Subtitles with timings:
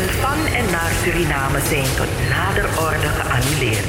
[0.00, 3.86] van en naar Suriname zijn tot nader orde geannuleerd.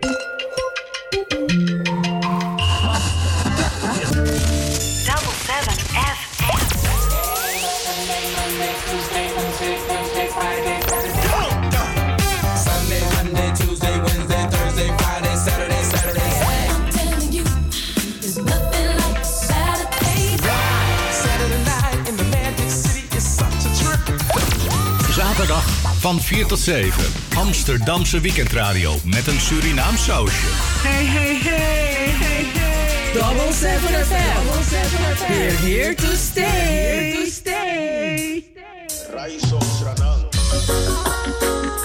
[26.02, 27.04] Van 4 tot 7.
[27.36, 30.46] Amsterdamse weekendradio met een Surinaam sausje.
[30.48, 33.14] Hey, hey, hey, hey, hey.
[33.14, 34.46] Double 7 FM.
[34.46, 35.32] Double 7 FM.
[35.32, 36.44] We're here to stay.
[36.44, 38.44] Here to stay.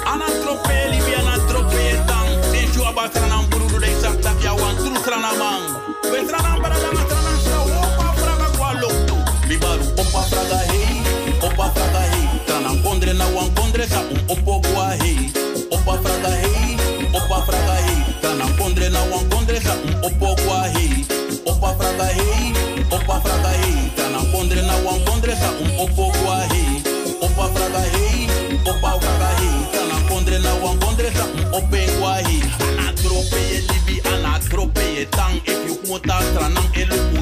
[0.04, 5.02] Anatropeli bi anatrope tang Sen ju aba tranam burudu de sak tak ya wan tru
[5.04, 5.64] tranamang
[6.12, 9.16] We tranam bara da tranam sa opa fraga kwa loktu
[9.48, 11.02] Mi baru opa fraga hey
[11.40, 12.15] Opa fraga hey
[14.28, 14.96] opo gua
[15.70, 16.76] Opa fraga hey
[17.14, 20.66] Opa fraga hey Tranam kondre na wan kondre sa opo gua
[21.46, 22.52] Opa fraga hey
[22.90, 26.42] Opa fraga hey Tranam kondre na wan kondre sa opo gua
[27.22, 28.26] Opa fraga hey
[28.66, 33.60] Opa fraga hey Tranam kondre na wan kondre sa ope gua hey Ana trope ye
[33.68, 37.15] libi ana trope ye tang If you mota tranang elu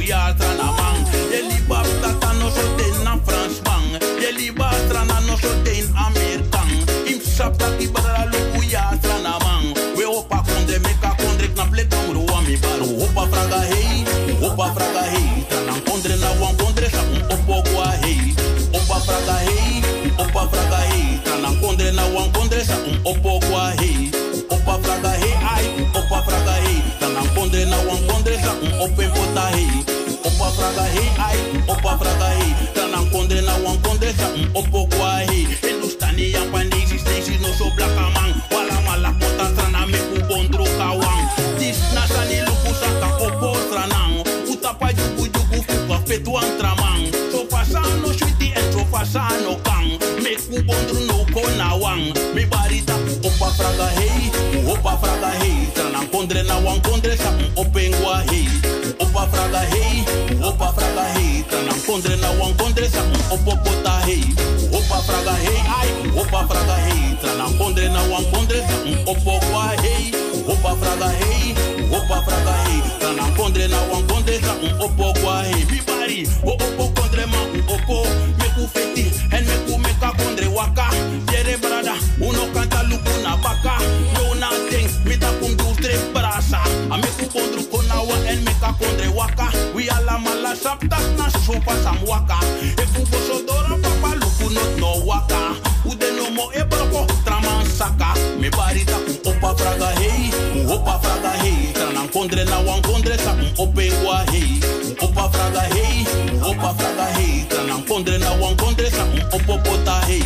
[53.65, 54.31] opa fraga hey
[54.69, 58.45] Opa fraga hey Tranang kondre na wan kondre sa un opengwa hey
[59.01, 60.05] Opa fraga hey
[60.45, 64.21] Opa fraga hey Tranang kondre na wan kondre sa un opopota hey
[64.69, 69.72] Opa fraga hey ay Opa fraga hey Tranang kondre na wan kondre sa un opokwa
[69.81, 70.13] hey
[70.45, 71.57] Opa fraga hey
[71.89, 75.94] Opa fraga hey Tranang kondre na wan kondre sa un opokwa hey
[92.06, 92.39] waka.
[92.83, 95.56] Efu boso dora papa lupu not no waka.
[95.84, 98.15] Ude no mo e broko traman saka.
[98.41, 101.72] Me barita kum opa fraga hey, kum opa fraga hey.
[101.74, 104.60] Tranan kondre na wan kondre sa kum ope wa hey.
[104.98, 107.45] Kum opa fraga hey, kum opa fraga hey.
[107.48, 110.22] Tranan kondre na wan kondre sa kum opo pota hey.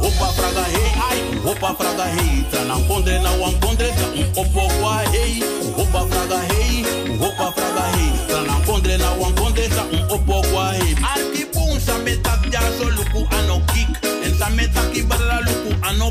[0.00, 2.44] Kum opa fraga hey, ay kum opa fraga hey.
[2.50, 5.40] Tranan kondre na wan kondre sa kum opo wa hey.
[5.76, 8.10] Kum opa fraga hey, kum opa fraga hey.
[8.28, 10.81] Tranan kondre na wan kondre sa kum opo wa hey.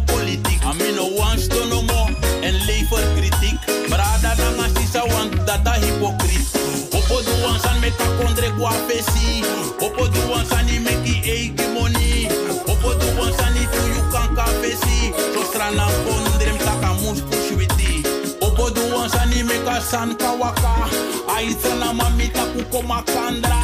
[0.05, 0.61] Politiek.
[0.65, 2.09] Ami no wants to no more
[2.41, 3.57] en lever kritiek.
[3.89, 6.45] Brada na nga sisa want data hypocriet.
[6.93, 9.43] Opo du wan san meka kondre kwa pesi.
[9.79, 12.27] Opo du wan san i meki eiki money.
[12.67, 15.13] Opo du wan san i tu you kan ka pesi.
[15.33, 18.03] So strana kondre mtaka mus pushwiti.
[18.41, 20.89] Opo du san i meka san kawaka.
[21.35, 23.59] Aitsa na mamita kukoma kandra.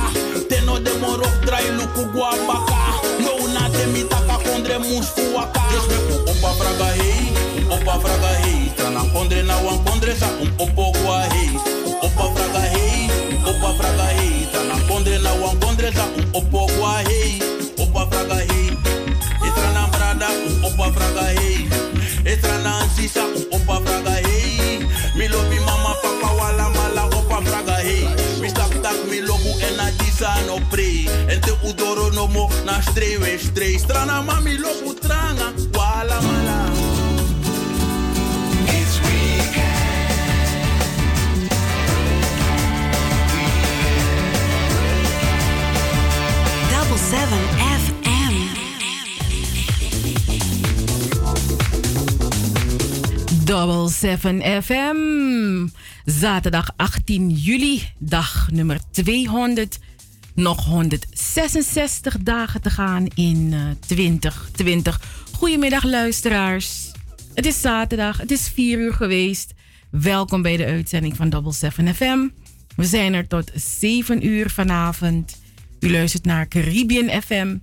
[0.50, 2.82] Teno de morok drai luku gua baka.
[3.24, 3.37] No
[3.98, 5.62] mitaka kondre mus fuwaka.
[5.72, 7.34] Dus me ku opa fraga hey.
[7.74, 8.70] Opa fraga hey.
[8.74, 11.50] Strana kondre na wan kondre sa um opo gua hey.
[12.06, 13.10] Opa fraga hey.
[13.50, 14.46] Opa fraga hey.
[14.50, 16.68] Strana kondre na wan kondre sa um opo
[17.10, 17.42] hey.
[17.82, 18.70] Opa fraga hey.
[19.48, 21.66] Estrana brada um opa fraga hey.
[22.26, 24.86] Estrana ansisa um opa fraga hey.
[25.18, 28.06] Mi lobi mama papa wala mala opa fraga hey.
[28.42, 31.10] Mi stap tak mi lobu en a disa no pre.
[31.34, 33.37] En te udoro no mo na stray we stray.
[33.78, 36.60] Strana mami lobu tranga wala mala.
[46.72, 47.44] Double seven
[47.82, 48.36] FM.
[53.46, 54.98] Double 7 FM.
[56.06, 59.80] Zaterdag 18 juli, dag nummer 200.
[60.34, 60.66] Nog
[61.38, 65.02] 166 dagen te gaan in eh, 2020.
[65.32, 66.92] Goedemiddag luisteraars.
[67.34, 69.54] Het is zaterdag, het is 4 uur geweest.
[69.90, 72.28] Welkom bij de uitzending van Double 7 FM.
[72.76, 75.42] We zijn er tot 7 uur vanavond.
[75.80, 77.58] U luistert naar Caribbean FM.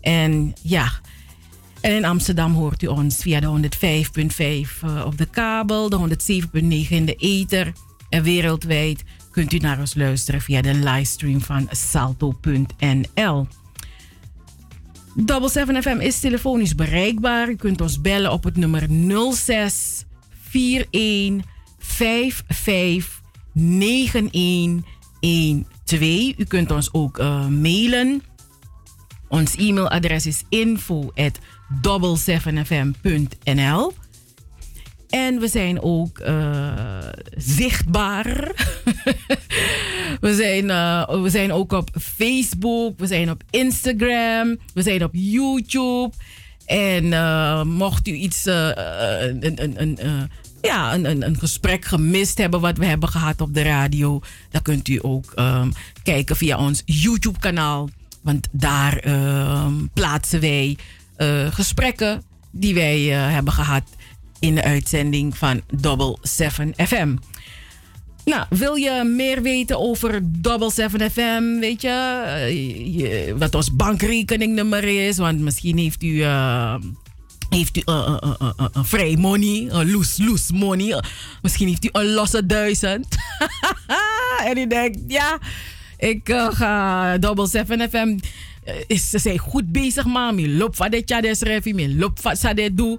[0.00, 0.92] En ja,
[1.80, 3.70] en in Amsterdam hoort u ons via de
[4.76, 7.72] 105.5 eh, op de kabel, de 107.9 in de ether.
[8.08, 9.02] En wereldwijd
[9.34, 13.46] kunt u naar ons luisteren via de livestream van salto.nl.
[15.14, 17.48] Double 7 FM is telefonisch bereikbaar.
[17.48, 18.86] U kunt ons bellen op het nummer
[19.32, 20.04] 06
[20.52, 21.44] 41
[21.78, 23.22] 55
[23.52, 26.34] 9112.
[26.36, 28.22] U kunt ons ook eh, mailen.
[29.28, 31.38] Ons e-mailadres is info at
[31.82, 33.92] 7fm.nl.
[35.14, 36.72] En we zijn ook eh,
[37.36, 38.50] zichtbaar.
[40.20, 45.10] we, zijn, eh, we zijn ook op Facebook, we zijn op Instagram, we zijn op
[45.12, 46.10] YouTube.
[46.66, 49.98] En eh, mocht u iets, een, een, een,
[50.62, 54.20] ja, een, een, een gesprek gemist hebben wat we hebben gehad op de radio,
[54.50, 55.70] dan kunt u ook ehm,
[56.02, 57.88] kijken via ons YouTube-kanaal.
[58.22, 60.76] Want daar ehm, plaatsen wij
[61.50, 63.82] gesprekken die wij hebben gehad
[64.44, 67.16] in de uitzending van Double 7 FM.
[68.24, 71.58] Nou, wil je meer weten over Double 7 FM?
[71.60, 75.16] Weet je, eh, je- wat ons bankrekeningnummer is?
[75.16, 76.22] Want misschien heeft u.
[76.22, 76.74] eh,
[77.48, 80.92] heeft u eh, eh, eh, eh, een vrij money, een loose, loose money.
[80.92, 80.98] Eh,
[81.42, 83.06] Misschien heeft u een losse duizend.
[84.48, 85.38] en u denkt, ja,
[85.98, 88.18] ik eh, ga Double 7 FM.
[88.64, 90.34] eh, is, ze zijn goed bezig, man.
[90.34, 92.98] Mi loop van de chades refi, mi loop van sade doe.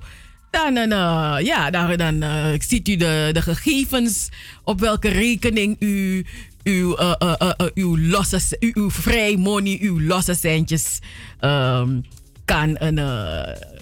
[0.63, 4.29] Dan, eh, ja, dan, dan eh, ziet u de, de gegevens
[4.63, 6.25] op welke rekening u
[6.63, 10.99] uw, eh, eh, uw, losse, uw, uw vrij money, uw losse centjes
[11.39, 11.99] ehm,
[12.45, 12.99] kan een,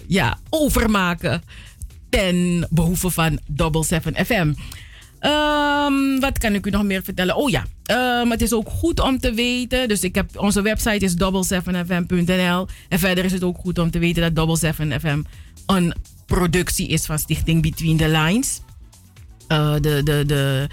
[0.06, 1.42] ja, overmaken
[2.08, 4.52] ten behoeve van Double 7 FM.
[5.18, 7.36] Ehm, wat kan ik u nog meer vertellen?
[7.36, 9.88] Oh ja, ehm, het is ook goed om te weten.
[9.88, 12.66] Dus ik heb, onze website is double7fm.nl.
[12.88, 15.22] En verder is het ook goed om te weten dat Double 7 FM
[15.66, 15.94] een
[16.26, 18.60] productie is van Stichting Between the Lines.
[19.48, 20.68] Eh, de, de, de,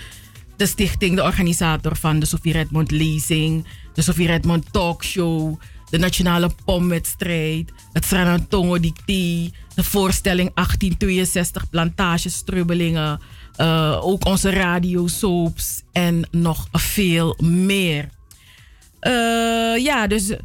[0.57, 6.49] de stichting, de organisator van de Sofie Redmond lezing, de Sofie Redmond talkshow, de nationale
[6.65, 13.19] pomwedstrijd, het Sranantongo Dictee, de voorstelling 1862 Plantagestrubbelingen,
[13.55, 18.09] eh, ook onze radiosoaps en nog veel meer.
[18.99, 20.35] Eh, ja, dus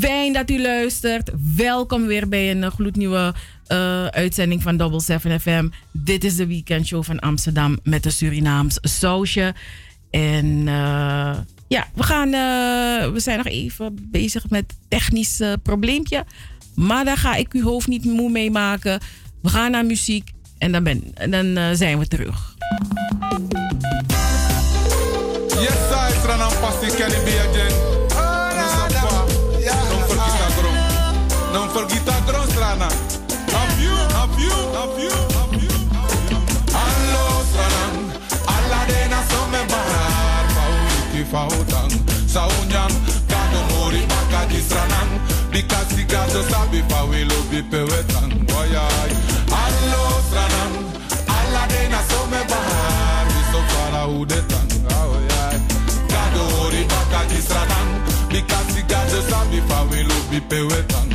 [0.00, 1.30] Fijn dat u luistert.
[1.56, 3.34] Welkom weer bij een gloednieuwe
[3.66, 5.68] eh, uitzending van Double 7 FM.
[5.92, 9.54] Dit is de weekendshow van Amsterdam met een Surinaams sausje.
[10.10, 11.36] En eh,
[11.68, 16.24] ja, we, gaan, eh, we zijn nog even bezig met technisch probleempje.
[16.74, 19.00] Maar daar ga ik uw hoofd niet moe mee maken.
[19.42, 22.56] We gaan naar muziek en dan, ben, en dan zijn we terug.
[25.48, 27.73] Yes, I Sranam Pasti Kenny B again.
[41.34, 41.50] Barar.
[41.50, 41.90] Fauliki fautang.
[42.26, 42.92] Saunyan.
[43.28, 45.08] Kado mori baka di Stranam.
[45.50, 48.30] Because the God just a be for we love be pe wetan.
[48.50, 48.88] Oh yeah.
[49.50, 50.74] Allo stranang.
[51.28, 53.26] Alla de na so me bahar.
[53.26, 54.72] We so far out the tang.
[54.90, 55.58] Oh yeah.
[56.08, 57.90] God ori baka di stranang.
[58.30, 61.08] Because the God just a be for we love be pe wetan.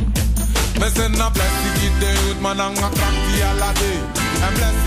[0.80, 3.98] Me send a blessing it de youth man ang a crack fi alla day.
[4.40, 4.79] And blessing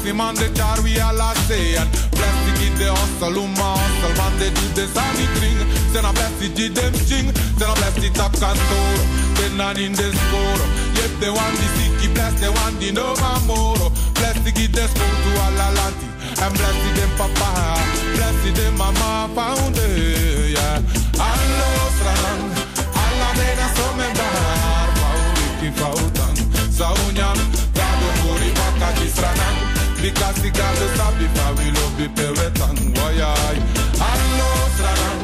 [0.00, 1.76] it taxi man the car we alla say.
[1.76, 5.60] And blessing it the hustle uma hustle man they do the sunny kring.
[5.92, 7.28] Send a blessing it them ching.
[7.58, 8.98] Send a blessing top kantoor.
[9.36, 10.62] Then on in the score.
[10.96, 13.14] Yep they want the sicky bless they want the no
[13.46, 13.90] more.
[14.14, 16.06] Blessing it the school to alla lanti.
[16.42, 17.50] And blessing them papa.
[18.16, 20.56] Blessing them mama found it.
[20.56, 20.80] Yeah.
[21.20, 22.42] Allo strang.
[22.94, 24.88] Alla mena som en bar.
[25.00, 26.34] Pauliki fautan.
[26.72, 27.38] Saunyan.
[27.74, 29.59] Gado muri baka di stranang.
[30.00, 32.76] Because the gado sabi fa we love be pewetan.
[32.96, 33.56] Wayay.
[34.00, 35.20] Allo strang.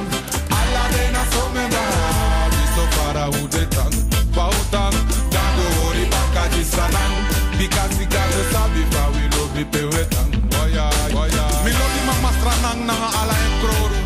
[0.53, 2.51] Alla mena som en bar.
[2.53, 3.93] We so far out the tan.
[4.37, 4.93] Fautan.
[5.33, 7.17] Gado muri baka di stranang.
[7.57, 10.29] Because the gado sabi fa we love be pewetan.
[10.53, 11.09] Wayay.
[11.17, 11.65] Wayay.
[11.65, 14.01] Mi love the mama stranang nanga ala en kroru.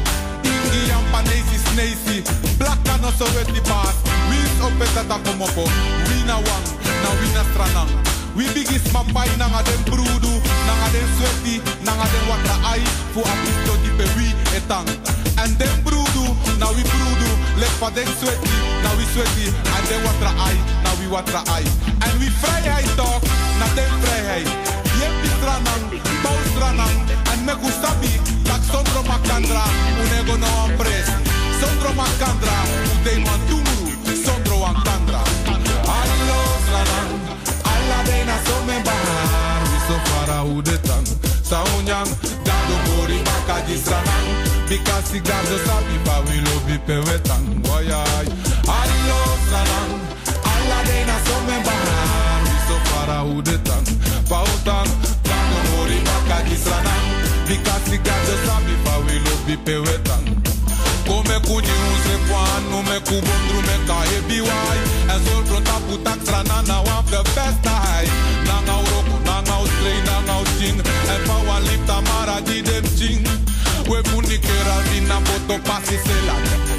[0.47, 2.23] Ingi yang panesi snesi
[2.59, 3.93] Black kan also wet die paas
[4.31, 5.69] Wie is op het dat kom op
[6.09, 6.65] Wie na wang,
[7.03, 7.91] na wie na stranang
[8.37, 10.33] We bigis mapai nanga den brudu
[10.67, 12.83] Nanga den sweaty, nanga den watra ai
[13.13, 14.89] Fu artisto di pe wie etang
[15.43, 16.25] En den brudu,
[16.59, 19.47] na we brudu Lek pa den sweaty, na we sweaty.
[19.77, 21.65] En den watra ai, na we watra ai
[22.07, 23.21] En we vrijheid toch,
[23.59, 23.91] na den
[25.01, 25.85] Yep die stranang,
[26.23, 26.97] bouw stranang
[27.33, 28.13] En me gustabi,
[28.45, 29.65] tak sondro makandra
[30.03, 31.09] Unego no ampres
[31.61, 32.59] Sondro makandra,
[32.95, 33.93] udei mantumuru
[34.25, 35.23] Sondro wakandra
[35.99, 37.10] Allo stranang,
[38.01, 41.05] alla dena some bahar We so far udetan
[41.43, 42.09] Saunyang,
[42.45, 44.29] gado gori baka di stranang
[44.69, 48.27] Because the gado sabi pa we lobi pewetan Wayay
[48.69, 49.93] Allo stranang,
[50.45, 53.85] alla dena some bahar We so far udetan
[54.29, 54.89] Pautan,
[55.25, 57.07] gado gori baka di stranang
[57.47, 60.25] Because the gado sabi pa we lobi pewetan
[61.11, 64.79] Come kuni use kwan, no me kubondru me ka ebi wai.
[65.11, 66.63] En zol pronta putak strana
[75.51, 76.70] di na boto pasi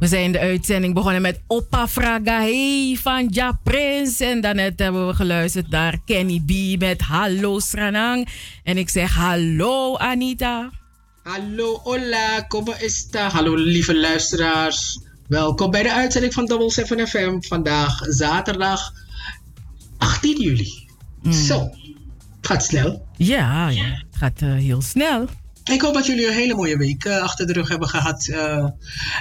[0.00, 4.20] We zijn de uitzending begonnen met Opa Fraga Hey van Ja Prins.
[4.20, 8.28] En daarnet hebben we geluisterd naar Kenny B met Hallo Sranang.
[8.64, 10.70] En ik zeg hallo Anita.
[11.22, 13.28] Hallo, hola, como esta?
[13.28, 15.00] Hallo lieve luisteraars.
[15.28, 17.40] Welkom bij de uitzending van Double 7 FM.
[17.40, 18.92] Vandaag zaterdag
[19.98, 20.88] 18 juli.
[21.30, 21.60] Zo,
[22.36, 23.06] het gaat snel.
[23.16, 23.84] Ja, ja.
[23.84, 25.28] het gaat eh, heel snel.
[25.70, 28.28] Ik hoop dat jullie een hele mooie week eh, achter de rug hebben gehad.
[28.28, 28.66] eh,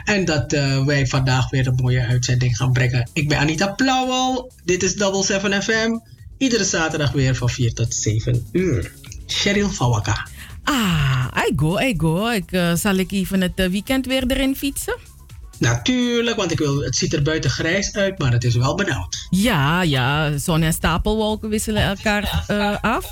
[0.03, 3.09] en dat eh, wij vandaag weer een mooie uitzending gaan brengen.
[3.13, 4.51] Ik ben Anita Plauwel.
[4.65, 5.97] Dit is Double 7 FM.
[6.37, 8.91] Iedere zaterdag weer van 4 tot 7 uur.
[9.27, 10.27] Cheryl Fawaka.
[10.63, 12.27] Ah, I go, I go.
[12.29, 15.08] Ik, zal ik even het weekend weer erin fietsen?
[15.59, 19.27] Natuurlijk, want ik wil, het ziet er buiten grijs uit, maar het is wel benauwd.
[19.29, 20.37] Ja, ja.
[20.37, 23.05] Zon en stapelwolken wisselen elkaar eh, af.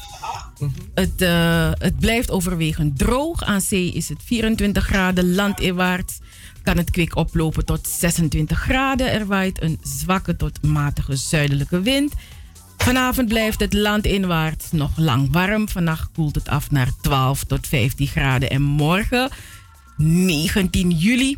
[0.94, 3.44] Het, eh, het blijft overwegend droog.
[3.44, 5.36] Aan zee is het 24 graden.
[5.36, 6.20] Landinwaarts
[6.64, 9.12] kan het kwik oplopen tot 26 graden.
[9.12, 12.14] Er waait een zwakke tot matige zuidelijke wind.
[12.78, 15.70] Vanavond blijft het landinwaarts nog lang warm.
[15.70, 18.50] Vannacht koelt het af naar 12 tot 15 graden.
[18.50, 19.30] En morgen,
[19.98, 21.38] 19 juli,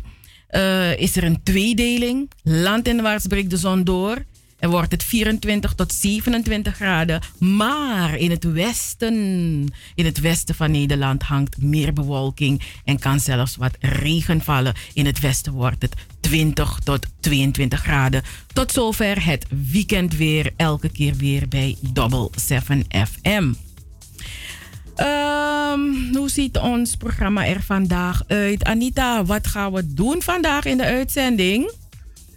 [0.50, 2.30] eh, is er een tweedeling.
[2.42, 4.24] Landinwaarts breekt de zon door.
[4.58, 7.20] En wordt het 24 tot 27 graden.
[7.38, 9.14] Maar in het westen,
[9.94, 14.74] in het westen van Nederland hangt meer bewolking en kan zelfs wat regen vallen.
[14.92, 18.22] In het westen wordt het 20 tot 22 graden.
[18.52, 23.52] Tot zover het weekend weer, elke keer weer bij Double 7 FM.
[25.00, 28.64] Ehm, hoe ziet ons programma er vandaag uit?
[28.64, 31.72] Anita, wat gaan we doen vandaag in de uitzending?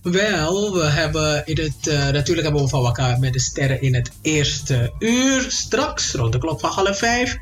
[0.04, 3.96] Wel, we hebben in het, uh, natuurlijk hebben we van elkaar met de sterren in
[3.96, 7.38] het eerste uur, straks rond de klok van half vijf.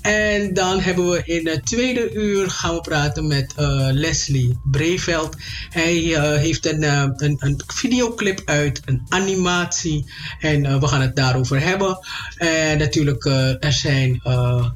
[0.00, 5.36] En dan hebben we in het tweede uur gaan we praten met uh, Leslie Breveld.
[5.70, 10.12] Hij uh, heeft een, een, een, videoclip uit, een animatie.
[10.40, 11.98] En we gaan het daarover hebben.
[12.36, 14.20] En natuurlijk, er, zijn,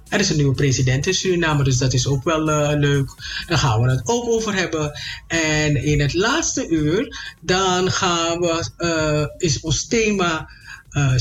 [0.09, 2.43] er is een nieuwe president in Suriname, dus dat is ook wel
[2.79, 3.11] leuk.
[3.47, 5.01] Daar gaan we het ook over hebben.
[5.27, 10.49] En in het laatste uur dan gaan we, uh, is ons thema
[10.91, 11.13] uh,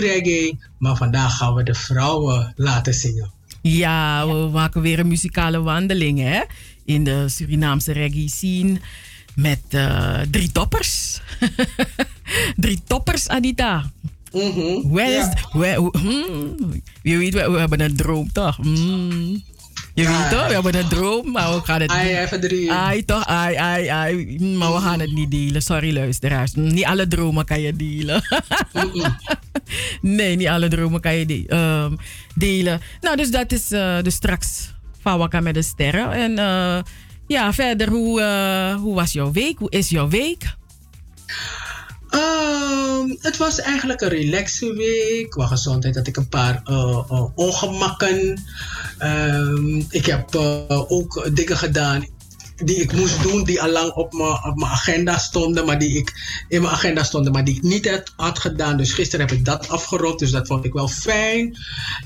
[0.00, 0.58] Reggae.
[0.78, 3.32] Maar vandaag gaan we de vrouwen laten zingen.
[3.62, 6.40] Ja, we maken weer een muzikale wandeling hè?
[6.84, 8.80] in de Surinaamse reggae scene.
[9.34, 11.20] Met uh, drie toppers.
[12.56, 13.90] drie toppers, Anita.
[14.32, 14.92] Mm -hmm.
[14.92, 15.90] Where is, where,
[17.02, 18.58] je weet, we, we hebben een droom toch?
[18.58, 19.42] Mm.
[19.94, 21.92] Je weet toch, we hebben een droom, maar we gaan het
[22.50, 22.68] niet...
[22.68, 24.38] Ai, toch, ai, ai, ai.
[24.40, 25.62] Maar we gaan het niet delen.
[25.62, 26.54] Sorry, luisteraars.
[26.54, 28.22] Niet alle dromen kan je delen.
[30.00, 31.98] nee, niet alle dromen kan je de, um,
[32.34, 32.80] delen.
[33.00, 36.12] Nou, dus dat is uh, dus straks Fawaka met de sterren.
[36.12, 36.82] En uh,
[37.26, 39.58] ja, verder, hoe, uh, hoe was jouw week?
[39.58, 40.54] Hoe is jouw week?
[42.14, 45.30] Um, het was eigenlijk een relaxe week.
[45.30, 46.76] Qua gezondheid had ik een paar uh,
[47.10, 48.42] uh, ongemakken.
[49.02, 52.06] Um, ik heb uh, ook dingen gedaan
[52.64, 56.12] die ik moest doen, die al lang op mijn agenda stonden, maar die ik
[56.48, 58.76] in mijn agenda stonden, maar die ik niet had, had gedaan.
[58.76, 61.56] Dus gisteren heb ik dat afgerond, dus dat vond ik wel fijn.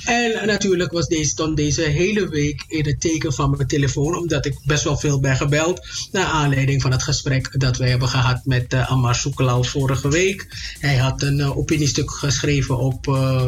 [0.05, 4.47] En natuurlijk was deze, stond deze hele week in het teken van mijn telefoon, omdat
[4.47, 5.87] ik best wel veel ben gebeld.
[6.13, 10.47] Naar aanleiding van het gesprek dat wij hebben gehad met Ammar Soekelal vorige week.
[10.79, 13.47] Hij had een uh, opiniestuk geschreven op uh,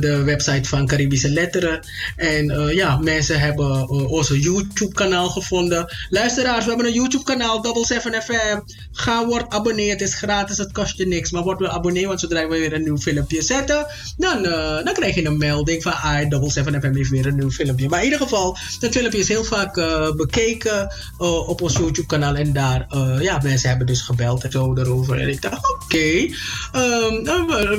[0.00, 1.86] de website van Caribische Letteren.
[2.16, 5.96] En ja, mensen hebben onze YouTube-kanaal gevonden
[6.28, 8.58] Luisteraars, we hebben een YouTube-kanaal, Double 7 FM.
[8.92, 9.90] Ga, word abonnee.
[9.90, 11.30] Het is gratis, het kost je niks.
[11.30, 13.86] Maar word wel abonnee, want zodra we weer een nieuw filmpje zetten,
[14.16, 17.36] dan, uh, dan krijg je een melding van ah, Double 7 FM heeft weer een
[17.36, 17.88] nieuw filmpje.
[17.88, 22.34] Maar in ieder geval, dat filmpje is heel vaak uh, bekeken uh, op ons YouTube-kanaal.
[22.34, 22.86] En daar,
[23.20, 25.20] ja, mensen hebben dus gebeld en zo erover.
[25.20, 26.34] En ik dacht, oké, okay,
[26.74, 27.26] um,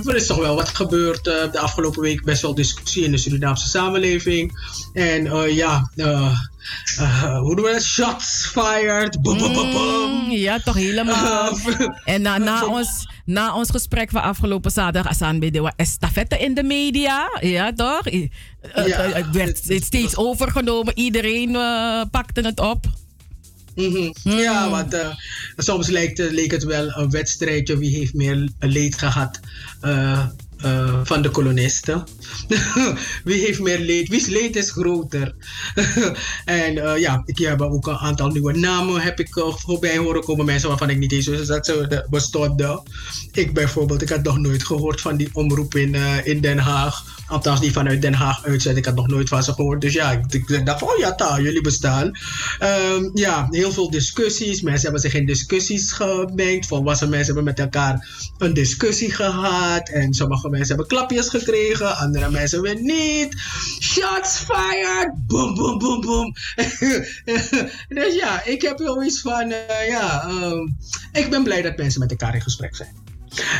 [0.07, 2.23] er is toch wel wat gebeurd de afgelopen week.
[2.23, 4.59] Best wel discussie in de Surinaamse samenleving.
[4.93, 5.91] En ja,
[6.99, 7.83] uh, hoe doen we dat?
[7.83, 9.21] Shots fired.
[9.21, 9.37] Boom.
[9.37, 11.57] Mm, ja, toch helemaal.
[12.05, 16.63] en na, na, ons, na ons gesprek van afgelopen zaterdag, Asan we estafette in de
[16.63, 17.37] media.
[17.41, 18.09] Ja, toch?
[18.85, 20.97] Ja, het werd steeds overgenomen.
[20.97, 22.85] Iedereen uh, pakte het op.
[23.75, 24.13] Mm -hmm.
[24.23, 24.37] mm.
[24.37, 25.09] Ja, want uh,
[25.57, 29.39] soms leek, leek, het wel een wedstrijdje wie heeft meer leed gehad.
[29.81, 30.25] Uh,
[30.65, 32.03] uh, van de kolonisten.
[33.23, 34.09] Wie heeft meer leed?
[34.09, 35.35] Wie's leed is groter?
[36.45, 40.23] en uh, ja, ik heb ook een aantal nieuwe namen heb ik uh, voorbij horen
[40.23, 40.45] komen.
[40.45, 42.81] Mensen waarvan ik niet eens wist dat ze bestonden.
[43.31, 47.18] Ik bijvoorbeeld, ik had nog nooit gehoord van die omroep in, in Den Haag.
[47.29, 48.77] Althans, die vanuit Den Haag uitzet.
[48.77, 49.81] Ik had nog nooit van ze gehoord.
[49.81, 52.17] Dus ja, ik, ik dacht van, oh ja, ta, jullie bestaan.
[52.63, 54.61] Um, ja, heel veel discussies.
[54.61, 56.67] Mensen hebben zich in discussies gemengd.
[56.67, 59.89] Volwassen mensen hebben met elkaar een discussie gehad.
[59.89, 61.97] En sommige mensen hebben klapjes gekregen.
[61.97, 63.35] Andere mensen weer niet.
[63.79, 65.11] Shots fired.
[65.27, 66.33] Boom, boom, boom, boom.
[67.99, 70.77] dus ja, ik heb zoiets van, uh, ja, um,
[71.11, 73.08] ik ben blij dat mensen met elkaar in gesprek zijn.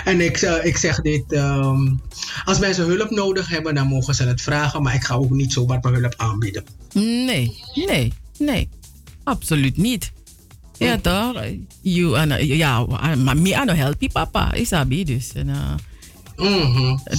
[0.04, 2.02] En ik, uh, ik zeg dit, um,
[2.46, 4.84] als mensen hulp nodig hebben, dan mogen ze het vragen.
[4.84, 6.64] Maar ik ga ook niet zomaar mijn hulp aanbieden.
[6.94, 8.70] Nee, nee, nee.
[9.24, 10.12] Absoluut niet.
[10.78, 11.44] Ja, toch?
[11.82, 15.32] You, uh, ja, maar me aan help je papa, is dat dus.
[15.34, 15.74] En, uh,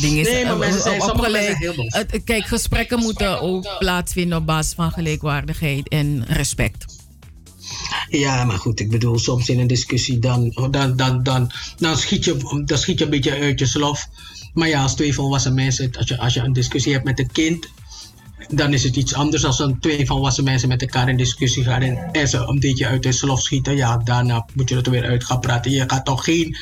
[0.00, 2.04] ding is, nee, maar mensen zijn, mensen heel boos.
[2.24, 6.99] Kijk, gesprekken moeten ook plaatsvinden op basis van gelijkwaardigheid en respect.
[8.08, 12.24] Ja, maar goed, ik bedoel, soms in een discussie dan, dan, dan, dan, dan, schiet,
[12.24, 14.08] je, dan schiet je een beetje uit je slof.
[14.54, 17.32] Maar ja, als twee volwassen mensen, als je, als je een discussie hebt met een
[17.32, 17.68] kind,
[18.48, 21.82] dan is het iets anders als dan twee volwassen mensen met elkaar in discussie gaan
[21.82, 23.76] en, en ze een beetje uit de slof schieten.
[23.76, 25.70] Ja, daarna moet je het er weer uit gaan praten.
[25.70, 26.56] Je gaat toch geen.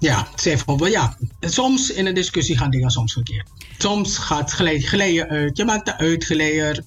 [0.00, 3.48] Ja, zeg ja, soms in een discussie gaan dingen soms verkeerd.
[3.78, 5.56] Soms gaat glijden uit.
[5.56, 6.84] Je maakt de uitgeleier.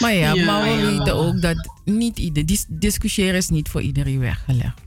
[0.00, 0.98] Maar ja, ja maar we ja.
[0.98, 4.82] weten ook dat niet ieder, dis discussiëren is niet voor iedereen weggelegd.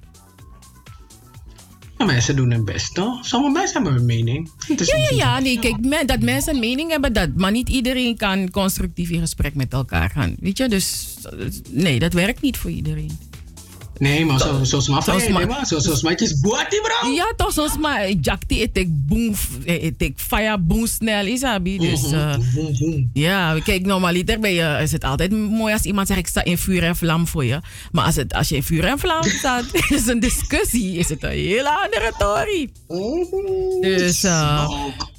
[1.98, 3.26] Maar mensen doen hun best, toch?
[3.26, 4.52] Sommige mensen hebben een mening.
[4.68, 8.50] Ja, ja, ja, nee, kijk, dat mensen een mening hebben, dat, maar niet iedereen kan
[8.50, 10.36] constructief in gesprek met elkaar gaan.
[10.40, 11.16] Weet je, dus
[11.70, 13.27] nee, dat werkt niet voor iedereen.
[14.00, 17.10] Nee, maar zo, zo sma Zo vrij, sma- nee, maar zo, zo smaakjes buati, bro.
[17.10, 19.34] Ja, toch soms maar jakti het ik boom,
[19.66, 21.78] het ik fire boom snel isabi.
[21.78, 22.36] Dus eh,
[23.14, 26.58] ja, kijk, normaliter ben je, is het altijd mooi als iemand zegt ik sta in
[26.58, 27.60] vuur en vlam voor je.
[27.92, 31.24] Maar als, het, als je in vuur en vlam staat, is een discussie, is het
[31.24, 32.70] een hele andere story.
[33.82, 34.70] Dus eh,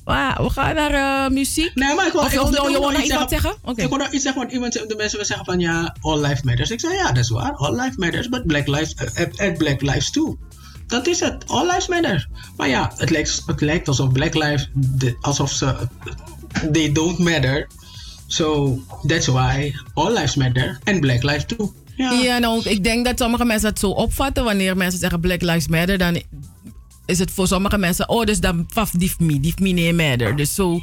[0.08, 1.74] maar we gaan naar eh, muziek.
[1.74, 3.28] Nee, maar ik wil, of, ik of, wil of, ik je wil wil nog iets
[3.28, 3.54] zeggen?
[3.64, 3.82] Oké.
[3.82, 6.70] Ik wil nog iets zeggen, want iemand, de mensen zeggen van ja, all life matters.
[6.70, 7.52] Ik zeg ja, dat is waar.
[7.52, 10.38] All life matters, but black lives, uh, and black lives too.
[10.86, 11.44] Dat is het.
[11.46, 12.28] All lives matter.
[12.56, 14.70] Maar ja, het lijkt, het lijkt alsof black lives,
[15.20, 15.88] alsof ze,
[16.72, 17.66] they don't matter.
[18.26, 21.74] So that's why all lives matter and black lives too.
[21.96, 22.12] Ja.
[22.12, 24.44] Ja, nou, ik denk dat sommige mensen het zo opvatten.
[24.44, 26.22] Wanneer mensen zeggen Black Lives Matter, dan
[27.06, 30.36] is het voor sommige mensen, oh, dus dan faf dief me, dief me nee matter.
[30.36, 30.80] Dus zo,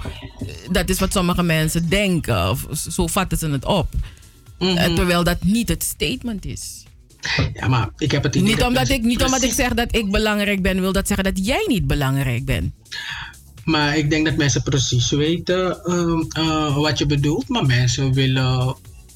[0.72, 2.50] dat is wat sommige mensen denken.
[2.50, 3.88] Of zo vatten ze het op.
[4.58, 6.84] Eh, Terwijl dat niet het statement is.
[7.54, 10.12] Ja, maar ik heb het Niet dat omdat, ik, niet omdat ik zeg dat ik
[10.12, 12.72] belangrijk ben, wil dat zeggen dat jij niet belangrijk bent.
[13.64, 17.50] Maar ik denk dat mensen precies weten ehm, eh, wat je bedoelt.
[17.50, 18.76] Maar mensen willen.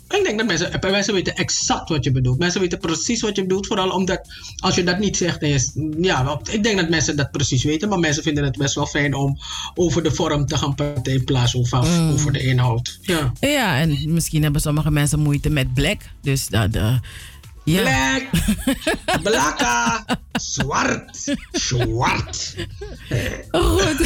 [0.10, 2.40] Ik denk dat mensen, eh, mensen weten exact wat je bedoelt.
[2.40, 3.68] Mensen weten precies wat je bedoelt.
[3.68, 4.22] Vooral omdat
[4.58, 5.40] als je dat niet zegt.
[5.42, 7.90] Dan is, ja, ik denk dat mensen dat precies weten.
[7.90, 9.38] Maar mensen vinden het best wel fijn om
[9.76, 12.12] over de vorm te gaan praten in plaats van Mm.
[12.12, 13.00] over de inhoud.
[13.02, 13.34] Ja.
[13.40, 16.02] Ja, en misschien hebben sommige mensen moeite met black.
[16.22, 16.76] Dus dat.
[16.76, 16.96] eh,
[17.64, 17.82] ja.
[17.82, 18.30] Black,
[19.24, 22.56] blakka, zwart, zwart.
[23.52, 23.98] Goed.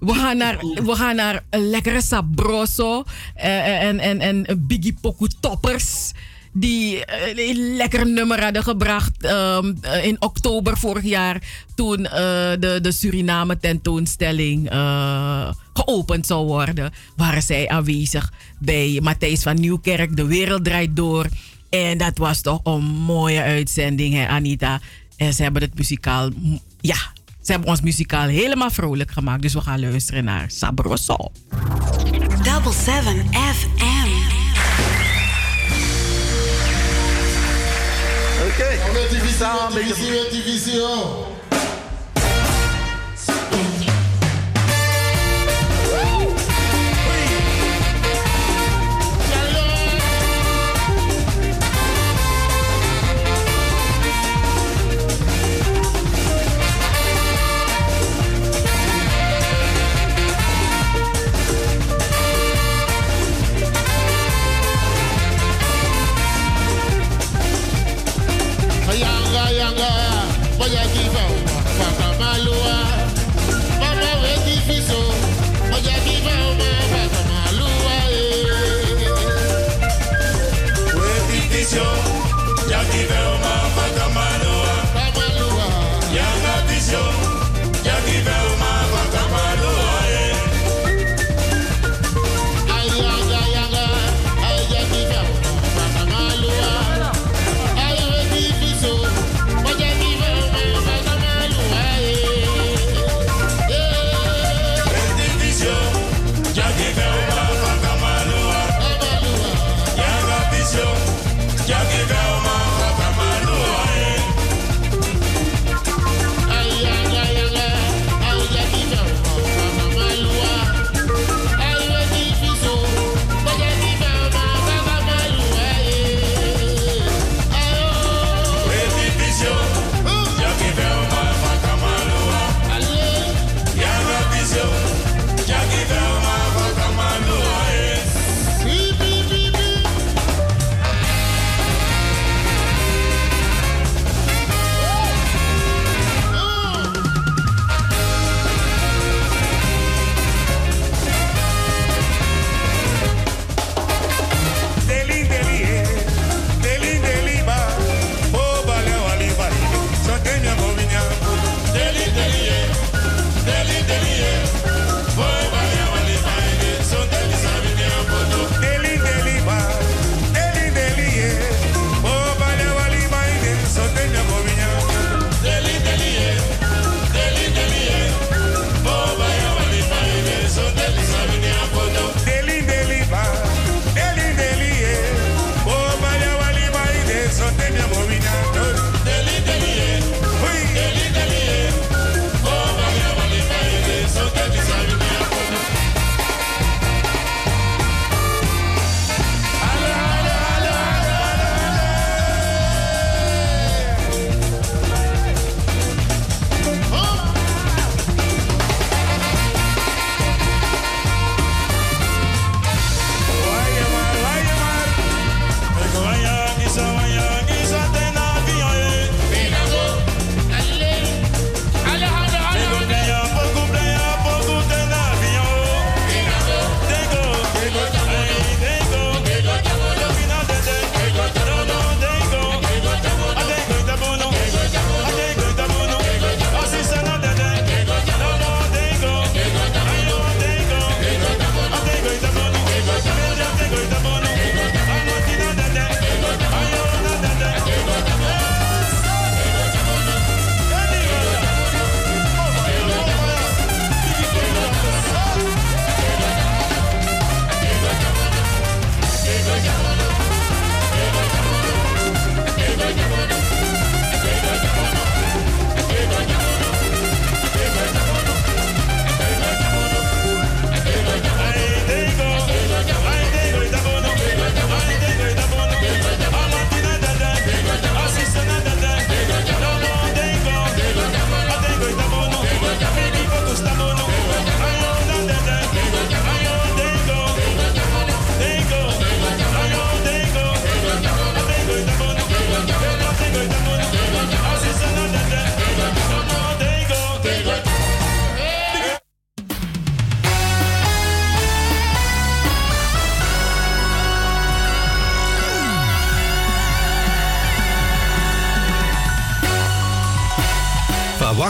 [0.00, 5.28] We gaan naar, we gaan naar een lekkere sabroso eh, en, en, en Biggie Poku
[5.40, 6.12] Toppers.
[6.52, 11.42] Die eh, een lekker nummer hadden gebracht ehm, eh, in oktober vorig jaar.
[11.74, 12.12] Toen eh,
[12.58, 16.92] de, de Suriname tentoonstelling eh, geopend zou worden.
[17.16, 20.16] Waren zij aanwezig bij Matthijs van Nieuwkerk.
[20.16, 21.26] De wereld draait door.
[21.70, 24.80] En dat was toch een mooie uitzending, hè, Anita.
[25.16, 26.30] En ze hebben het muzikaal,
[26.80, 26.96] ja,
[27.42, 29.42] ze hebben ons muzikaal helemaal vrolijk gemaakt.
[29.42, 31.16] Dus we gaan luisteren naar Sabroso.
[32.42, 34.08] Double 7 FM.
[38.46, 38.78] Oké.
[39.38, 39.82] Samen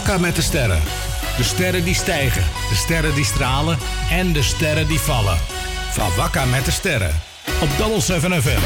[0.00, 0.82] Wakka met de sterren.
[1.36, 3.78] De sterren die stijgen, de sterren die stralen
[4.10, 5.38] en de sterren die vallen.
[5.90, 7.10] Van Wakka met de sterren.
[7.62, 8.60] Op Double 7 FM.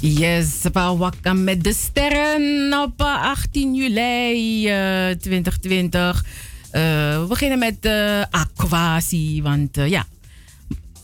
[0.00, 6.24] Yes, van met de sterren op eh, 18 juli eh, 2020.
[6.70, 6.82] Eh,
[7.20, 10.06] we beginnen met uh, Aquasi, want eh, ja...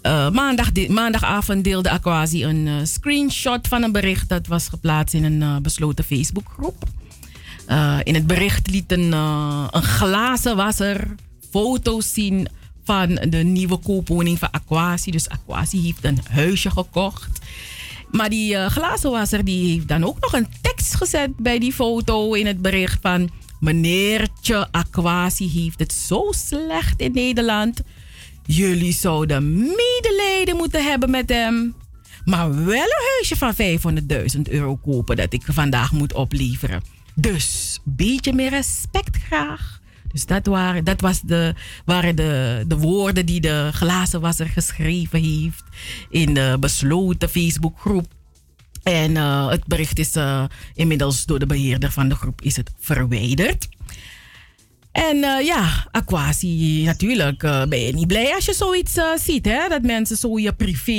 [0.02, 5.24] eh, maandag, maandagavond deelde Aquasi een eh, screenshot van een bericht dat was geplaatst in
[5.24, 6.84] een eh, besloten Facebookgroep.
[8.02, 11.14] In het bericht liet een, een glazenwasser
[11.50, 12.48] foto's zien
[12.84, 15.10] van de nieuwe koopwoning van Aquasi.
[15.10, 17.40] Dus Aquasi heeft een huisje gekocht.
[18.10, 22.32] Maar die eh, glazenwasser die heeft dan ook nog een tekst gezet bij die foto
[22.32, 23.30] in het bericht van...
[23.60, 27.80] Meneertje Aquasi heeft het zo slecht in Nederland.
[28.46, 31.74] Jullie zouden medelijden moeten hebben met hem.
[32.24, 33.54] Maar wel een huisje van
[34.36, 36.82] 500.000 euro kopen dat ik vandaag moet opleveren.
[37.14, 39.80] Dus beetje meer respect graag.
[40.12, 45.64] Dus dat, waren, dat was de, waren de, de woorden die de glazenwasser geschreven heeft
[46.10, 48.06] in de besloten Facebookgroep.
[48.82, 52.70] En eh, het bericht is eh, inmiddels door de beheerder van de groep is het
[52.78, 53.68] verwijderd.
[54.92, 59.44] En eh, ja, Aquasi, natuurlijk eh, ben je niet blij als je zoiets eh, ziet.
[59.44, 59.68] Hè?
[59.68, 60.92] Dat mensen zo je privé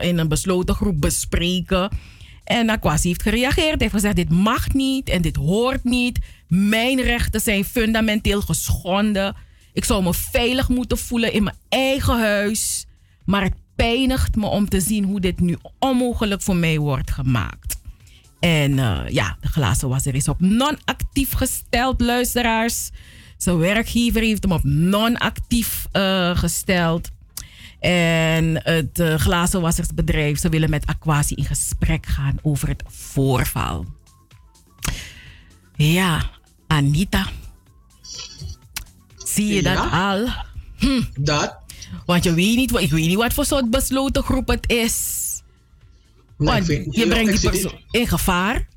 [0.00, 1.88] in een besloten groep bespreken.
[2.44, 3.80] En Aquasi heeft gereageerd.
[3.80, 6.18] heeft gezegd, dit mag niet en dit hoort niet.
[6.48, 9.36] Mijn rechten zijn fundamenteel geschonden.
[9.72, 12.86] Ik zou me veilig moeten voelen in mijn eigen huis.
[13.24, 17.67] Maar het pijnigt me om te zien hoe dit nu onmogelijk voor mij wordt gemaakt.
[18.40, 22.90] En eh, ja, de glazenwasser is op non-actief gesteld, luisteraars.
[23.36, 27.08] Zijn werkgever heeft hem op non-actief eh, gesteld.
[27.80, 33.84] En het uh, glazenwassersbedrijf, ze willen met Aquasi in gesprek gaan over het voorval.
[35.76, 36.30] Ja,
[36.66, 37.26] Anita.
[39.16, 39.74] Zie je Ja?
[39.74, 40.28] dat al?
[40.76, 41.02] Hm.
[41.22, 41.56] Dat?
[42.06, 45.26] Want je weet niet, ik weet niet wat voor soort besloten groep het is.
[46.38, 48.68] Maar je brengt die persoon in gevaar.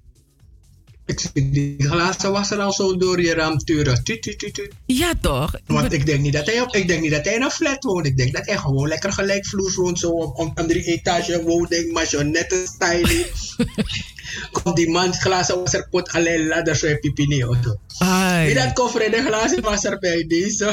[1.06, 4.04] Ik zie die glazen was er al zo door je raam turen.
[4.86, 5.56] Ja, toch?
[5.66, 7.84] Want ik denk, niet dat hij, op- ik denk niet dat hij in een flat
[7.84, 8.06] woont.
[8.06, 10.00] Ik denk dat hij gewoon lekker gelijkvloers woont.
[10.00, 13.26] Zo op, op een drie etage woning, maisonette style.
[14.52, 17.46] Komt die man glazen was er pot alleen ladder zo pipi niet.
[17.46, 17.76] of zo.
[18.46, 20.66] Wie dat koffer in de glazen was er bij deze.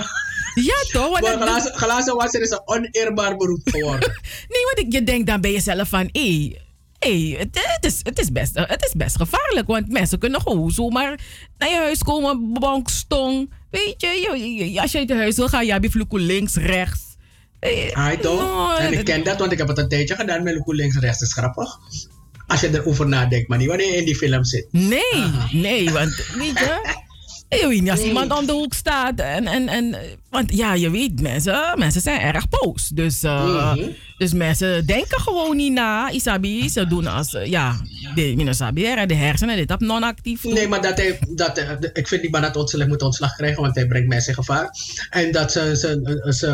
[0.54, 1.20] Ja, toch?
[1.20, 4.08] Want Maar glazen, glazen is een oneerbaar beroep geworden.
[4.48, 6.08] Nee, want ik, je denkt dan bij jezelf van...
[6.12, 6.56] hé,
[6.98, 7.48] hey, het,
[7.80, 9.66] het, is, het, is best, het is best gevaarlijk.
[9.66, 11.20] Want mensen kunnen gewoon zomaar
[11.58, 12.52] naar je huis komen.
[12.52, 13.52] Bonk, stong.
[13.70, 15.66] Weet je, je, je- als je uit huis wil gaan...
[15.66, 17.00] Ja, vloeken links, rechts.
[17.60, 18.40] Eh, Hij toch?
[18.40, 21.18] no, en ik ken dat, want ik heb het een tijdje gedaan met links rechts.
[21.18, 21.78] Dat is grappig.
[22.46, 24.66] Als je erover nadenkt, maar niet wanneer je in die film zit.
[24.70, 26.80] Nee, nee, want weet je...
[27.48, 29.18] Je weet niet als iemand om de hoek staat.
[29.20, 29.96] En, en, en,
[30.30, 32.88] want ja, je weet, mensen, mensen zijn erg boos.
[32.88, 33.88] Dus, eh, Mhm.
[34.18, 36.10] dus mensen denken gewoon niet na.
[36.10, 37.76] Isabi, ze doen als, eh, ja,
[38.14, 40.44] de, Minasabi, de hersenen, dit op non-actief.
[40.44, 41.58] Nee, maar dat hij, dat,
[41.92, 44.70] ik vind niet maar dat ontslag moet ontslag krijgen, want hij brengt mensen in gevaar.
[45.10, 46.52] En dat ze, ze, ze,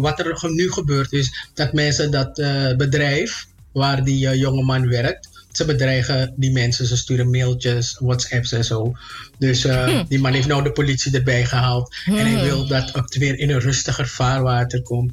[0.00, 5.64] wat er nu gebeurt is dat mensen dat eh, bedrijf waar die jongeman werkt, ze
[5.64, 6.86] bedreigen die mensen.
[6.86, 8.92] Ze sturen mailtjes, WhatsApps en zo.
[9.38, 10.04] Dus uh, hm.
[10.08, 11.94] die man heeft nou de politie erbij gehaald.
[12.04, 12.16] Hm.
[12.16, 15.12] En hij wil dat het weer in een rustiger vaarwater komt.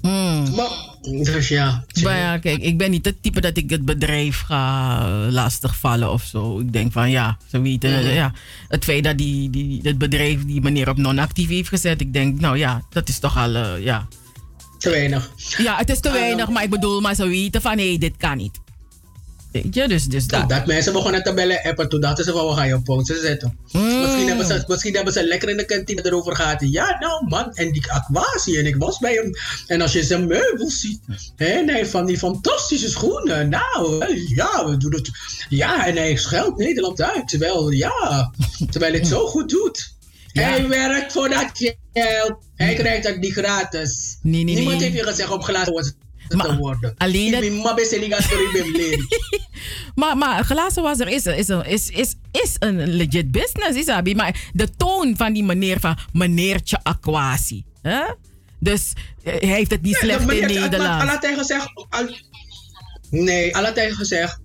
[0.00, 0.54] Hm.
[0.54, 0.68] Maar,
[1.02, 1.84] dus ja.
[2.02, 6.22] Maar ja, kijk, ik ben niet het type dat ik het bedrijf ga lastigvallen of
[6.22, 6.58] zo.
[6.58, 8.32] Ik denk van ja, ze weten, ja.
[8.68, 12.40] Het feit dat die, die, het bedrijf die meneer op non-actief heeft gezet, ik denk,
[12.40, 14.08] nou ja, dat is toch al, uh, ja.
[14.78, 15.30] Te weinig.
[15.56, 18.16] Ja, het is te weinig, maar ik bedoel, maar ze weten van hé, hey, dit
[18.16, 18.62] kan niet.
[19.62, 20.48] Weet je, dus, dus dat.
[20.48, 23.18] dat mensen begonnen te bellen appen, toen dachten ze van we gaan je op pauze
[23.18, 23.58] zetten.
[23.72, 24.00] Mm.
[24.00, 26.60] Misschien, hebben ze, misschien hebben ze lekker in de kantine erover gehad.
[26.60, 29.30] Ja, nou man, en die aquatie, en ik was bij hem.
[29.66, 31.00] En als je zijn meubels ziet,
[31.36, 33.48] hè, en hij van die fantastische schoenen.
[33.48, 35.10] Nou, ja, we doen het.
[35.48, 37.28] Ja, en hij scheldt Nederland uit.
[37.28, 38.32] Terwijl, ja,
[38.70, 39.92] terwijl het zo goed doet.
[40.32, 40.42] Ja.
[40.42, 41.50] Hij werkt voor dat
[41.92, 42.38] geld.
[42.54, 44.18] Hij krijgt dat niet gratis.
[44.22, 44.88] Nee, nee, Niemand nee.
[44.88, 45.92] heeft je gezegd om glazen maar,
[46.38, 46.94] te worden.
[46.96, 47.40] Alleen dat...
[50.00, 54.14] maar, maar glazenwasser is, is, is, is, is een legit business, Isabi.
[54.14, 57.64] Maar de toon van die meneer van meneertje Aquasi.
[57.82, 58.02] Hè?
[58.58, 58.92] Dus
[59.22, 61.02] hij heeft het niet slecht in Nederland.
[61.02, 61.70] Al had hij gezegd...
[63.10, 64.42] Nee, al had hij gezegd...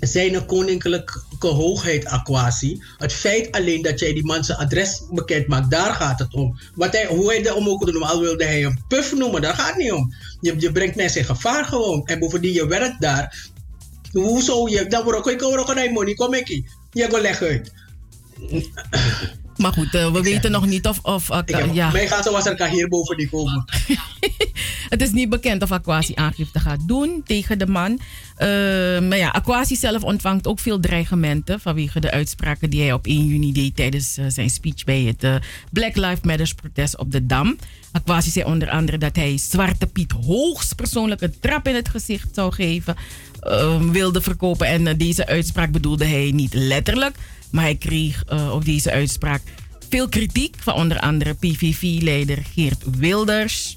[0.00, 2.82] Zijn koninklijke hoogheid Aquasi.
[2.96, 6.58] Het feit alleen dat jij die man zijn adres bekend maakt, daar gaat het om.
[6.74, 9.54] Wat hij, hoe hij dat om ook doen, al wilde hij een puff noemen, daar
[9.54, 10.14] gaat het niet om.
[10.40, 12.06] Je, je brengt mensen in gevaar gewoon.
[12.06, 13.48] En bovendien, je werkt daar.
[14.12, 14.68] Hoezo?
[14.68, 16.14] Je, dan word ik ook een money.
[16.14, 16.62] Kom ik hier.
[16.92, 17.72] Je gaat leg uit.
[19.56, 20.98] Maar goed, uh, we weten nog niet of...
[21.02, 21.90] of uh, ja.
[21.90, 23.64] Mij gaat zo was er hierboven die komen.
[24.88, 27.90] het is niet bekend of Aquasi aangifte gaat doen tegen de man.
[27.92, 27.98] Uh,
[29.08, 31.60] maar ja, Aquasi zelf ontvangt ook veel dreigementen...
[31.60, 33.76] vanwege de uitspraken die hij op 1 juni deed...
[33.76, 35.40] tijdens zijn speech bij het
[35.72, 37.56] Black Lives Matter protest op de Dam.
[37.92, 42.52] Aquasi zei onder andere dat hij Zwarte Piet hoogstpersoonlijk een trap in het gezicht zou
[42.52, 42.96] geven...
[43.92, 44.66] wilde verkopen.
[44.66, 47.16] En deze uitspraak bedoelde hij niet letterlijk...
[47.50, 49.42] Maar hij kreeg op deze uitspraak
[49.88, 53.76] veel kritiek van onder andere PVV-leider Geert Wilders.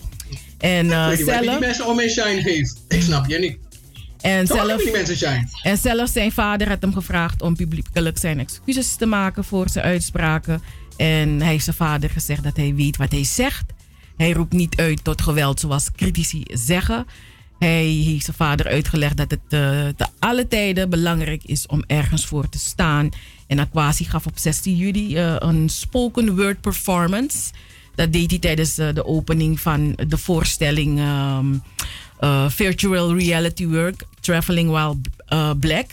[0.60, 2.82] En uh, zelf, die mensen om een shine heeft.
[2.88, 3.58] Ik snap je niet.
[4.22, 5.48] En zelf, die mensen shine.
[5.64, 9.86] en zelfs zijn vader had hem gevraagd om publiekelijk zijn excuses te maken voor zijn
[9.86, 10.62] uitspraken.
[10.98, 13.66] En hij heeft zijn vader gezegd dat hij weet wat hij zegt.
[14.18, 17.06] Hij roept niet uit tot geweld zoals critici zeggen.
[17.60, 19.60] Hij heeft zijn vader uitgelegd dat het uh,
[19.96, 23.10] te alle tijden belangrijk is om ergens voor te staan.
[23.48, 27.52] En Aquasi gaf op 16 juli uh, een spoken word performance.
[28.00, 31.64] Dat deed hij tijdens uh, de opening van de voorstelling um,
[32.50, 34.96] Virtual Reality Work Traveling While
[35.60, 35.88] Black.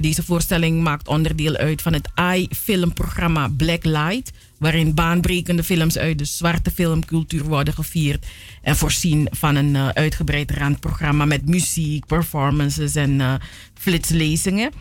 [0.00, 6.70] deze voorstelling maakt onderdeel uit van het AI-filmprogramma Blacklight waarin baanbrekende films uit de zwarte
[6.70, 8.26] filmcultuur worden gevierd
[8.62, 13.34] en voorzien van een uh, uitgebreid randprogramma met muziek, performances en uh,
[13.74, 14.72] flitslezingen.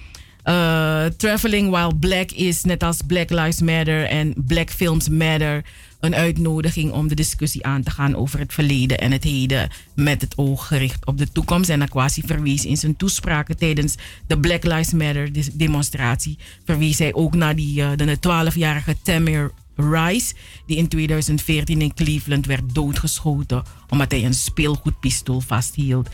[0.47, 5.63] Uh, Traveling While Black is net als Black Lives Matter en Black Films Matter
[5.99, 10.21] een uitnodiging om de discussie aan te gaan over het verleden en het heden met
[10.21, 11.69] het oog gericht op de toekomst.
[11.69, 13.95] En Aquasi verwees in zijn toespraken tijdens
[14.27, 20.33] de Black Lives Matter demonstratie, verwees hij ook naar die, de 12-jarige Tamir Rice,
[20.65, 26.09] die in 2014 in Cleveland werd doodgeschoten omdat hij een speelgoedpistool vasthield.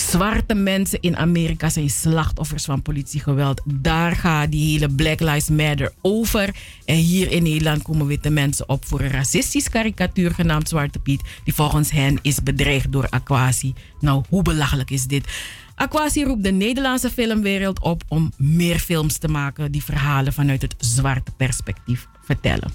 [0.00, 3.62] Zwarte mensen in Amerika zijn slachtoffers van politiegeweld.
[3.64, 6.54] Daar gaat die hele Black Lives Matter over.
[6.84, 11.20] En hier in Nederland komen witte mensen op voor een racistisch karikatuur genaamd Zwarte Piet,
[11.44, 13.74] die volgens hen is bedreigd door Aquasi.
[14.00, 15.26] Nou, hoe belachelijk is dit?
[15.74, 20.74] Aquasi roept de Nederlandse filmwereld op om meer films te maken die verhalen vanuit het
[20.78, 22.72] zwarte perspectief vertellen.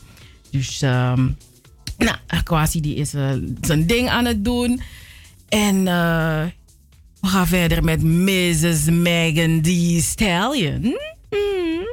[0.51, 1.37] Dus, um,
[1.97, 3.29] nou, Aquasi die is uh,
[3.61, 4.81] zijn ding aan het doen.
[5.49, 6.43] En uh,
[7.21, 8.85] we gaan verder met Mrs.
[8.85, 10.81] Megan Thee Stallion.
[10.81, 11.87] Mm.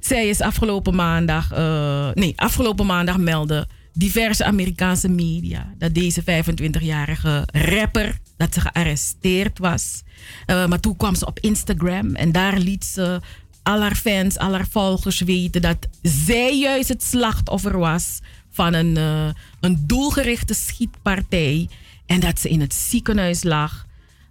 [0.00, 7.48] Zij is afgelopen maandag, uh, nee, afgelopen maandag meldde diverse Amerikaanse media dat deze 25-jarige
[7.52, 10.02] rapper dat ze gearresteerd was.
[10.46, 13.20] Uh, maar toen kwam ze op Instagram en daar liet ze
[13.62, 18.20] al haar fans, al haar volgers weten dat zij juist het slachtoffer was
[18.50, 19.28] van een, uh,
[19.60, 21.68] een doelgerichte schietpartij
[22.06, 23.86] en dat ze in het ziekenhuis lag.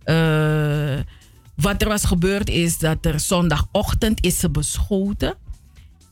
[0.06, 1.00] Uh,
[1.56, 5.36] wat er was gebeurd is dat er zondagochtend is ze beschoten.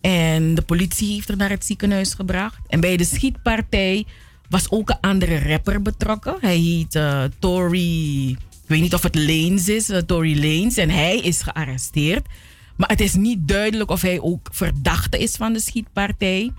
[0.01, 2.59] En de politie heeft haar naar het ziekenhuis gebracht.
[2.67, 4.05] En bij de schietpartij
[4.49, 6.35] was ook een andere rapper betrokken.
[6.39, 8.29] Hij heet uh, Tory.
[8.29, 10.77] Ik weet niet of het Lanes is, uh, Tory Lanes.
[10.77, 12.27] En hij is gearresteerd.
[12.75, 16.51] Maar het is niet duidelijk of hij ook verdachte is van de schietpartij.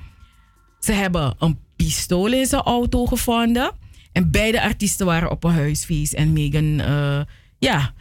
[0.81, 3.73] Ze hebben een pistool in zijn auto gevonden.
[4.13, 6.13] En beide artiesten waren op een huisfeest.
[6.13, 7.21] En Megan, uh,
[7.59, 7.93] ja.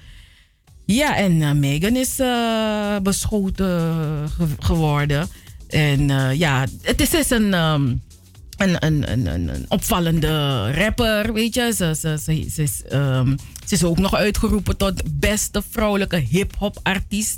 [0.86, 4.30] Ja, en uh, Megan is uh, beschoten
[4.60, 5.28] geworden.
[5.68, 6.08] En
[6.38, 8.02] ja, het is, is een, um,
[8.58, 11.74] een, een, een, een, opvallende rapper, weet je.
[11.76, 13.36] Ze, ze, ze, is, um,
[13.66, 17.38] ze is ook nog uitgeroepen tot beste vrouwelijke hip-hop artiest.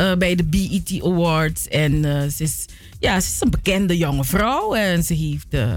[0.00, 1.68] Uh, bij de BET Awards.
[1.68, 2.66] En uh, ze, is,
[2.98, 4.74] ja, ze is een bekende jonge vrouw.
[4.74, 5.70] En ze heeft uh,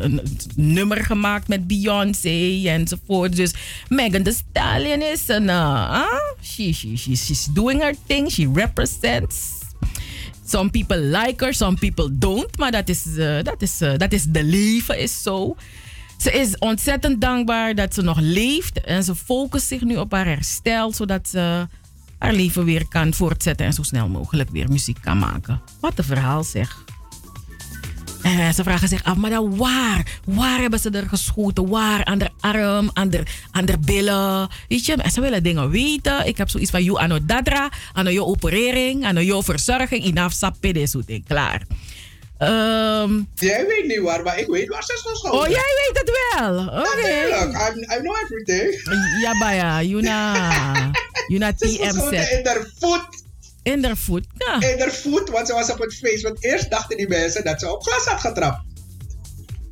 [0.00, 0.20] een,
[0.56, 3.36] nummer gemaakt met Beyoncé enzovoort.
[3.36, 3.54] Dus
[3.88, 5.44] Megan Thee Stallion is een...
[5.44, 6.06] Uh,
[6.42, 8.30] she, she, she, she's doing her thing.
[8.30, 9.62] She represents.
[10.46, 12.58] Some people like her, some people don't.
[12.58, 13.04] Maar dat is,
[13.42, 15.56] dat is, dat is de leven, is zo.
[16.18, 18.80] Ze is ontzettend dankbaar dat ze nog leeft.
[18.80, 21.66] En ze focust zich nu op haar herstel, zodat ze
[22.24, 25.60] haar leven weer kan voortzetten en zo snel mogelijk weer muziek kan maken.
[25.80, 26.84] Wat een verhaal zeg.
[28.22, 30.06] En ze vragen zich af, maar dan waar?
[30.24, 31.68] Waar hebben ze er geschoten?
[31.68, 32.04] Waar?
[32.04, 34.48] Aan de arm, aan de, aan de billen?
[34.68, 36.26] Weet je, en ze willen dingen weten.
[36.26, 40.86] Ik heb zoiets van, you ano dadra, ano je operering, ano je verzorging, inaf sapide,
[40.86, 41.62] zo klaar.
[42.48, 45.40] Um, jij weet niet waar, maar ik weet waar ze is geschoten.
[45.40, 46.58] Oh, jij weet het wel.
[46.58, 46.88] Oké.
[46.88, 47.74] Okay.
[47.74, 48.82] I, I know everything.
[49.22, 49.82] Ja, baya.
[49.82, 50.34] Yuna,
[51.28, 52.30] Yuna TM set.
[52.30, 53.22] in haar voet.
[53.62, 54.60] In haar voet, ja.
[54.60, 56.22] In haar voet, want ze was op het feest.
[56.22, 58.62] Want eerst dachten die mensen dat ze op glas had getrapt.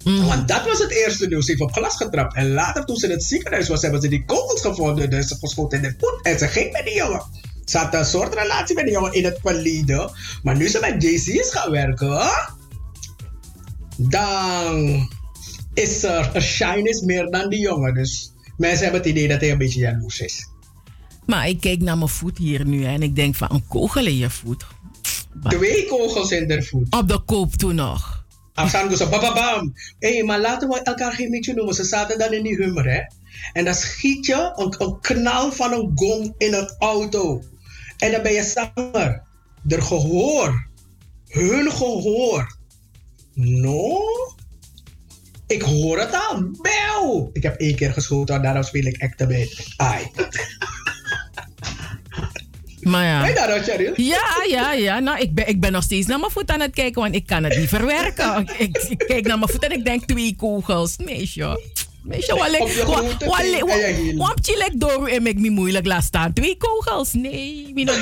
[0.05, 1.45] Want dat was het eerste nieuws.
[1.45, 2.35] Ze heeft op glas getrapt.
[2.35, 5.11] En later, toen ze in het ziekenhuis was, hebben ze die kogels gevonden.
[5.11, 6.19] Dus ze geschoten in de voet.
[6.23, 7.23] En ze ging met die jongen.
[7.65, 10.11] Ze had een soort relatie met die jongen in het verleden.
[10.43, 12.31] Maar nu ze met JC is gaan werken,
[14.09, 15.09] dan
[15.75, 17.95] is er een shyness meer dan die jongen.
[17.95, 20.49] Dus mensen hebben het idee dat hij een beetje jaloers is.
[21.27, 24.07] Maar ik kijk naar mijn voet hier nu hè, en ik denk van een kogel
[24.07, 24.67] in je voet.
[25.49, 26.95] Twee kogels in de voet.
[26.95, 28.25] Op de koop toen nog.
[28.55, 29.73] Afstaan zo, bababam.
[29.99, 31.75] Hé, hey, maar laten we elkaar geen beetje noemen.
[31.75, 33.01] Ze zaten dan in die hummer, hè.
[33.53, 37.43] En dan schiet je een, een knal van een gong in een auto.
[37.99, 39.23] En dan ben je zanger.
[39.69, 40.69] Er gehoor.
[41.29, 42.57] Hun gehoor.
[43.35, 44.01] No?
[45.47, 46.51] Ik hoor het al.
[46.61, 47.31] Bel!
[47.33, 49.49] Ik heb één keer geschoten, daarom speel ik echt bij.
[49.77, 50.11] Ai.
[52.81, 53.27] Maar ja.
[53.27, 53.97] Je dat?
[53.97, 54.99] Ja, ja, ja.
[54.99, 57.27] Nou, ik ben, ik ben nog steeds naar mijn voet aan het kijken, want ik
[57.27, 58.49] kan het niet verwerken.
[58.59, 60.97] ik, ik kijk naar mijn voet en ik denk twee kogels.
[60.97, 61.57] Nee, joh.
[62.03, 62.61] Meisje, wat lek,
[64.17, 66.33] wat chilek door en make me moeilijk laat staan.
[66.33, 67.13] Twee kogels?
[67.13, 67.87] Nee, wie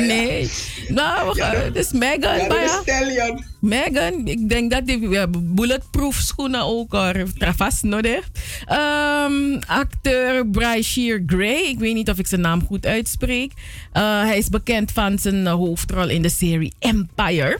[0.00, 0.50] Nee.
[0.88, 2.36] Nou, we gaan, dus Megan.
[2.36, 2.80] Ja, is ja.
[2.82, 3.44] Stallion.
[3.60, 7.10] Megan, ik denk dat die ja, bulletproof schoenen ook uh,
[7.56, 8.28] vast nodig.
[8.72, 13.52] Um, acteur Brashear Gray, ik weet niet of ik zijn naam goed uitspreek.
[13.92, 17.58] Uh, hij is bekend van zijn hoofdrol in de serie Empire.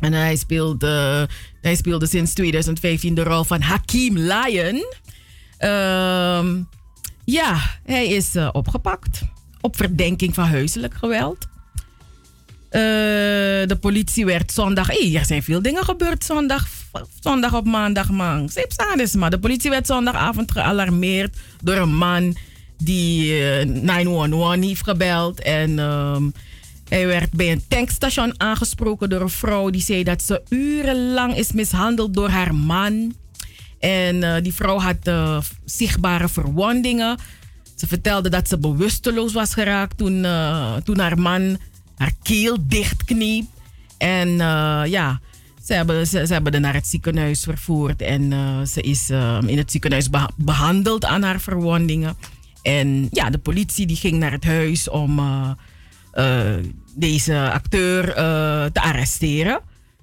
[0.00, 1.28] En hij speelde,
[1.60, 4.84] hij speelde sinds 2015 de rol van Hakim Lion.
[5.70, 6.68] Um,
[7.24, 9.22] ja, hij is uh, opgepakt
[9.66, 11.38] op verdenking van huiselijk geweld.
[12.66, 12.80] Uh,
[13.66, 14.86] de politie werd zondag.
[14.86, 16.68] Hey, er zijn veel dingen gebeurd zondag,
[17.20, 18.48] zondag op maandag, man.
[18.48, 22.36] Zeepsades, maar de politie werd zondagavond gealarmeerd door een man
[22.76, 25.40] die uh, 911 heeft gebeld.
[25.40, 26.32] En um,
[26.88, 31.52] hij werd bij een tankstation aangesproken door een vrouw die zei dat ze urenlang is
[31.52, 33.14] mishandeld door haar man.
[33.78, 35.10] En die vrouw had
[35.64, 37.18] zichtbare verwondingen.
[37.76, 41.58] Ze vertelde dat ze bewusteloos was geraakt toen, uh, toen haar man
[41.96, 43.44] haar keel dichtkneep.
[43.98, 45.20] En uh, ja,
[45.64, 48.02] ze hebben, ze, ze, hebben naar het ziekenhuis vervoerd.
[48.02, 49.10] En uh, ze is
[49.46, 52.16] in het ziekenhuis beha behandeld aan haar verwondingen.
[52.62, 55.20] En ja, de politie die ging naar het huis om
[56.94, 58.14] deze acteur
[58.72, 59.60] te arresteren.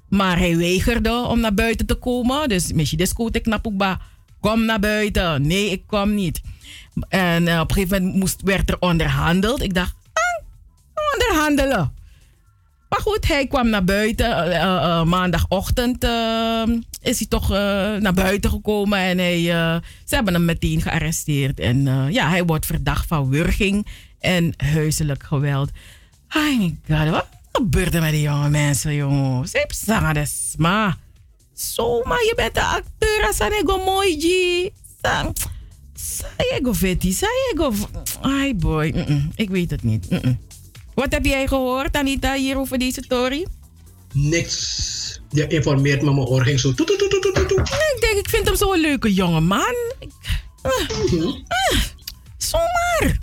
[0.09, 2.49] Maar hij weigerde om naar buiten te komen.
[2.49, 3.99] Dus misschien discote knapukba,
[4.39, 5.47] kom naar buiten.
[5.47, 6.41] Nee, ik kom niet.
[7.09, 9.61] En uh, op een gegeven moment moest, werd er onderhandeld.
[9.61, 10.45] Ik dacht, ah,
[11.13, 11.93] onderhandelen.
[12.89, 14.47] Maar goed, hij kwam naar buiten.
[14.47, 16.03] Uh, uh, maandagochtend
[17.01, 17.49] is hij toch
[17.99, 18.99] naar buiten gekomen.
[18.99, 19.41] En hij,
[20.05, 21.59] ze hebben hem meteen gearresteerd.
[21.59, 23.87] En ja, hij wordt verdacht van wurging
[24.19, 25.69] en huiselijk geweld.
[26.35, 29.47] Oh my god, wat gebeurt er met die jonge mensen, jongen?
[29.47, 30.97] Ze hebben sma.
[31.53, 33.27] Zomaar, je bent de acteur.
[33.27, 34.25] Asanego mooi, G.
[35.01, 35.35] Sang.
[36.03, 37.73] Sayego Vetti, Sayego.
[38.21, 39.31] Ai boy, mm -mm.
[39.35, 40.09] ik weet het niet.
[40.09, 40.39] Mm
[40.93, 43.45] Wat heb jij gehoord, Anita, hier over deze story?
[44.11, 45.21] Niks.
[45.29, 46.73] Je informeert me, mijn oor ging zo.
[46.73, 47.55] Toe, toe, toe.
[47.55, 49.75] Nee, ik denk, ik vind hem zo'n leuke jonge man.
[50.63, 51.45] Uh, -hmm.
[51.73, 51.81] uh,
[52.37, 53.17] zomaar.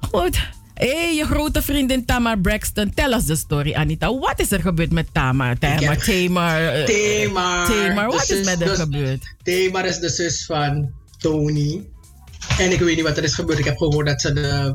[0.00, 0.54] Goed.
[0.74, 4.18] Hé, hey, je grote vriendin Tamar Braxton, tell us the story, Anita.
[4.18, 5.58] Wat is er gebeurd met Tamar?
[5.58, 6.84] Tamar, Tamar.
[6.84, 7.66] Tamar.
[7.66, 9.34] Tamar, wat is met haar gebeurd?
[9.42, 10.92] Tamar is de zus van
[12.58, 13.58] En ik weet niet wat er is gebeurd.
[13.58, 14.74] Ik heb gehoord dat ze de,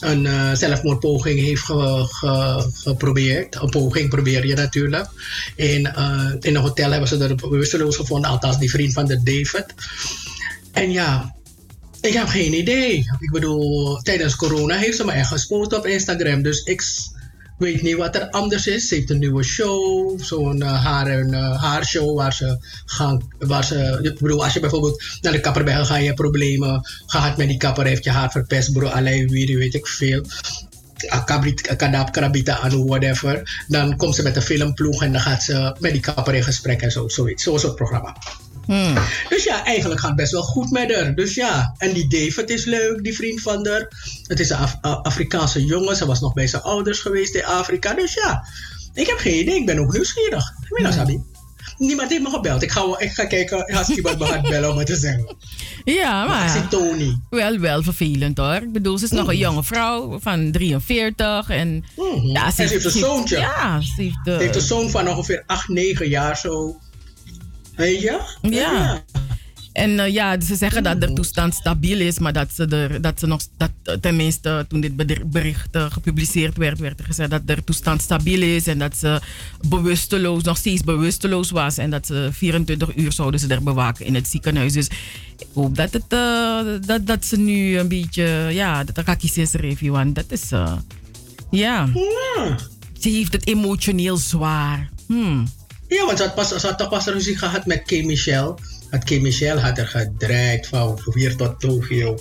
[0.00, 3.54] een uh, zelfmoordpoging heeft ge, ge, geprobeerd.
[3.54, 5.08] Een poging probeer je natuurlijk.
[5.56, 8.30] En uh, in een hotel hebben ze er bewusteloos gevonden.
[8.30, 9.66] Althans, die vriend van de David.
[10.72, 11.34] En ja,
[12.00, 12.96] ik heb geen idee.
[13.18, 16.42] Ik bedoel, tijdens corona heeft ze me echt gespoten op Instagram.
[16.42, 16.82] Dus ik
[17.62, 18.88] weet niet wat er anders is.
[18.88, 23.28] Ze heeft een nieuwe show, zo'n uh, haar, een, uh, haarshow waar ze gaan.
[23.38, 27.48] Waar ze, ik als je bijvoorbeeld naar de kapper bent gegaan, je problemen gehad met
[27.48, 30.24] die kapper, heeft je haar verpest, bro, allerlei weer, weet ik veel.
[31.76, 33.64] Kadab, karabita aan, whatever.
[33.68, 36.82] Dan komt ze met een filmploeg en dan gaat ze met die kapper in gesprek
[36.82, 37.42] en zo, zoiets.
[37.42, 38.16] Zo'n soort programma.
[38.66, 38.94] Hmm.
[39.28, 41.14] Dus ja, eigenlijk gaat het best wel goed met haar.
[41.14, 43.88] Dus ja, en die David is leuk, die vriend van haar.
[44.26, 45.96] Het is een Af Afrikaanse jongen.
[45.96, 47.94] Ze was nog bij zijn ouders geweest in Afrika.
[47.94, 48.46] Dus ja,
[48.94, 49.56] ik heb geen idee.
[49.56, 50.44] Ik ben ook nieuwsgierig.
[50.68, 51.22] Middag, Sabi.
[51.78, 52.62] Niemand heeft me gebeld.
[52.62, 55.36] Ik ga, ik ga kijken als iemand me gaat bellen om het te zeggen.
[55.84, 56.46] Ja, maar...
[56.46, 57.18] maar ik Tony.
[57.30, 58.54] Wel, wel vervelend hoor.
[58.54, 59.16] Ik bedoel, ze is mm.
[59.16, 61.48] nog een jonge vrouw van 43.
[61.48, 62.26] En, mm.
[62.26, 63.38] ja, ze, en ze heeft een zoontje.
[63.38, 66.78] Ja, ze heeft, uh, ze heeft een zoon van ongeveer 8, 9 jaar zo.
[67.76, 68.20] Weet je?
[68.42, 68.50] Ja.
[68.50, 69.04] ja.
[69.72, 73.20] En eh, ja, ze zeggen dat de toestand stabiel is, maar dat ze er, dat
[73.20, 74.96] ze nog, dat, eh, tenminste toen dit
[75.30, 79.20] bericht eh, gepubliceerd werd, werd er gezegd dat de toestand stabiel is en dat ze
[79.68, 84.14] bewusteloos, nog steeds bewusteloos was en dat ze 24 uur zouden ze er bewaken in
[84.14, 84.72] het ziekenhuis.
[84.72, 84.86] Dus
[85.38, 86.10] ik hoop dat, het,
[86.86, 90.50] dat, dat ze nu een beetje, ja, dat de kakjes is review, want dat is,
[91.50, 91.88] ja.
[93.00, 94.90] Ze heeft het emotioneel zwaar.
[95.06, 95.46] Hmm.
[95.94, 97.90] Ja, want ze had, pas, ze had toch pas ruzie gehad met K.
[98.04, 98.58] Michel.
[98.90, 99.20] Had K.
[99.20, 102.18] Michel had er gedraaid van hier tot Tokio.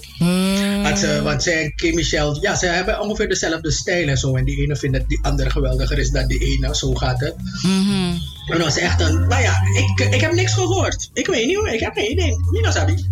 [0.83, 1.93] Had ze, want zij en K.
[1.93, 4.35] Michel, ja, ze hebben ongeveer dezelfde stijl en zo.
[4.35, 6.75] En die ene vindt dat die andere geweldiger is dan die ene.
[6.75, 7.35] Zo gaat het.
[7.63, 9.53] En dat was echt een, nou ja,
[9.97, 11.09] ik, ik heb niks gehoord.
[11.13, 12.33] Ik weet niet hoor, ik heb geen idee.
[12.51, 13.05] Nina Sabi.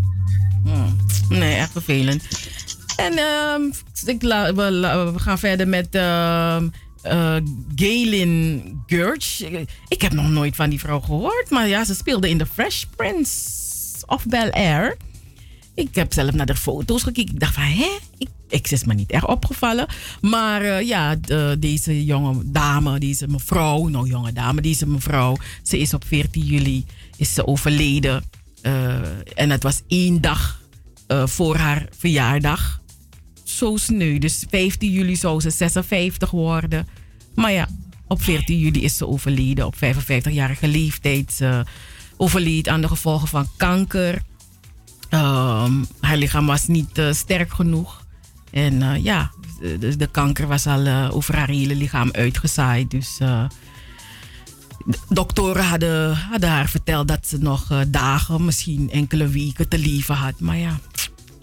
[0.64, 0.98] Hmm.
[1.30, 2.24] Nee, echt vervelend.
[2.96, 3.62] En ehm,
[4.06, 6.68] ik la- we, la- we gaan verder met ehm
[7.02, 7.36] eh,
[7.76, 9.42] Galen Gurch.
[9.88, 11.50] Ik heb nog nooit van die vrouw gehoord.
[11.50, 13.40] Maar ja, ze speelde in The Fresh Prince
[14.06, 14.98] of Bel Air.
[15.76, 17.34] Ik heb zelf naar de foto's gekeken.
[17.34, 17.98] Ik dacht van, hè?
[18.18, 19.88] Ik, ik is me niet echt opgevallen.
[20.22, 25.78] Maar eh, ja, de- deze jonge dame, deze mevrouw, nou jonge dame, deze mevrouw, ze
[25.80, 26.86] is op 14 juli
[27.18, 28.24] is ze overleden.
[28.62, 28.98] Eh,
[29.36, 30.58] en het was één dag
[31.26, 32.79] voor haar verjaardag.
[33.60, 34.18] Zo sneu.
[34.18, 36.88] Dus 15 juli zou ze 56 worden.
[37.36, 37.68] Maar ja,
[38.08, 39.66] op 14 juli is ze overleden.
[39.66, 41.34] Op 55-jarige leeftijd.
[41.34, 41.66] Ze
[42.18, 44.22] overleed aan de gevolgen van kanker.
[45.10, 48.06] Ehm, haar lichaam was niet eh, sterk genoeg.
[48.52, 49.32] En eh, ja,
[49.80, 52.92] de, de kanker was al eh, over haar hele lichaam uitgezaaid.
[52.92, 53.46] Dus eh,
[55.10, 60.16] doktoren hadden, hadden haar verteld dat ze nog eh, dagen, misschien enkele weken te leven
[60.16, 60.40] had.
[60.40, 60.80] Maar ja,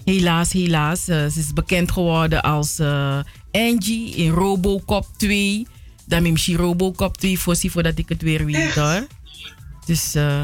[0.06, 1.08] helaas, helaas.
[1.08, 3.18] eh, ze is bekend geworden als eh,
[3.52, 5.66] Angie in Robocop 2.
[6.06, 9.06] Dan misschien Robocop 2 voorzien voordat ik het weer weet hoor.
[9.86, 10.40] Dus, eh,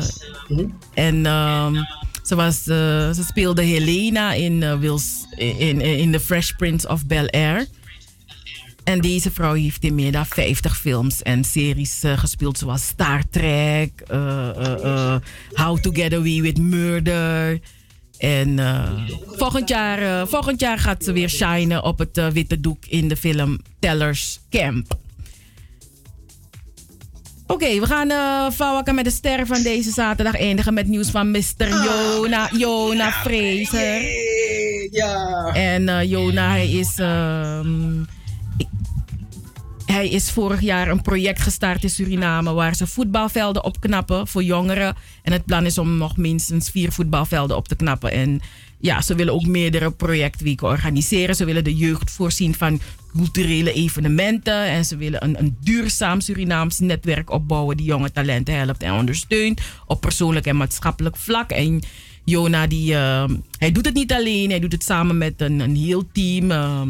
[0.95, 1.75] en ehm,
[2.23, 7.67] ze, was, ze speelde Helena in, Wils, in, in, The Fresh Prince of Bel Air.
[8.85, 13.91] En deze vrouw heeft in meer dan 50 films en series gespeeld, zoals Star Trek,
[15.53, 17.61] How to Get Away with Murder.
[18.23, 18.91] En eh,
[19.27, 23.09] volgend, jaar, eh, volgend jaar gaat ze weer shinen op het eh, witte doek in
[23.09, 25.01] de film Tellers Camp.
[27.53, 31.69] Oké, we gaan uh, met de sterren van deze zaterdag eindigen met nieuws van Mr.
[31.69, 34.03] Jona, Jona Fraser.
[34.91, 35.51] Ja.
[35.55, 38.03] En eh, Jona, hij is, ehm,
[39.93, 44.97] hij is vorig jaar een project gestart in Suriname waar ze voetbalvelden opknappen voor jongeren.
[45.23, 48.13] En het plan is om nog minstens vier voetbalvelden op te knappen.
[48.13, 48.41] En
[48.79, 51.35] ja, ze willen ook meerdere projectweken organiseren.
[51.35, 52.81] Ze willen de jeugd voorzien van
[53.17, 54.65] culturele evenementen.
[54.65, 59.61] En ze willen een, een duurzaam Surinaams netwerk opbouwen die jonge talenten helpt en ondersteunt
[59.87, 61.51] op persoonlijk en maatschappelijk vlak.
[61.51, 61.83] En
[62.25, 63.25] Jona, die, eh,
[63.59, 66.51] hij doet het niet alleen, hij doet het samen met een, een heel team.
[66.51, 66.83] eh,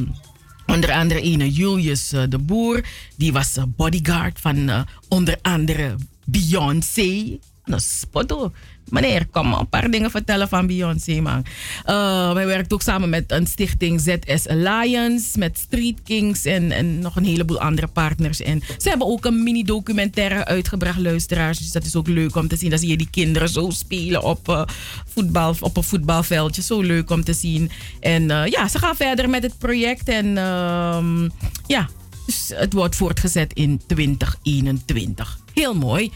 [0.66, 2.84] onder andere ene Julius eh, de Boer,
[3.16, 5.94] die was eh, bodyguard van eh, onder andere
[6.24, 7.38] Beyoncé.
[7.64, 8.52] Nou, spotto.
[8.92, 11.44] Meneer, kom maar een paar dingen vertellen van Beyoncé, man.
[11.84, 16.98] Eh, hij werkt ook samen met een stichting ZS Alliance, met Street Kings en, en
[16.98, 18.40] nog een heleboel andere partners.
[18.40, 21.58] En ze hebben ook een mini-documentaire uitgebracht, luisteraars.
[21.58, 22.70] Dus dat is ook leuk om te zien.
[22.70, 24.62] Dan zie je die kinderen zo spelen op, eh,
[25.06, 26.62] voetbal, op een voetbalveldje.
[26.62, 27.70] Zo leuk om te zien.
[28.00, 30.08] En eh, ja, ze gaan verder met het project.
[30.08, 31.28] En ehm,
[31.66, 31.88] ja,
[32.26, 35.38] dus het wordt voortgezet in 2021.
[35.54, 36.12] Heel mooi.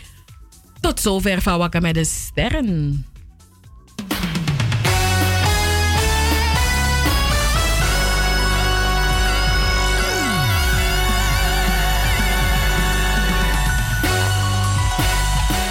[0.86, 3.06] Tot zover van met de Sterren.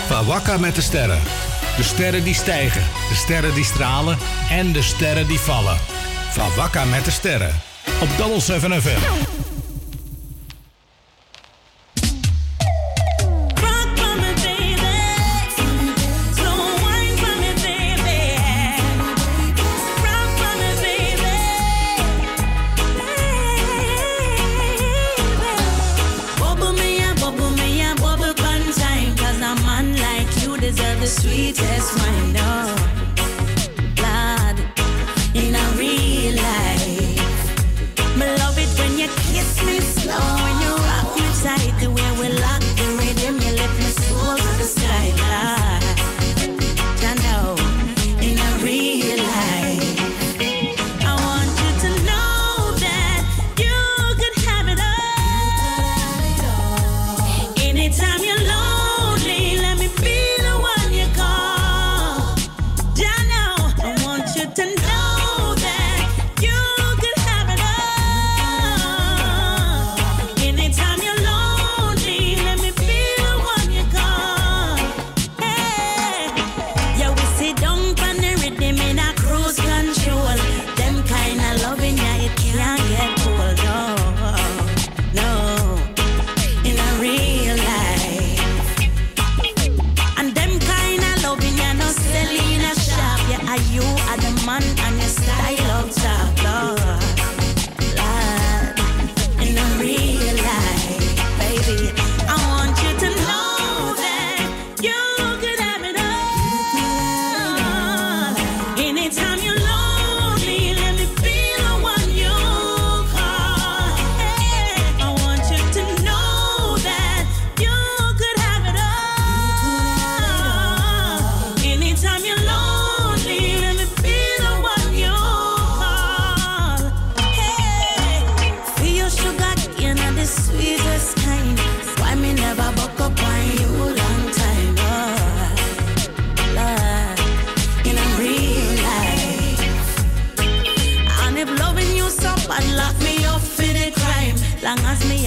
[0.08, 1.20] Van met de sterren.
[1.78, 4.18] De sterren die stijgen, de sterren die stralen
[4.50, 5.78] en de sterren die vallen.
[6.32, 7.62] Van met de sterren.
[8.02, 9.55] Op Double 7 FM.
[31.06, 32.45] The sweetest wine.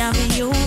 [0.08, 0.57] As me have you,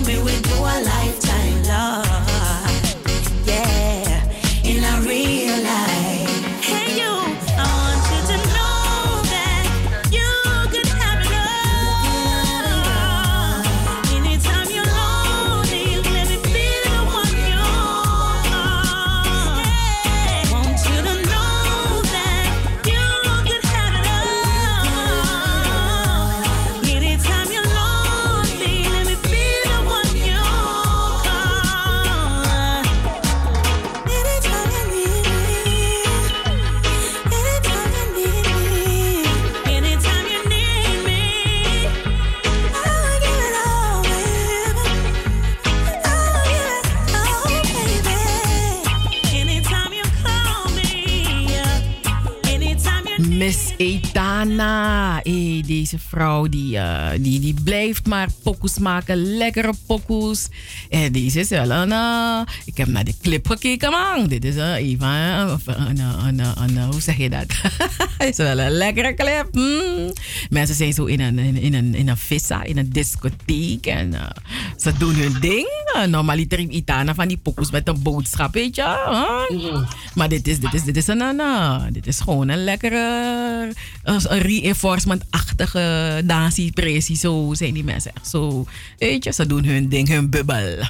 [55.98, 59.36] vrouw die, eh, die, die blijft maar pokoes maken.
[59.36, 60.48] Lekkere pokoes.
[60.92, 61.92] En deze is wel een...
[61.92, 64.26] eh, ik heb naar de clip gekeken, man.
[64.26, 67.44] Dit is eh, even eh, een, een, een, een, hoe zeg je dat?
[68.18, 69.48] Het is wel een lekkere clip.
[69.52, 70.12] mm.
[70.50, 73.86] Mensen zijn zo in een, in, in een, in een vissa, in een discotheek.
[73.86, 74.20] En eh,
[74.76, 75.66] ze doen hun ding.
[75.96, 78.82] Uh, normaliter heeft Itana van die pokoes met een boodschap, weet je.
[79.48, 79.82] huh?
[80.14, 83.68] Maar dit is, dit is, dit is een, een, eh, dit is gewoon een lekkere,
[84.02, 87.20] eh, een reinforcement-achtige dansie, precies.
[87.20, 88.66] Zo zijn die mensen echt zo,
[88.98, 90.81] weet je, ze doen hun ding, hun bubbel.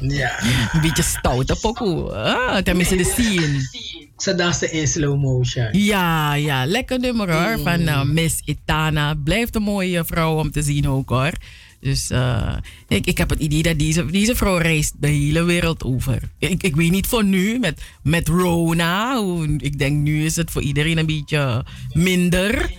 [0.00, 0.42] Ja.
[0.72, 2.12] Een beetje stoute pokoe.
[2.12, 3.68] Ah, tenminste de scene.
[4.16, 5.68] Ze dansen in slow motion.
[5.72, 7.58] Ja, ja, lekker nummer hoor.
[7.58, 9.14] Van eh, Miss Itana.
[9.14, 11.32] Blijft een mooie vrouw om te zien ook hoor.
[11.80, 12.56] Dus eh,
[12.88, 16.22] ik, ik heb het idee dat deze, deze vrouw reist de hele wereld over.
[16.38, 19.22] Ik, ik weet niet voor nu, met, met Rona.
[19.58, 22.70] Ik denk nu is het voor iedereen een beetje minder.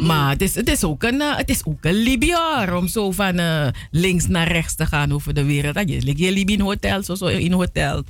[0.00, 3.10] Maar het is, het, is ook een, eh, het is ook een hoor, om zo
[3.10, 5.74] van eh, links naar rechts te gaan over de wereld.
[5.74, 8.04] Dat Je ligt hier Libië in hotel, zo, zo in hotel.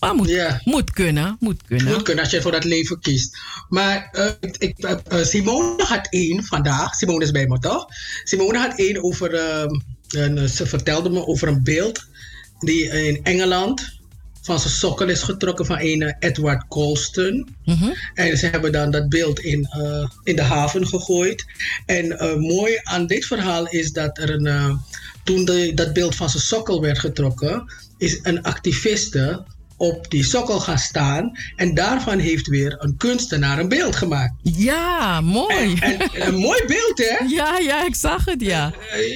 [0.00, 1.92] Maar moet, moet kunnen, moet kunnen.
[1.92, 3.38] Moet kunnen als je voor dat leven kiest.
[3.68, 6.94] Maar eh, ik, eh, eh, Simone had één vandaag.
[6.94, 7.86] Simone is bij me toch?
[8.24, 9.34] Simone had één over.
[9.34, 9.64] eh,
[10.08, 12.06] een, ze vertelde me over een beeld
[12.58, 13.99] die in Engeland
[14.50, 17.48] van zijn sokkel is getrokken van een Edward Colston.
[18.14, 21.44] En ze hebben dan dat beeld in, eh, in de haven gegooid.
[21.86, 24.46] En eh, mooi aan dit verhaal is dat er een.
[24.46, 24.74] eh,
[25.24, 29.44] toen de, dat beeld van zijn sokkel werd getrokken, is een activiste
[29.76, 31.32] op die sokkel gaan staan.
[31.56, 34.34] En daarvan heeft weer een kunstenaar een beeld gemaakt.
[34.42, 35.74] Ja, mooi.
[35.80, 37.24] En, en een mooi beeld, hè?
[37.38, 38.72] Ja, ja, ik zag het, ja.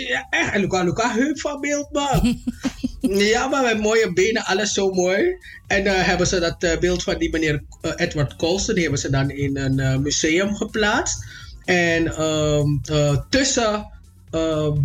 [0.08, 0.52] Ja, echt.
[0.52, 2.40] En Luca, Luca, heup van beeld, man.
[3.08, 5.36] ja, maar met mooie benen, alles zo mooi.
[5.66, 9.00] En dan hebben ze dat eh, beeld van die meneer eh, Edward Colston, die hebben
[9.00, 11.24] ze dan in een museum geplaatst.
[11.64, 13.90] En ehm, eh, tussen,
[14.30, 14.76] ehm,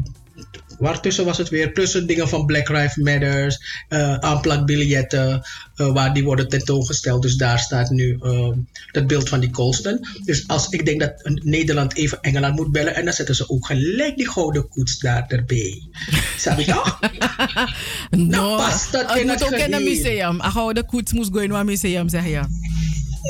[0.80, 1.74] waartussen was het weer?
[1.74, 5.42] Tussen dingen van Black Lives Matters, eh aanplakbiljetten,
[5.76, 7.22] eh, waar die worden tentoongesteld.
[7.22, 8.58] Dus daar staat nu ehm,
[8.92, 10.08] dat beeld van die Colston.
[10.24, 13.50] Dus als ik denk dat een Nederland even Engeland moet bellen, en dan zetten ze
[13.50, 15.82] ook gelijk die gouden koets daar erbij.
[16.38, 17.00] Snap je toch?
[18.10, 20.42] Nou, past dat het in moet het ook in een museum.
[20.42, 22.42] Oh, de koets moest gaan in een museum, zeg je.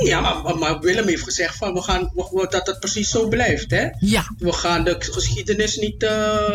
[0.04, 3.72] Ja, maar, Willem heeft gezegd van we gaan, we- dat het precies zo blijft.
[3.72, 3.88] Hè?
[4.00, 4.34] Ja.
[4.38, 6.10] We gaan de geschiedenis niet eh,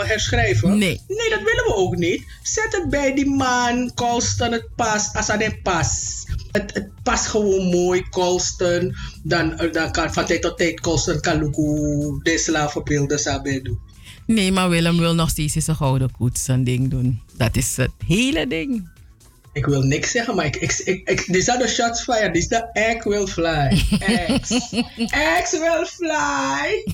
[0.05, 0.78] herschrijven.
[0.78, 1.01] Nee.
[1.09, 2.22] Nee, dat willen we ook niet.
[2.43, 5.16] Zet het bij die man, Colston, het past.
[5.16, 6.24] Als het past.
[6.53, 8.95] Het, het past gewoon mooi, Colston.
[9.22, 13.78] Dan, eh, dan kan van tijd tot tijd Colston kan Luku de slavenbeelden samen doen.
[14.26, 17.20] Nee, maar Willem wil nog steeds zijn gouden koets een ding doen.
[17.37, 18.93] Dat is het hele ding.
[19.55, 22.34] Ik wil niks zeggen, maar ik, ik, ik, ik, these are the shots fired.
[22.34, 23.82] This the egg will fly.
[23.98, 24.50] Eggs.
[25.36, 26.84] Eggs will fly.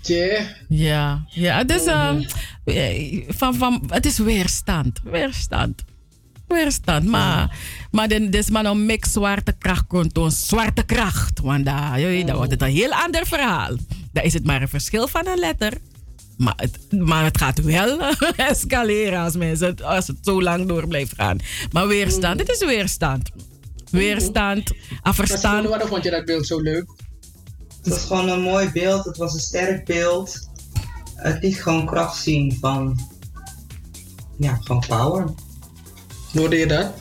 [0.00, 0.46] Tje.
[0.68, 2.22] Ja, ja het, is, ehm,
[2.64, 5.00] eh, van, van, het is weerstand.
[5.04, 5.84] Weerstand.
[6.46, 7.04] Weerstand.
[7.04, 7.56] Maar,
[7.90, 11.40] maar dit is maar een mix zwarte kracht komt een zwarte kracht.
[11.40, 13.76] Want daar, dan wordt het een heel ander verhaal.
[14.12, 15.72] Dan is het maar een verschil van een letter.
[16.36, 18.00] Maar het, maar het gaat wel
[18.36, 21.38] escaleren als, mensen, het- als het zo lang door blijft gaan.
[21.72, 23.30] Maar weerstand, het is weerstand.
[23.90, 24.70] Weerstand,
[25.02, 25.68] afverstand.
[25.68, 26.86] Waarom vond je dat beeld zo leuk?
[27.82, 30.48] Het was gewoon een mooi beeld, het was een sterk beeld.
[31.14, 32.98] Het liet gewoon kracht zien van.
[34.38, 35.24] Ja, gewoon power.
[36.32, 36.92] Hoorde je dat?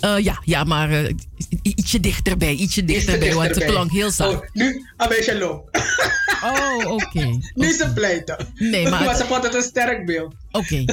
[0.00, 1.14] Eh, ja, ja, maar i-
[1.62, 4.34] ietsje dichterbij, ietsje dichterbij, want het klonk heel zacht.
[4.34, 5.68] Oh, nu, een beetje low.
[6.44, 7.24] Oh, oké.
[7.54, 8.46] Nu is ze pleiten.
[8.54, 10.34] Nee, maar maar het- ze vond het een sterk beeld.
[10.50, 10.84] Oké.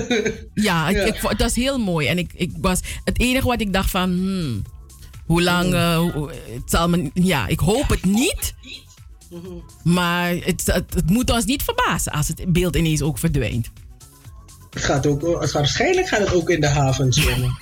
[0.53, 1.03] Ja, ik, Ja.
[1.03, 2.07] ik, vond- het was heel mooi.
[2.07, 4.61] En ik, ik was, het enige wat ik dacht van, hmm,
[5.25, 5.71] hoe lang,
[6.53, 8.53] het zal me, ja, ik hoop het niet.
[9.83, 13.69] Maar het, het, het moet ons niet verbazen als het beeld ineens ook verdwijnt.
[14.73, 17.57] Het gaat ook, waarschijnlijk gaat het ook in de haven zwemmen.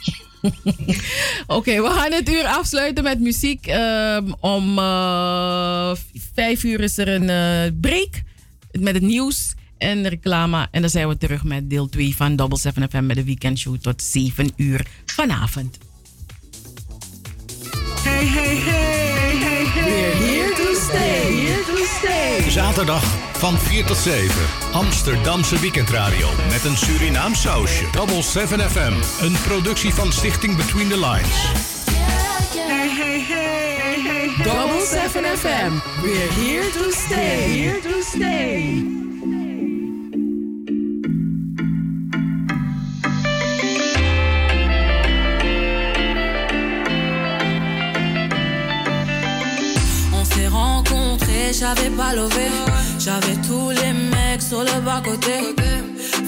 [1.57, 3.67] Oké, we gaan het uur afsluiten met muziek.
[3.67, 5.91] Ehm, om uh,
[6.33, 8.21] vijf uur is er een uh, break
[8.71, 10.67] met het nieuws en reclame.
[10.71, 13.75] En dan zijn we terug met deel 2 van Double 7 FM met de weekendshow
[13.77, 15.77] tot 7 uur vanavond.
[18.03, 19.12] Hey, hey, hey,
[22.51, 23.03] Zaterdag
[23.37, 24.45] van 4 tot 7.
[24.71, 27.85] Amsterdamse weekendradio met een Surinaam sausje.
[27.91, 28.93] Double 7 FM.
[29.23, 31.51] Een productie van Stichting Between the Lines.
[32.55, 34.43] Hey, hey, hey, hey.
[34.43, 36.01] Double 7 FM.
[36.01, 37.51] We're here to stay.
[37.51, 39.42] Here to stay.
[51.51, 52.47] J'avais pas levé.
[52.99, 55.55] J'avais tous les mecs sur le bas-côté.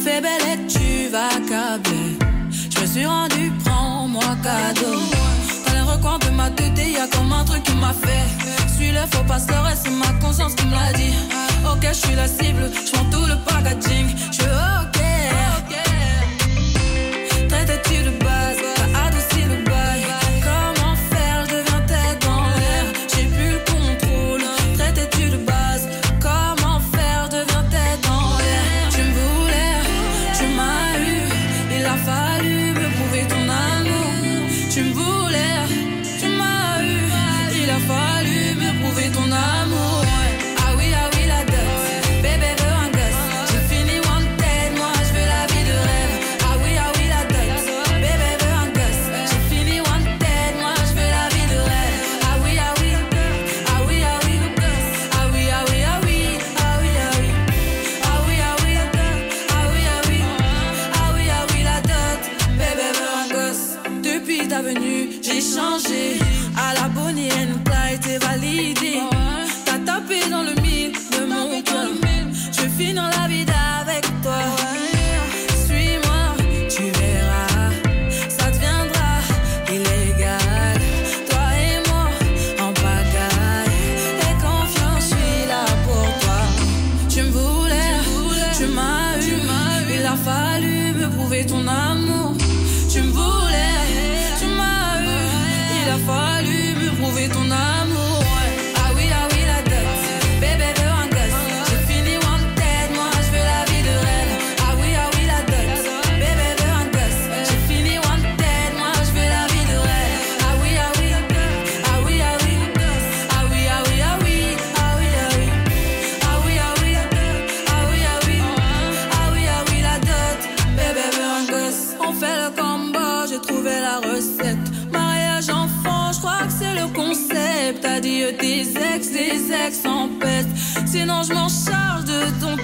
[0.04, 2.18] Fais belle et tu vas câbler.
[2.50, 5.00] Je me suis rendu, prends-moi cadeau.
[5.66, 8.28] Dans les recoins de ma tête, y'a comme un truc qui m'a fait.
[8.76, 11.14] Suis le faux pasteur et c'est ma conscience qui me l'a dit.
[11.72, 14.08] Ok, je suis la cible, je tout le packaging.
[14.32, 14.95] Je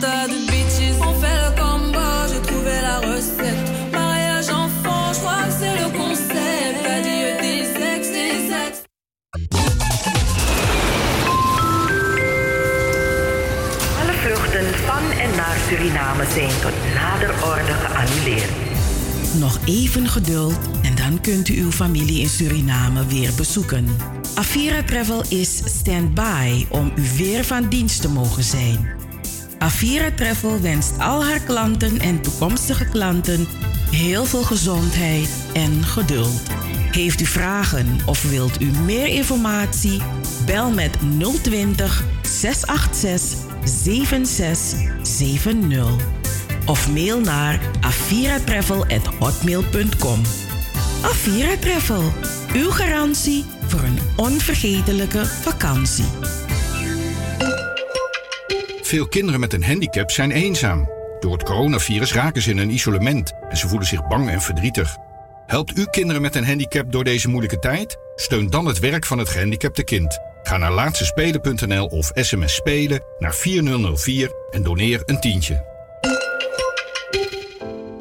[0.02, 0.98] de ton tas de bitches.
[1.00, 2.00] On fait le combo,
[2.32, 3.92] j'ai trouvé la recette.
[3.92, 6.78] Mariage enfant, je crois que c'est le concept.
[6.84, 7.62] T'as dit tes
[7.94, 8.74] ex, tes ex.
[14.00, 18.50] Alle vluchten van en naar Suriname zijn tot nader orde geannuleerd.
[19.40, 23.88] Nog even geduld en dan kunt u uw familie in Suriname weer bezoeken.
[24.36, 29.01] Avira Travel is stand-by om u weer van dienst te mogen zijn.
[29.62, 33.48] Avira Travel wenst al haar klanten en toekomstige klanten
[33.92, 36.42] heel veel gezondheid en geduld.
[36.92, 40.02] Heeft u vragen of wilt u meer informatie?
[40.46, 40.98] Bel met
[41.42, 46.06] 020 686 7670
[46.66, 50.22] of mail naar aviratravel@hotmail.com.
[51.02, 52.14] Avira Travel,
[52.54, 56.06] uw garantie voor een onvergetelijke vakantie.
[58.92, 60.90] Veel kinderen met een handicap zijn eenzaam.
[61.20, 64.98] Door het coronavirus raken ze in een isolement en ze voelen zich bang en verdrietig.
[65.46, 67.98] Helpt u kinderen met een handicap door deze moeilijke tijd?
[68.16, 70.20] Steun dan het werk van het gehandicapte kind.
[70.44, 75.66] Ga naar laatstespelen.nl of sms spelen naar 4004 en doneer een tientje.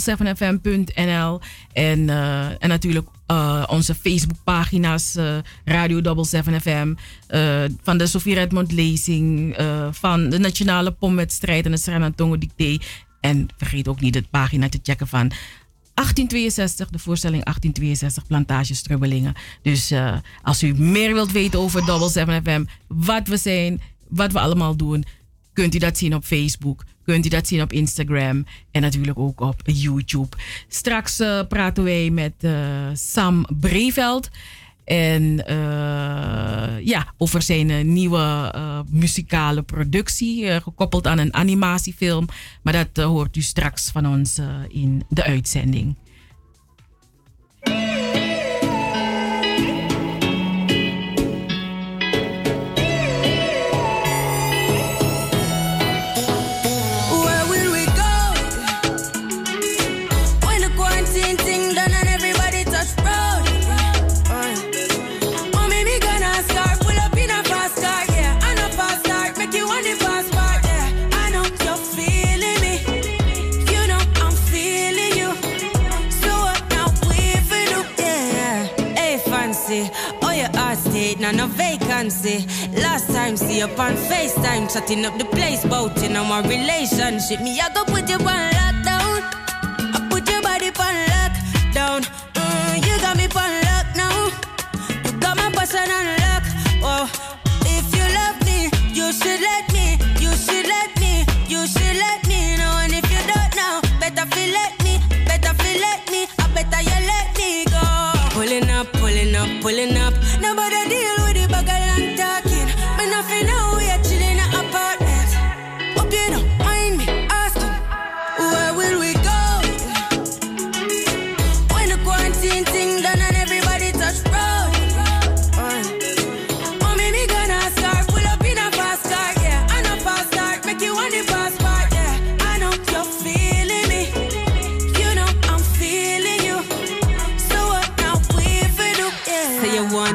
[0.00, 1.40] 7fm.nl.
[1.72, 3.08] En, uh, en natuurlijk
[3.66, 6.94] onze Facebookpagina's, uh, Radio 7 FM,
[7.82, 9.56] van de Sofie Redmond lezing,
[9.90, 12.78] van de Nationale Pomwedstrijd en de Serenatongo Dicté
[13.26, 19.34] en vergeet ook niet de pagina te checken van 1862, de voorstelling 1862 Plantage Strubbelingen.
[19.62, 24.32] Dus uh, als u meer wilt weten over Double 7 FM, wat we zijn, wat
[24.32, 25.04] we allemaal doen,
[25.52, 26.84] kunt u dat zien op Facebook.
[27.04, 30.36] Kunt u dat zien op Instagram en natuurlijk ook op YouTube.
[30.68, 32.52] Straks uh, praten wij met uh,
[32.92, 34.28] Sam Breveld.
[34.86, 42.28] En uh, ja, over zijn uh, nieuwe uh, muzikale productie, gekoppeld aan een animatiefilm.
[42.62, 45.94] Maar dat hoort u straks van ons in de uitzending.
[81.26, 82.46] And no vacancy.
[82.80, 87.40] Last time, see up on FaceTime, chatting up the place, bout in my relationship.
[87.40, 89.18] Me, I go put you on lockdown.
[89.96, 92.00] I put your body on lockdown.
[92.34, 94.30] Mm, you got me on lock now.
[95.04, 96.44] You got my person on lock.
[96.86, 97.06] Oh,
[97.74, 99.98] if you love me, you should let me.
[100.22, 101.26] You should let me.
[101.48, 102.72] You should let me know.
[102.82, 105.00] And if you don't know, better feel let me.
[105.26, 106.28] Better feel let me.
[106.38, 107.82] I better you let me go.
[108.30, 110.14] Pulling up, pulling up, pulling up.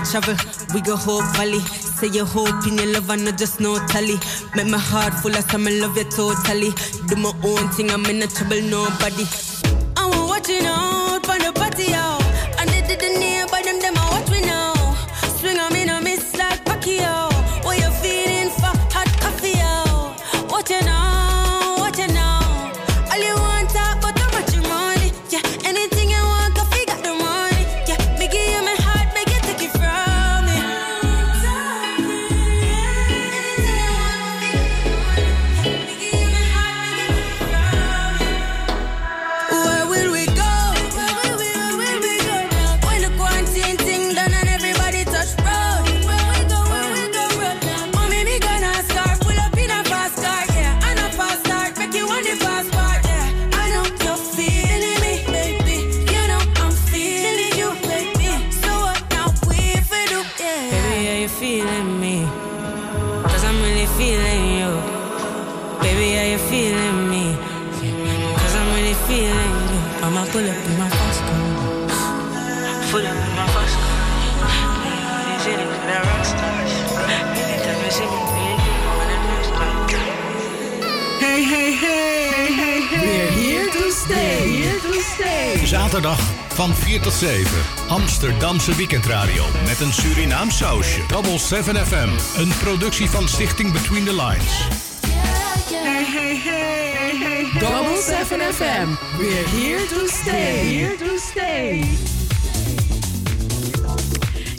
[0.10, 0.36] Travel,
[0.74, 1.60] we go hope valley.
[1.60, 4.16] Say you hope in your love and not just no tally.
[4.56, 6.72] Make my heart full of some love you totally.
[7.08, 9.26] Do my own thing, I'm in no trouble, nobody.
[9.96, 10.91] I'm watching out
[86.50, 87.52] van 4 tot 7.
[87.88, 91.02] Amsterdamse weekendradio met een Surinaam sausje.
[91.08, 92.10] Double 7 FM.
[92.40, 94.68] Een productie van Stichting Between the Lines.
[95.72, 97.60] Hey, hey, hey, hey, hey.
[97.60, 98.88] Double 7 FM.
[99.18, 100.68] We're here to stay.
[100.68, 101.84] Here to stay.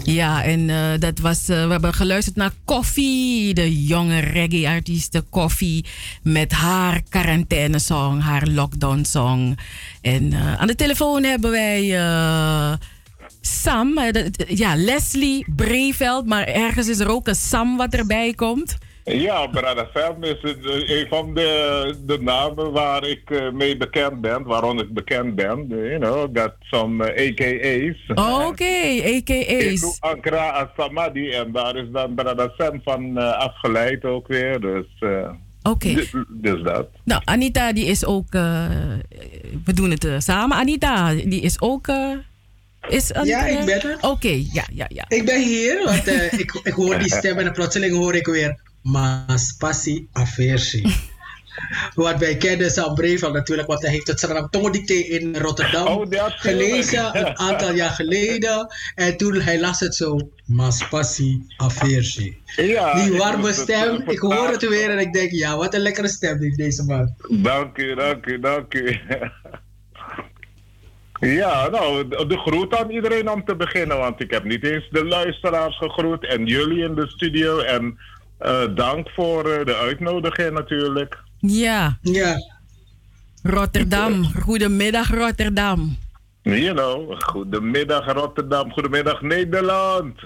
[0.05, 5.85] Ja, en eh, dat was, eh, we hebben geluisterd naar Koffie, de jonge reggae-artieste Koffie,
[6.23, 9.59] met haar quarantaine-song, haar lockdown-song.
[10.03, 12.73] En eh, aan de telefoon hebben wij eh,
[13.41, 18.79] Sam, eh, ja, Leslie Breveld, maar ergens is er ook een Sam wat erbij komt.
[19.05, 24.79] Ja, Brother Sam is een van de, de namen waar ik mee bekend ben, waarom
[24.79, 25.67] ik bekend ben.
[25.69, 28.09] You know, got some AKA's.
[28.47, 29.83] Oké, AKA's.
[29.83, 34.61] Ik Ankara als Samadi en daar is dan Brother Sam van afgeleid ook weer.
[34.61, 34.87] Dus,
[35.63, 35.95] Oké.
[35.95, 36.89] dus, dus dat.
[37.05, 38.67] Nou, Anita, die is ook, eh,
[39.65, 40.57] we doen het eh, samen.
[40.57, 42.17] Anita, die is ook, eh,
[42.89, 43.99] is Anita Ja, ik ben er.
[44.01, 45.05] Oké, ja, ja, ja.
[45.09, 48.61] Ik ben hier, want eh, ik, ik hoor die stem en plotseling hoor ik weer
[48.83, 50.95] Mas passie aversie.
[51.95, 56.07] Wat wij kennen Sam Brevel natuurlijk, want hij heeft het Saram Tongedicté in Rotterdam Oh,
[56.29, 58.67] gelezen een aantal jaar geleden.
[58.95, 62.43] En toen hij las het zo, Mas passie aversie.
[62.57, 65.75] Ja, die warme het, stem, eh, ik hoor het weer en ik denk, ja, wat
[65.75, 67.15] een lekkere stem heeft deze man.
[67.43, 68.97] Dank u, dank u, dank u.
[71.21, 74.89] Ja, nou, de de groet aan iedereen om te beginnen, want ik heb niet eens
[74.91, 77.59] de luisteraars gegroet en jullie in de studio.
[77.59, 77.99] En
[78.39, 81.19] eh, dank voor eh, de uitnodiging natuurlijk.
[81.47, 81.99] Ja.
[82.03, 82.37] Ja.
[83.43, 84.25] Rotterdam.
[84.43, 85.97] Goedemiddag, Rotterdam.
[86.43, 90.21] You know, goedemiddag Rotterdam, goedemiddag Nederland.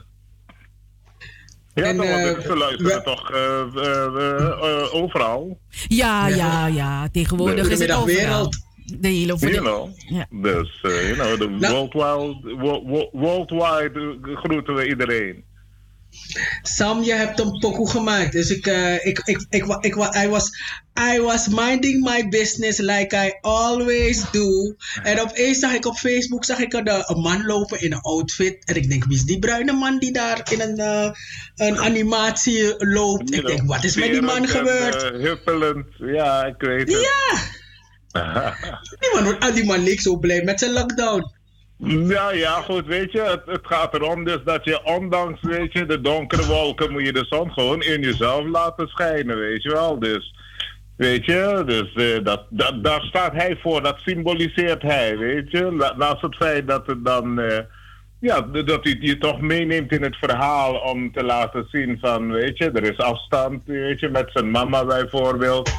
[1.75, 5.59] Ja, En, toch, want eh, ze luisteren toch eh, eh, overal.
[5.89, 7.09] Ja, ja, ja.
[7.09, 8.27] Tegenwoordig is het Goedemiddag, overal.
[8.27, 8.65] wereld.
[9.01, 9.89] De hele voor You de- know.
[9.97, 10.27] Ja.
[10.31, 15.45] Dus, eh, you know, de Nou- worldwide, wo- wo- worldwide groeten we iedereen.
[16.63, 18.33] Sam, je hebt een pokoe gemaakt.
[18.33, 20.51] Dus ik, eh, ik, ik, ik, ik, I, was,
[21.15, 24.75] I was minding my business like I always do.
[25.03, 28.01] En opeens zag ik op Facebook zag ik een, eh, een man lopen in een
[28.01, 28.65] outfit.
[28.65, 31.11] En ik denk, wie is die bruine man die daar in een, eh,
[31.55, 33.35] een animatie loopt?
[33.35, 35.03] Ik denk, wat is met die man en, gebeurd?
[35.03, 37.01] eh, huppelend, ja, ik weet het.
[37.01, 37.55] Ja!
[38.99, 41.36] Die man, die man leek zo blij met zijn lockdown.
[41.79, 46.01] Ja, ja, goed, weet je, het, gaat erom dus dat je ondanks, weet je, de
[46.01, 49.99] donkere wolken moet je de zon gewoon in jezelf laten schijnen, weet je wel.
[49.99, 50.35] Dus,
[50.97, 55.93] weet je, dus eh, dat, dat, daar staat hij voor, dat symboliseert hij, weet je.
[55.97, 57.59] Naast het feit dat dan, eh,
[58.21, 62.59] ja, dat hij je toch meeneemt in het verhaal om te laten zien van, weet
[62.59, 65.71] je, er is afstand, weet je, met zijn mama bijvoorbeeld.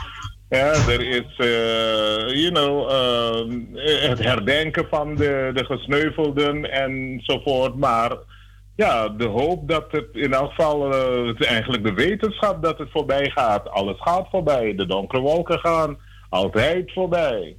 [0.49, 7.76] Ja, er is, eh, you know, eh, het herdenken van de, de gesneuvelden enzovoort.
[7.76, 8.11] Maar
[8.76, 13.30] ja, de hoop dat het in elk geval, eh, eigenlijk de wetenschap dat het voorbij
[13.30, 13.69] gaat.
[13.69, 14.76] Alles gaat voorbij.
[14.76, 15.98] De donkere wolken gaan
[16.30, 17.56] altijd voorbij.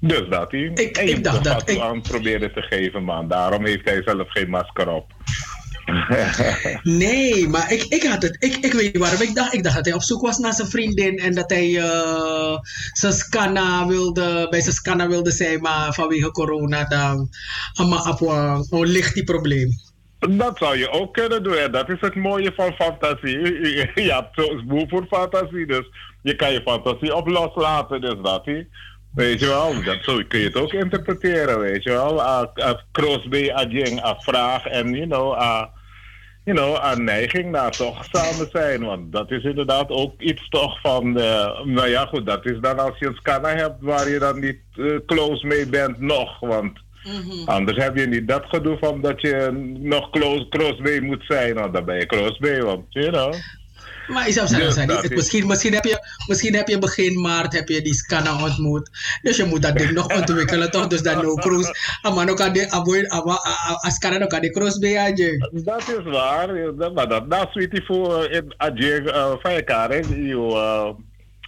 [0.00, 0.60] Dus dat hij.
[0.74, 3.28] Ik- en je ik dacht dat ik- aan proberen te geven, man.
[3.28, 5.12] Daarom heeft hij zelf geen masker op.
[6.82, 8.36] Nee, maar ik, ik had het.
[8.38, 9.20] Ik, ik weet niet waarom.
[9.20, 11.78] Ik dacht, ik dacht dat hij op zoek was naar zijn vriendin en dat hij
[11.78, 12.58] eh,
[12.92, 17.28] scanna wilde, bij zijn scanna wilde zijn, maar vanwege corona dan.
[17.88, 18.18] Maar op
[18.68, 19.68] hoe ligt die probleem?
[20.18, 21.56] Dat zou je ook kunnen doen.
[21.56, 23.38] En dat is het mooie van fantasie.
[23.94, 25.66] Je hebt zo'n boel voor fantasie.
[25.66, 25.88] Dus
[26.22, 28.00] je kan je fantasie op loslaten.
[28.00, 28.46] Dus dat.
[29.14, 31.58] Weet je wel, dat, zo kun je het ook interpreteren.
[31.58, 32.22] Weet je wel.
[32.22, 35.70] Als Crosby, Adjeng, aan vraag en you know, aan
[36.44, 38.84] you know, aan neiging naar toch samen zijn.
[38.84, 41.18] Want dat is inderdaad ook iets toch van.
[41.18, 44.40] eh, nou ja, goed, dat is dan als je een scanner hebt waar je dan
[44.40, 46.40] niet eh, close mee bent nog.
[46.40, 46.82] Want
[47.46, 51.54] Anders heb je niet dat gedoe van dat je nog close, mee moet zijn.
[51.54, 53.34] Want dan ben je mee, want you know.
[54.06, 57.94] Maar Dus is- misschien, misschien, heb je, misschien heb je begin maart heb je die
[57.94, 58.90] scanner ontmoet.
[59.22, 60.86] Dus je moet dat ding nog ontwikkelen, toch?
[60.86, 61.74] Dus dan no cruise.
[62.02, 63.38] Ama no kan de avoid, ama
[63.86, 65.50] a scanner no kan de cross bij je.
[65.64, 66.48] Dat is waar.
[66.94, 69.08] Maar dat, is iets voor in Adjeng
[69.42, 69.52] van.
[69.52, 69.64] Je
[70.36, 70.88] eh,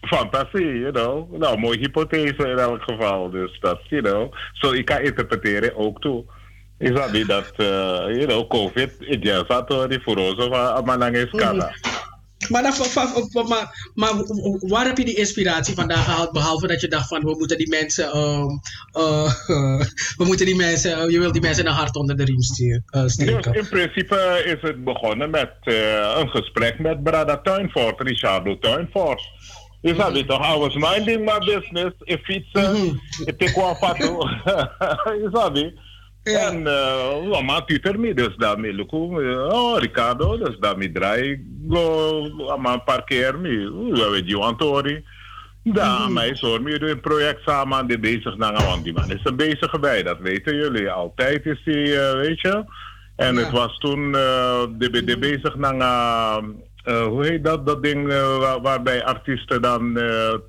[0.09, 1.37] fantasie, you know.
[1.39, 3.31] Nou, mooie hypothese in elk geval.
[3.31, 4.33] Dus dat, you know.
[4.53, 6.25] Zo, ik kan interpreteren ook toe.
[6.79, 7.67] Is dat niet dat, eh,
[8.17, 11.81] you know, COVID, ik ja, zat hoor, die voor ons, of amanang scanner.
[12.49, 12.63] Maar,
[13.49, 14.13] maar, maar
[14.61, 16.33] waar heb je die inspiratie vandaan gehaald?
[16.33, 18.49] Behalve dat je dacht van we moeten die mensen, ehm,
[18.93, 19.33] eh,
[20.21, 23.03] we moeten die mensen, je wil die mensen een hart onder de riem sturen, eh,
[23.03, 23.55] Dus steken.
[23.55, 29.23] in principe is het begonnen met eh, een gesprek met Brada Tuinvoort, Richardo Tuinvoort.
[29.81, 34.29] Je toch, I was minding my business, ik fietsen, ik wel pato.
[35.23, 35.53] Je zag
[36.27, 38.15] En uh, wat maakt u ermee?
[38.15, 38.99] Dus daarmee lukken
[39.53, 42.29] Oh, Ricardo, dus daarmee draai go,
[42.59, 43.71] maar een paar keer mee.
[43.71, 45.05] We hebben die Antori.
[45.63, 49.21] Daar, mij zorg doet een project samen aan die bezig naar want die man is
[49.25, 50.91] een bezige bij, dat weten jullie.
[50.91, 52.65] Altijd is hij, eh, weet je.
[53.17, 56.43] En het was toen uh, de, de bezig naar,
[56.85, 58.09] hoe heet dat, dat ding
[58.39, 60.01] waar, waarbij artiesten dan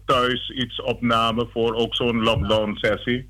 [0.06, 3.30] thuis iets opnamen voor ook zo'n lockdown sessie.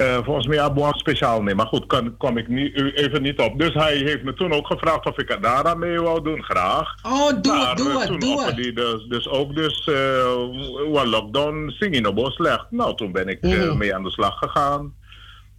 [0.00, 2.48] Volgens mij Abuan speciaal nee, maar goed, kan, kom ik
[2.94, 3.58] even niet op.
[3.58, 6.42] Dus hij heeft me toen ook gevraagd of ik het daar aan mee wou doen,
[6.44, 6.94] graag.
[7.02, 8.56] Oh, doe het, doe het, doe het.
[8.56, 12.66] Die dus, dus ook dus, uh, lockdown zing je nog slecht.
[12.70, 13.78] Nou, toen ben ik Mhm.
[13.78, 14.94] mee aan de slag gegaan.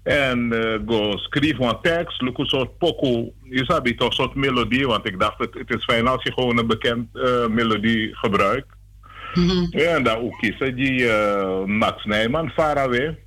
[0.03, 0.53] En
[0.85, 3.31] go schrijven een tekst, look een soort pokoe.
[3.43, 6.31] Je sabi toch een soort melodie, want ik dacht het, het is fijn als je
[6.33, 7.07] gewoon een bekend
[7.49, 8.67] melodie gebruikt.
[9.69, 11.07] Ja, en daar ook kiezen die
[11.65, 13.23] Max Nijman, Faraway.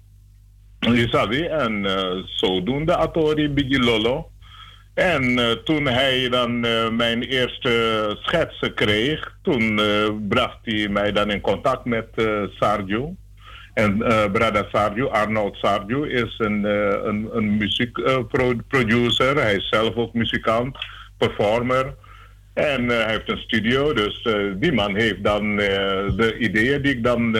[0.80, 4.30] Je sabi, en uh, zodoende Atori Biggie Lolo.
[4.94, 11.12] En uh, toen hij dan uh, mijn eerste schetsen kreeg, toen uh, bracht hij mij
[11.12, 12.08] dan in contact met
[12.58, 13.14] Sarjo.
[13.74, 13.98] En
[14.32, 16.64] Brada Sarju, Arnold Sarju, is een,
[17.08, 19.36] een, een muziekproducer.
[19.36, 20.76] hij is zelf ook muzikant,
[21.18, 21.94] performer.
[22.58, 27.04] En uh, hij heeft een studio, dus die man heeft dan de ideeën die ik
[27.04, 27.34] dan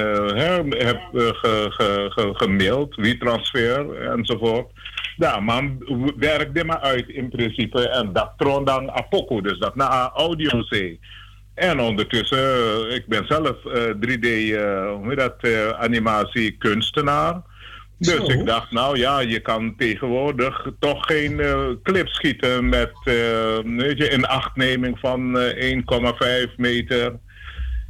[0.77, 4.71] heb ge, ge, ge, gemaild, wie transfer enzovoort.
[5.17, 5.79] Ja, man
[6.17, 11.01] werkte maar uit in principe en dat troon dan Apoko, dus dat naar audio zee.
[11.55, 17.43] En ondertussen, ik ben zelf uh, 3D, uh, hoe heet dat, animatie kunstenaar.
[17.99, 18.25] Dus Zo.
[18.25, 21.41] ik dacht, nou ja, je kan tegenwoordig toch geen
[21.83, 22.93] clip schieten met
[23.65, 25.39] weet je, inachtneming van
[26.49, 27.19] 1,5 meter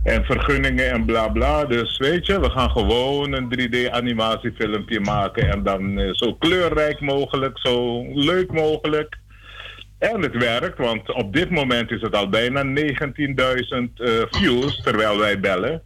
[0.03, 1.65] en vergunningen en bla bla.
[1.65, 7.59] Dus weet je, we gaan gewoon een 3D animatiefilmpje maken en dan zo kleurrijk mogelijk,
[7.59, 9.19] zo leuk mogelijk.
[9.99, 12.75] En het werkt, want op dit moment is het al bijna 19.000
[13.97, 15.83] uh, views terwijl wij bellen.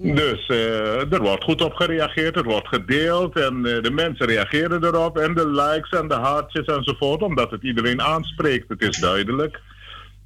[0.00, 4.84] Dus uh, er wordt goed op gereageerd, er wordt gedeeld en uh, de mensen reageren
[4.84, 5.18] erop.
[5.18, 8.68] En de likes en de hartjes enzovoort, omdat het iedereen aanspreekt.
[8.68, 9.60] Het is duidelijk.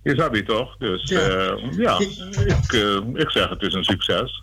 [0.02, 0.76] Je zag die toch?
[0.76, 2.12] Dus ja, uh, ja ik,
[3.14, 4.42] ik zeg het is een succes.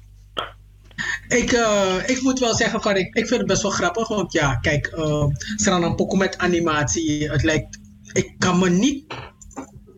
[1.28, 4.08] Ik, uh, ik moet wel zeggen, van, ik, ik vind het best wel grappig.
[4.08, 5.26] Want ja, kijk, uh,
[5.56, 7.80] Sranan Poco met animatie, het lijkt
[8.14, 9.14] ik kan me niet.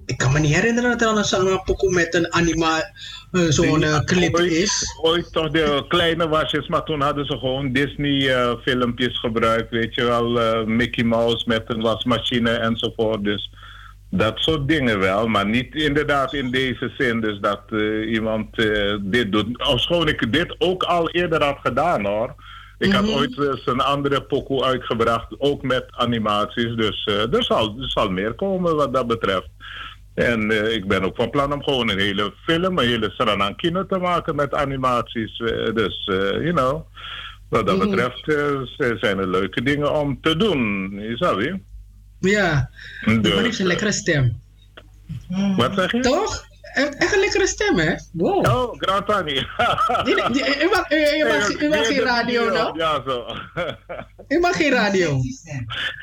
[0.05, 2.91] Ik kan me niet herinneren dat er een Poco met een anima.
[3.31, 4.97] Uh, zo'n uh, clip ooit, is.
[5.01, 9.69] Ooit toch de kleine wasjes, maar toen hadden ze gewoon Disney-filmpjes gebruikt.
[9.69, 13.23] Weet je wel, Mickey Mouse met een wasmachine enzovoort.
[13.23, 13.51] Dus
[14.09, 17.21] dat soort dingen wel, maar niet inderdaad in deze zin.
[17.21, 17.61] Dus dat
[18.05, 18.55] iemand
[19.01, 19.67] dit doet.
[19.67, 22.35] Ofschoon ik dit ook al eerder had gedaan hoor.
[22.77, 23.13] Ik had Mhm.
[23.13, 26.75] ooit eens een andere pokoe uitgebracht, ook met animaties.
[26.75, 29.49] Dus uh, er, zal, er zal meer komen wat dat betreft.
[30.13, 33.85] En uh, ik ben ook van plan om gewoon een hele film, een hele Saranankino
[33.85, 35.39] te maken met animaties.
[35.39, 36.81] Uh, dus, you know,
[37.49, 37.89] wat dat Mhm.
[37.89, 38.23] betreft
[38.99, 40.93] zijn er leuke dingen om te doen.
[41.15, 41.59] Snap je?
[42.19, 42.69] Ja,
[43.05, 44.39] die man Dus, heeft een lekkere stem.
[45.57, 45.99] Wat zeg je?
[45.99, 46.45] Toch?
[46.73, 47.93] Echt een lekkere stem, hè?
[48.13, 48.45] Wow.
[48.47, 49.33] Oh, Gratani.
[50.09, 50.29] U mag,
[50.91, 52.71] u, mag, u mag geen radio, no?
[52.77, 53.25] Ja, zo.
[54.27, 55.19] U mag geen radio.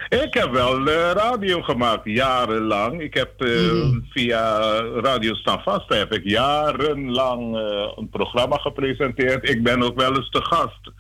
[0.09, 3.01] Ik heb wel eh, radio gemaakt, jarenlang.
[3.03, 3.99] Ik heb eh, Mhm.
[4.11, 4.59] via
[5.01, 9.49] Radio Staan Vast heb ik jarenlang eh, een programma gepresenteerd.
[9.49, 10.90] Ik ben ook wel eens te gast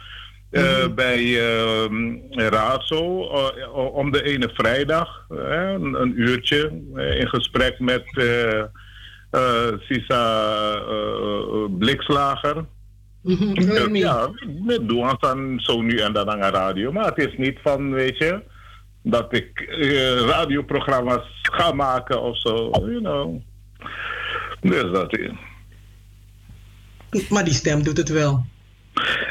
[0.50, 0.94] Mhm.
[0.94, 3.00] bij ehm Razo
[3.92, 5.24] om de ene vrijdag.
[5.28, 6.70] een, een uurtje
[7.18, 8.04] in gesprek met
[9.78, 12.64] Sisa eh, Blikslager.
[13.22, 14.30] Mhm, Ja,
[14.64, 16.92] met doen dan zo nu en dan aan de radio.
[16.92, 18.42] Maar het is niet van, weet je,
[19.02, 23.42] dat ik eh, radioprogramma's ga maken of zo, you know.
[24.60, 25.30] Dus dat is.
[27.28, 28.44] Maar die stem doet het wel.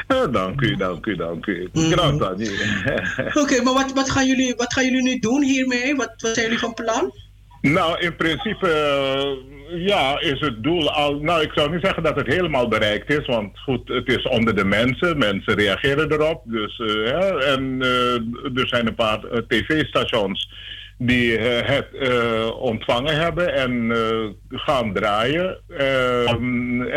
[0.06, 1.68] Eh, dank u, dank u, dank u.
[1.72, 2.32] Graag dan.
[3.42, 5.94] Oké, maar wat, wat, gaan jullie, wat gaan jullie nu doen hiermee?
[5.96, 7.12] Wat, wat zijn jullie van plan?
[7.60, 11.20] Nou, in principe, eh, ja, is het doel al.
[11.20, 14.56] Nou, ik zou niet zeggen dat het helemaal bereikt is, want goed, het is onder
[14.56, 15.18] de mensen.
[15.18, 16.42] Mensen reageren erop.
[16.44, 20.50] Dus, eh, ja, en eh, er zijn een paar eh, tv-stations
[20.98, 25.60] die eh, het eh, ontvangen hebben en eh, gaan draaien.
[25.68, 26.30] Eh,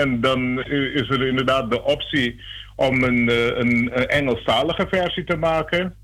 [0.02, 2.42] en dan is er inderdaad de optie
[2.76, 5.96] om een, eh, een, een Engelstalige versie te maken.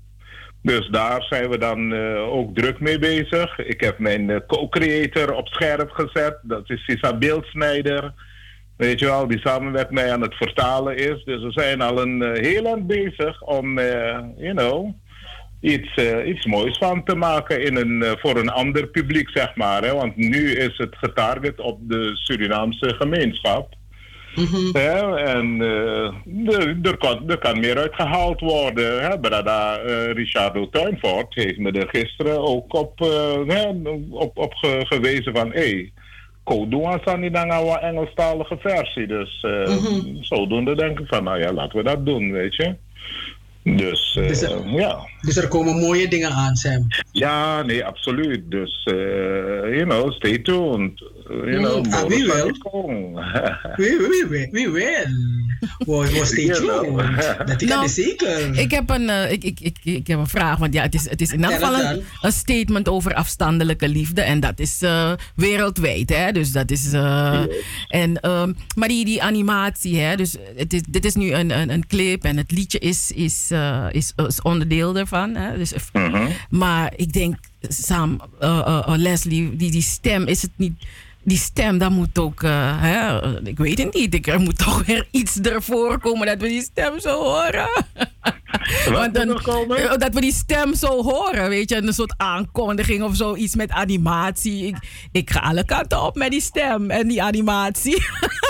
[0.62, 3.58] Dus daar zijn we dan eh, ook druk mee bezig.
[3.58, 6.38] Ik heb mijn eh, co-creator op scherp gezet.
[6.42, 8.12] Dat is Sisa Beeldsnijder.
[8.76, 11.24] Weet je wel, die samen met mij aan het vertalen is.
[11.24, 13.78] Dus we zijn al een eh, heel eind bezig om,
[14.36, 14.94] you know,
[15.60, 15.94] iets,
[16.24, 19.82] iets moois van te maken in een, voor een ander publiek, zeg maar.
[19.82, 19.94] Hè?
[19.94, 23.77] Want nu is het getarget op de Surinaamse gemeenschap.
[24.72, 29.02] Hè, en eh, er, kan, er kan meer uitgehaald worden.
[29.02, 29.18] Hè.
[29.18, 33.64] Brada eh, Richardo Tuinvoort heeft me er gisteren ook op, eh, hè,
[34.10, 35.50] op, op ge- gewezen van...
[35.52, 35.92] Hey,
[36.44, 39.06] Kodoan staan niet dan een Engelstalige versie.
[39.06, 39.76] Dus eh,
[40.20, 42.74] zodoende denk ik van, nou ja, laten we dat doen, weet je.
[43.62, 44.98] Dus, Dus ja.
[45.20, 46.86] Dus er komen mooie dingen aan, Sam.
[47.12, 48.50] Ja, nee, absoluut.
[48.50, 48.94] Dus, eh,
[49.76, 51.04] you know, stay tuned.
[51.28, 52.54] You know, Mm, ah, wie more wil?
[52.70, 53.18] song.
[53.76, 55.06] Wie, wie, wie, wie wil?
[55.78, 56.84] We, we stay know.
[56.98, 57.36] tuned.
[57.48, 58.58] Dat ik Nou, zeker.
[58.58, 61.10] Ik heb een, eh, ik, ik, ik, ik heb een vraag, want ja, het is,
[61.10, 61.74] het is in elk geval
[62.20, 64.20] een, statement over afstandelijke liefde.
[64.20, 66.32] En dat is eh, wereldwijd, hè.
[66.32, 66.92] Dus dat is...
[66.92, 67.42] eh,
[67.88, 70.16] en, ehm, maar die, die animatie, hè.
[70.16, 73.48] Dus het is, dit is nu een, een, een clip en het liedje is, is,
[73.50, 75.56] eh, is, is onderdeel Hè.
[75.58, 75.72] Dus,
[76.50, 80.86] Maar ik denk, Sam, eh, eh, eh, Leslie, die, die stem, is het niet...
[81.22, 84.26] Die stem, dat moet ook, eh, hè, eh, ik weet het niet.
[84.28, 87.68] Er moet toch weer iets ervoor komen dat we die stem zo horen.
[88.92, 89.40] Want dan,
[89.76, 93.70] eh, dat we die stem zo horen, weet je, een soort aankondiging of zoiets met
[93.70, 94.66] animatie.
[94.66, 94.76] Ik,
[95.12, 98.04] ik ga alle kanten op met die stem en die animatie.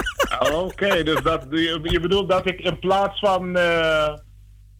[0.52, 3.56] Oké, dus dat, je, je bedoelt dat ik in plaats van...
[3.56, 4.14] eh,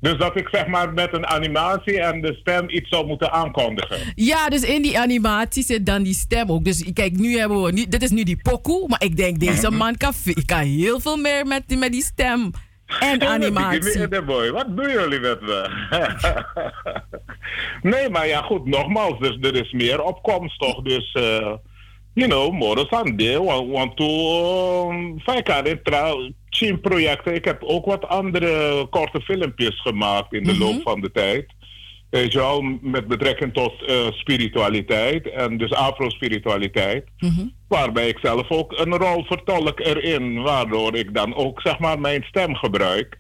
[0.01, 3.99] dus dat ik zeg maar met een animatie en de stem iets zou moeten aankondigen.
[4.15, 6.65] ja, dus in die animatie zit dan die stem ook.
[6.65, 9.71] Dus kijk, nu hebben we, nu, dit is nu die pokoe, maar ik denk deze
[9.71, 10.13] man kan,
[10.47, 12.51] kan heel veel meer met, die- met die stem
[13.01, 14.23] en animatie.
[14.25, 14.51] Boy.
[14.51, 15.69] Wat doen jullie met me?
[17.91, 20.83] nee, maar ja, goed, nogmaals, dus er is meer opkomst toch?
[20.83, 21.53] Dus, eh
[22.15, 25.49] you know, more Sunday, want, want toen, vaak
[26.51, 27.35] aan dit trouw, team projecten.
[27.35, 31.47] Ik heb ook wat andere korte filmpjes gemaakt in de loop van de tijd.
[32.11, 37.05] Weet je wel, met betrekking tot eh, spiritualiteit en dus afro-spiritualiteit.
[37.69, 42.23] Waarbij ik zelf ook een rol vertolk erin, waardoor ik dan ook zeg maar mijn
[42.23, 43.19] stem gebruik.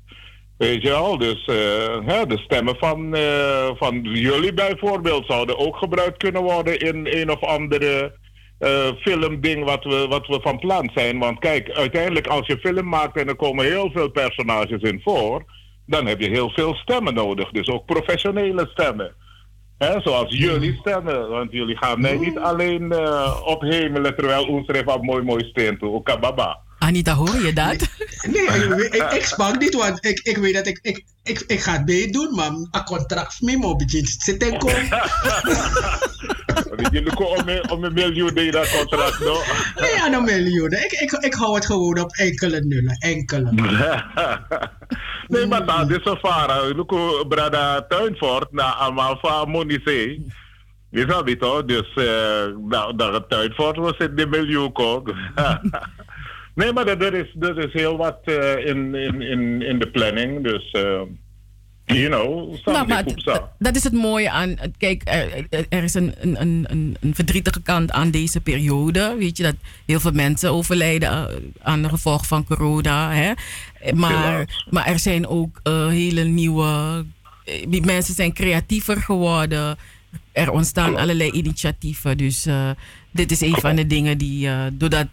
[0.59, 5.76] Weet je wel, dus eh, hè, de stemmen van, eh, van jullie bijvoorbeeld zouden ook
[5.76, 8.12] gebruikt kunnen worden in een of andere
[8.59, 11.18] eh, filmding wat we, wat we van plan zijn.
[11.18, 15.44] Want kijk, uiteindelijk als je film maakt en er komen heel veel personages in voor,
[15.86, 17.51] dan heb je heel veel stemmen nodig.
[17.51, 19.14] Dus ook professionele stemmen.
[19.78, 25.05] Zoals jullie stemmen, want jullie gaan mij niet alleen eh, ophemelen terwijl ons er even
[25.05, 25.90] mooi mooi steen toe.
[25.90, 26.60] Okababa.
[26.89, 27.89] Anita, hoor je dat?
[28.23, 31.60] Nee, ik, ik, ik spank niet, want ik, ik weet dat ik, ik, ik, ik
[31.60, 34.70] ga het meedoen, maar een contract met me op het zit en kom.
[36.90, 39.40] Jullie komen om een- om een miljoen in dat contract, no?
[39.81, 40.70] Nee, aan een miljoen.
[40.73, 43.52] Ik, ik, ik hou het gewoon op enkele nullen, enkele.
[45.28, 46.65] nee, maar dat is een vara.
[46.66, 49.69] Luko brada Tuinvoort na allemaal van.
[50.90, 51.65] Je snap het toch?
[51.65, 51.94] Dus
[52.69, 55.12] nou, dat Tuinvoort was in de miljoen ook.
[56.59, 60.43] nee, maar er is, er is heel wat eh, in, in, in, in de planning.
[60.44, 61.01] Dus, eh
[61.97, 63.05] you know, Nou, maar
[63.59, 64.56] dat is het mooie aan.
[64.78, 69.16] Kijk, er, er- is een, een, een, een, verdrietige kant aan deze periode.
[69.18, 69.55] Weet je dat
[69.86, 73.12] heel veel mensen overlijden eh, aan de gevolgen van corona.
[73.12, 73.32] Hè?
[73.94, 77.05] Maar, maar er zijn ook eh, hele nieuwe.
[77.44, 79.76] eh, die mensen zijn creatiever geworden.
[80.32, 82.16] Er ontstaan allerlei initiatieven.
[82.16, 82.70] Dus eh,
[83.10, 85.06] dit is een van de dingen die, eh, doordat,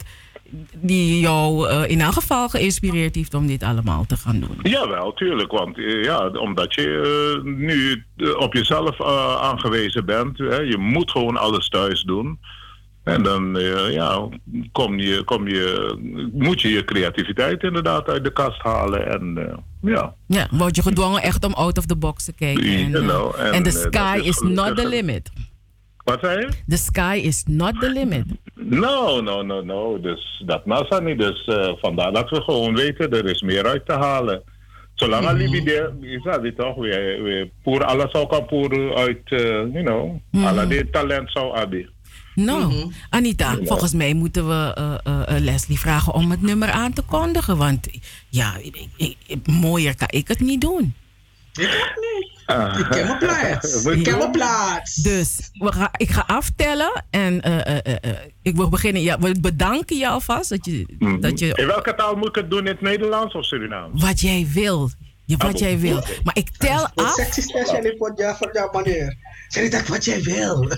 [0.74, 4.58] die jou eh, in elk geval geïnspireerd heeft om dit allemaal te gaan doen.
[4.64, 5.52] Jawel, tuurlijk.
[5.52, 8.06] Want eh, ja, omdat je eh, nu
[8.38, 9.02] op jezelf
[9.42, 10.38] aangewezen bent.
[10.38, 12.40] Hè, je moet gewoon alles thuis doen.
[13.04, 13.58] En dan
[13.92, 14.28] ja,
[14.72, 15.98] kom je, kom je,
[16.34, 19.08] moet je je creativiteit inderdaad uit de kast halen.
[19.08, 19.50] En
[19.82, 20.14] ja.
[20.28, 22.64] Ja, word je gedwongen echt om out of the box te kijken.
[22.64, 25.32] En, You know, en, en the sky is is not the limit.
[26.06, 26.50] Wat zei je?
[26.68, 28.26] The sky is not the limit.
[28.54, 30.00] No, no, no, no.
[30.00, 31.20] Dus dat NASA niet.
[31.20, 34.42] Dus eh, vandaar dat we gewoon weten, er is meer uit te halen.
[34.94, 35.34] Zolang Mhm.
[35.34, 36.76] alibi de, is dat niet toch?
[36.76, 40.46] We, we poer alles zou kan poeren uit, eh, you know, Mhm.
[40.46, 41.90] alle dit talent zou hebben.
[42.36, 44.74] Nou, Anita, volgens mij moeten we
[45.04, 47.58] eh, Leslie vragen om het nummer aan te kondigen.
[47.58, 47.88] Want
[48.30, 50.94] ja, ik, ik- ik- mooier kan ik het niet doen.
[52.78, 53.86] Ik ken mijn plaats.
[53.86, 54.96] Ik ken mijn plaats.
[54.96, 59.02] Dus we ga, ik ga aftellen en eh, eh, eh, eh, ik wil beginnen.
[59.02, 62.50] Ja, we bedanken je alvast dat je, dat je In welke taal moet ik het
[62.50, 62.60] doen?
[62.60, 64.04] In het Nederlands of Surinaams?
[64.04, 64.90] wat jij wil.
[65.28, 66.04] Je, wat Ah, jij wil.
[66.24, 67.14] Maar ik tel af.
[67.14, 69.18] sexy special in voor jou, voor jou, meneer.
[69.48, 70.72] Zeg dat wat jij wil.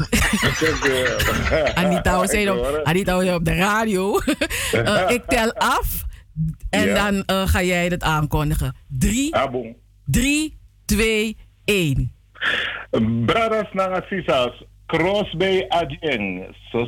[1.76, 2.82] Anita, we zijn op.
[2.84, 4.18] Anita, we zijn op de radio.
[5.16, 6.04] Ik tel af
[6.70, 6.94] en Ja.
[7.12, 8.76] dan eh, ga jij het aankondigen.
[8.88, 9.66] Drie, Ah,
[10.06, 11.38] drie, twee,
[11.68, 12.10] één.
[12.92, 14.56] Brothers na sisas,
[14.88, 16.88] cross bay adjeng, so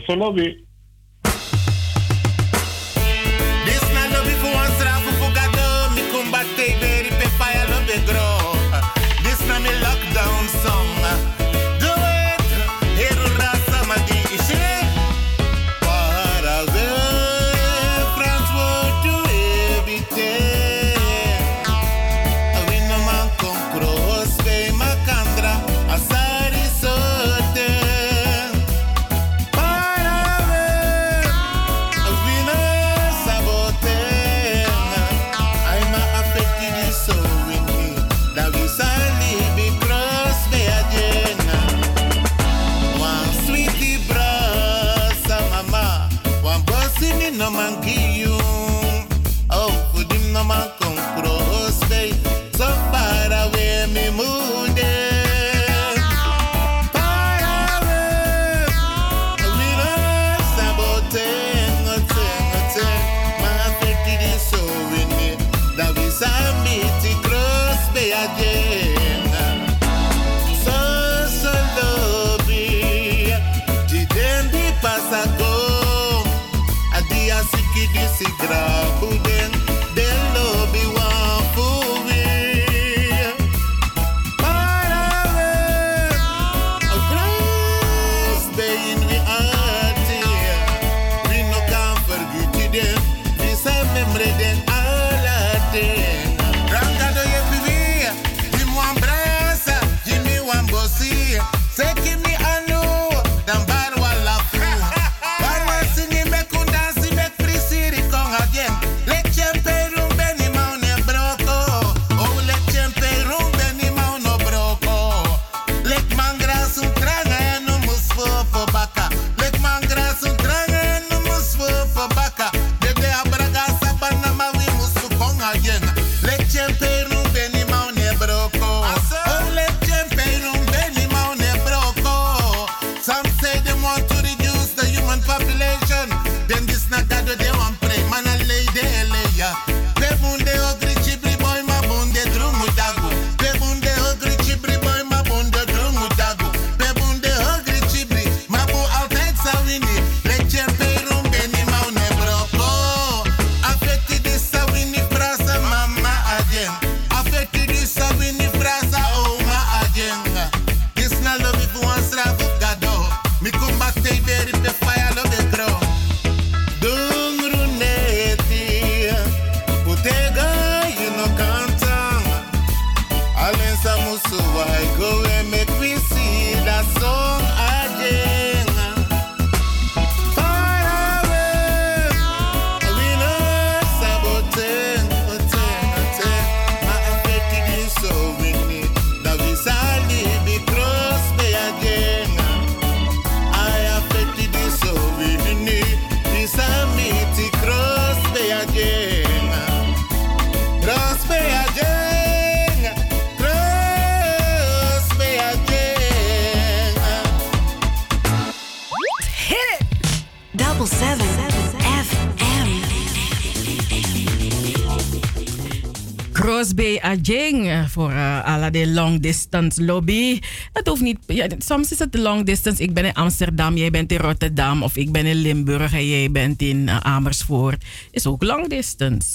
[217.87, 220.39] Voor uh, alle de long distance lobby.
[220.73, 221.17] Het hoeft niet.
[221.27, 222.83] Ja, soms is het long distance.
[222.83, 224.83] Ik ben in Amsterdam, jij bent in Rotterdam.
[224.83, 227.83] Of ik ben in Limburg en jij bent in uh, Amersfoort.
[228.11, 229.27] Is ook long distance.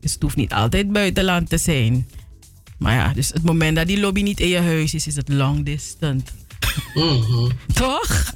[0.00, 2.08] Dus het hoeft niet altijd buitenland te zijn.
[2.78, 5.28] Maar ja, dus het moment dat die lobby niet in je huis is, is het
[5.28, 6.26] long distance.
[7.74, 8.34] Toch?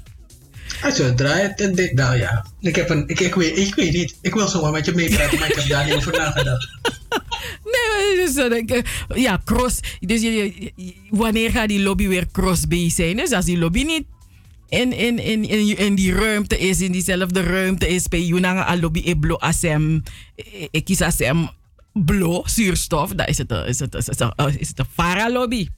[0.82, 2.46] Als je het draait, en dit, nou ja.
[2.60, 4.18] Ik, heb een, ik, ik, weet, ik weet niet.
[4.20, 6.89] Ik wil zomaar met je meepraten, maar ik heb daar niet over nagedacht.
[8.24, 9.80] Dus, dan denk ik, ja, cross.
[10.00, 10.72] Dus je,
[11.10, 13.16] wanneer gaat die lobby weer cross-based zijn?
[13.16, 14.04] Dus als die lobby niet
[14.68, 18.76] in, in, in, in, in die ruimte is, in diezelfde ruimte is, bij Yunanga a
[18.76, 20.02] lobby e blo asem,
[20.70, 21.48] ik kies asem
[21.92, 25.68] blo, zuurstof, dan is het, een- is het, is het, een- is het een para-lobby.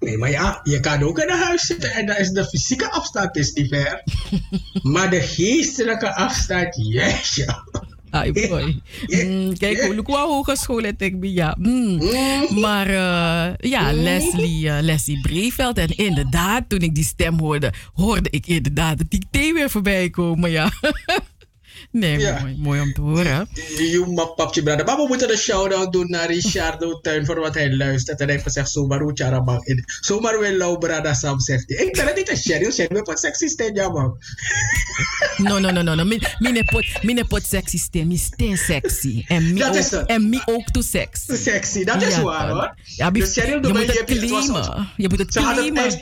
[0.00, 2.90] Nee, maar ja, je kan ook in een huis zitten en dan is de fysieke
[2.90, 4.02] afstand is niet ver.
[4.92, 7.44] maar de geestelijke afstand, yes,
[8.12, 8.80] Ai, boy.
[9.06, 11.56] Mm, kijk, wel hogeschool ik bij ja.
[11.58, 12.02] Mm.
[12.60, 15.78] Maar eh, ja, Leslie, eh, Leslie Breveld.
[15.78, 20.50] En inderdaad, toen ik die stem hoorde, hoorde ik inderdaad de dicté weer voorbij komen.
[20.50, 20.70] Ja.
[21.90, 22.40] nee, Ja.
[22.40, 23.48] mooi, mooi om te horen.
[23.78, 24.84] Juma papje brada.
[24.84, 28.18] Maar we moeten een shout-out doen naar Richardo Tuin voor wat hij luistert.
[28.18, 29.64] En hij heeft gezegd, zomaar hoe charabang.
[29.64, 29.84] in.
[30.00, 31.86] Zomaar weer lauw brada Sam zegt hij.
[31.86, 34.16] Ik ben het niet een Cheryl, Cheryl heeft een sexy stem, ja man.
[35.36, 35.94] No, no, no, no.
[35.94, 36.04] no.
[36.04, 38.06] Min- Mine pot, mine pot sexy stem.
[38.06, 39.24] Mi stem sexy.
[39.28, 39.74] En mi ook,
[40.06, 41.24] en mi ook to sex.
[41.24, 42.74] Te sexy, dat is Ja, waar hoor.
[42.84, 44.88] Ja, dus Cheryl, je doe moet het je- claimen.
[44.96, 46.00] Je moet het claimen.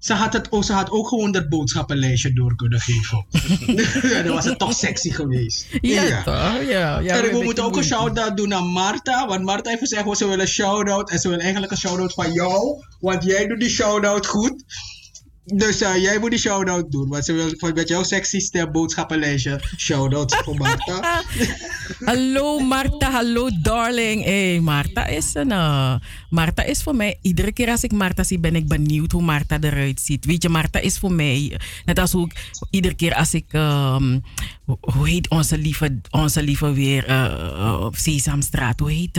[0.00, 3.26] Ze had, het, ook, ze had ook gewoon dat boodschappenlijstje door kunnen geven.
[4.10, 5.66] ja, dan was het toch sexy geweest.
[5.80, 6.68] Ja, toch?
[6.68, 9.26] Ja, ja, en we moeten ook een shout-out doen aan Marta.
[9.26, 11.10] Want Marta heeft gezegd, oh, ze wil een shout-out.
[11.10, 12.84] En ze wil eigenlijk een shout-out van jou.
[13.00, 14.64] Want jij doet die shout-out goed.
[15.44, 17.08] Dus eh, jij moet die shout-out doen.
[17.08, 21.22] Want ze wil met jouw sexy stem boodschappenlijstje shout-outs voor Marta.
[22.04, 24.24] Hallo Marta, hallo darling.
[24.24, 25.50] Hey, Marta is een.
[25.52, 25.94] eh,
[26.30, 27.18] Marta is voor mij.
[27.22, 30.24] Iedere keer als ik Marta zie, ben ik benieuwd hoe Marta eruit ziet.
[30.24, 31.60] Weet je, Marta is voor mij.
[31.84, 33.44] Net als hoe ik iedere keer als ik.
[33.50, 34.18] ehm,
[34.80, 38.80] hoe- heet onze lieve, onze lieve weer eh, op Sesamstraat?
[38.80, 39.16] Hoe heet,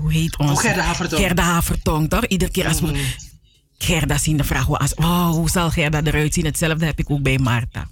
[0.00, 0.52] hoe heet onze.
[0.52, 1.22] Oh, Gerda Havertong.
[1.22, 2.24] Gerda Havertong, toch?
[2.26, 3.28] Iedere keer als we.
[3.84, 6.44] Gerda zien, dan vragen we als, oh, hoe zal Gerda eruit zien?
[6.44, 7.88] Hetzelfde heb ik ook bij Marta.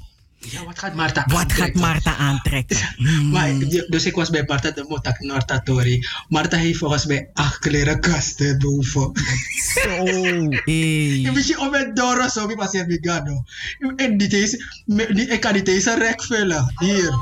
[0.51, 1.81] Ja, wat gaat Marta Wat gaat aantrekken?
[1.81, 2.77] Marta aantrekken?
[3.32, 6.06] Maar, je- dus ik was bij Marta de Motak Marta Tori.
[6.28, 9.10] Marta heeft volgens mij acht kleren kasten boven.
[9.74, 9.90] Zo,
[10.65, 11.31] hey.
[11.35, 13.44] Wist je om met Doro zo, wie was je Migano.
[13.97, 16.73] En niet niet- ik kan niet eens een rek vullen.
[16.78, 17.19] Hier.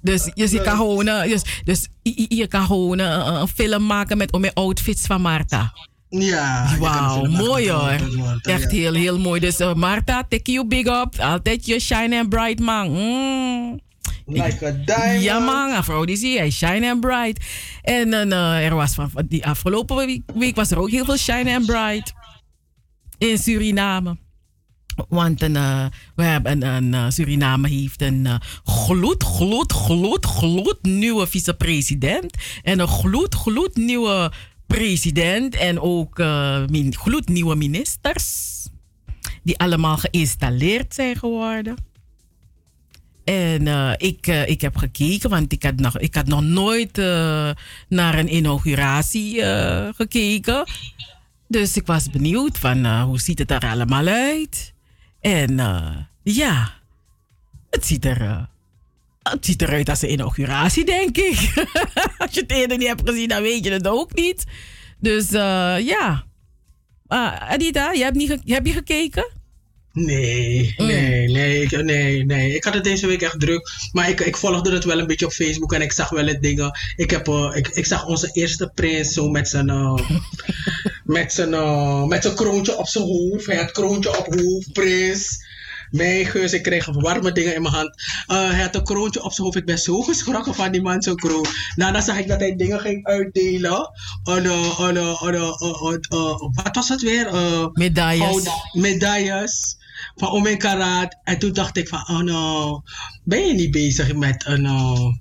[0.00, 3.86] Dus, dus je kan gewoon, eh, dus, dus je, je kan gewoon eh, een film
[3.86, 5.72] maken met om mijn outfits van Marta.
[6.08, 6.76] Ja.
[6.78, 7.98] Wauw, mooi hoor.
[8.42, 8.76] Echt ja.
[8.78, 9.40] heel, heel mooi.
[9.40, 11.20] Dus uh, Marta, take you big up.
[11.20, 12.90] Altijd je shine and bright man.
[12.90, 13.80] Mm.
[14.26, 15.22] Like a diamond.
[15.22, 17.44] Ja man, Aphrodisi, hij shine and bright.
[17.82, 21.16] En uh, er was van, van die afgelopen week, week was er ook heel veel
[21.16, 22.12] shine and bright.
[23.18, 24.16] In Suriname.
[25.08, 30.78] Want een, uh, we hebben een, een Suriname heeft een uh, gloed, gloed, gloed, gloed
[30.82, 32.34] nieuwe vicepresident.
[32.62, 34.32] En een gloed, gloed nieuwe
[34.68, 35.54] president.
[35.54, 38.46] En ook uh, min, gloednieuwe ministers.
[39.42, 41.76] Die allemaal geïnstalleerd zijn geworden.
[43.24, 46.96] En uh, ik, uh, ik heb gekeken, want ik had nog, ik had nog nooit
[47.88, 49.42] naar een inauguratie
[49.94, 50.70] gekeken.
[51.48, 54.74] Dus ik was benieuwd van hoe ziet het er allemaal uit.
[55.20, 55.56] En
[56.22, 56.72] ja,
[57.70, 58.48] het ziet, er,
[59.30, 61.52] het ziet eruit als een inauguratie, denk ik.
[62.18, 64.44] als je het eerder niet hebt gezien, dan weet je het ook niet.
[65.00, 66.24] Dus ja.
[67.08, 69.36] Adita, je hebt, niet heb je gekeken?
[69.92, 72.54] Nee, nee, nee, ik, nee, nee.
[72.54, 73.70] Ik had het deze week echt druk.
[73.92, 76.42] Maar ik, ik volgde het wel een beetje op Facebook en ik zag wel het
[76.42, 76.78] dingen.
[76.96, 79.98] Ik, heb, uh, ik, ik zag onze eerste prins zo met zijn, uh,
[81.04, 83.46] met zijn, uh, met zijn kroontje op zijn hoofd.
[83.46, 85.46] Hij had kroontje op hoofd, prins.
[85.90, 88.02] Mijn geus, ik kreeg warme dingen in mijn hand.
[88.28, 89.58] Uh, hij had een kroontje op zijn hoofd.
[89.58, 91.46] Ik ben zo geschrokken van die man, zo'n kroon.
[91.76, 93.90] Daarna zag ik dat hij dingen ging uitdelen.
[94.24, 95.36] On, uh, on, on,
[95.80, 97.34] on, uh, wat was het weer?
[97.34, 98.48] Uh, medailles.
[98.72, 99.76] Medailles
[100.16, 101.18] van om mijn karaat.
[101.24, 102.82] En toen dacht ik van, oh no,
[103.24, 104.64] ben je niet bezig met een...
[104.64, 105.14] Uh,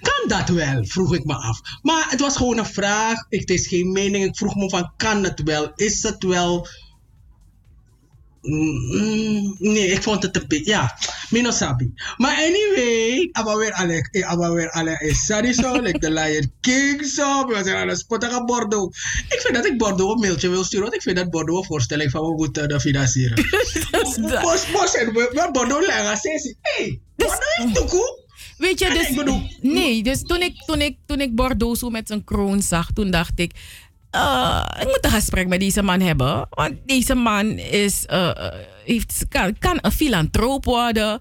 [0.00, 0.84] kan dat wel?
[0.84, 1.60] Vroeg ik me af.
[1.82, 3.26] Maar het was gewoon een vraag.
[3.28, 4.24] Het is geen mening.
[4.24, 5.72] Ik vroeg me van, kan het wel?
[5.74, 6.68] Is het wel...
[8.44, 10.98] Mm, nee, ik vond het een beetje, ja,
[11.30, 11.92] minosabi.
[12.16, 17.04] Maar anyway, aber weer alle, aber weer alle is sorry zo, like the Lion King
[17.06, 18.98] zo, we zijn aan het spotten aan Bordeaux.
[19.28, 21.66] Ik vind dat ik Bordeaux een mailtje wil sturen, want ik vind dat Bordeaux een
[21.66, 23.36] voorstelling van we moeten financieren.
[24.42, 28.22] Bos, bos, en we Bordeaux leggen, ze hey, Bordeaux is toekoe.
[28.58, 32.24] Weet je, dus, nee, dus toen ik, toen, ik, toen ik Bordeaux zo met zijn
[32.24, 33.52] kroon zag, toen dacht ik,
[34.14, 36.46] uh, ik moet een gesprek met deze man hebben.
[36.50, 38.30] Want deze man is, uh,
[38.84, 41.18] heeft, kan, kan een filantroop worden.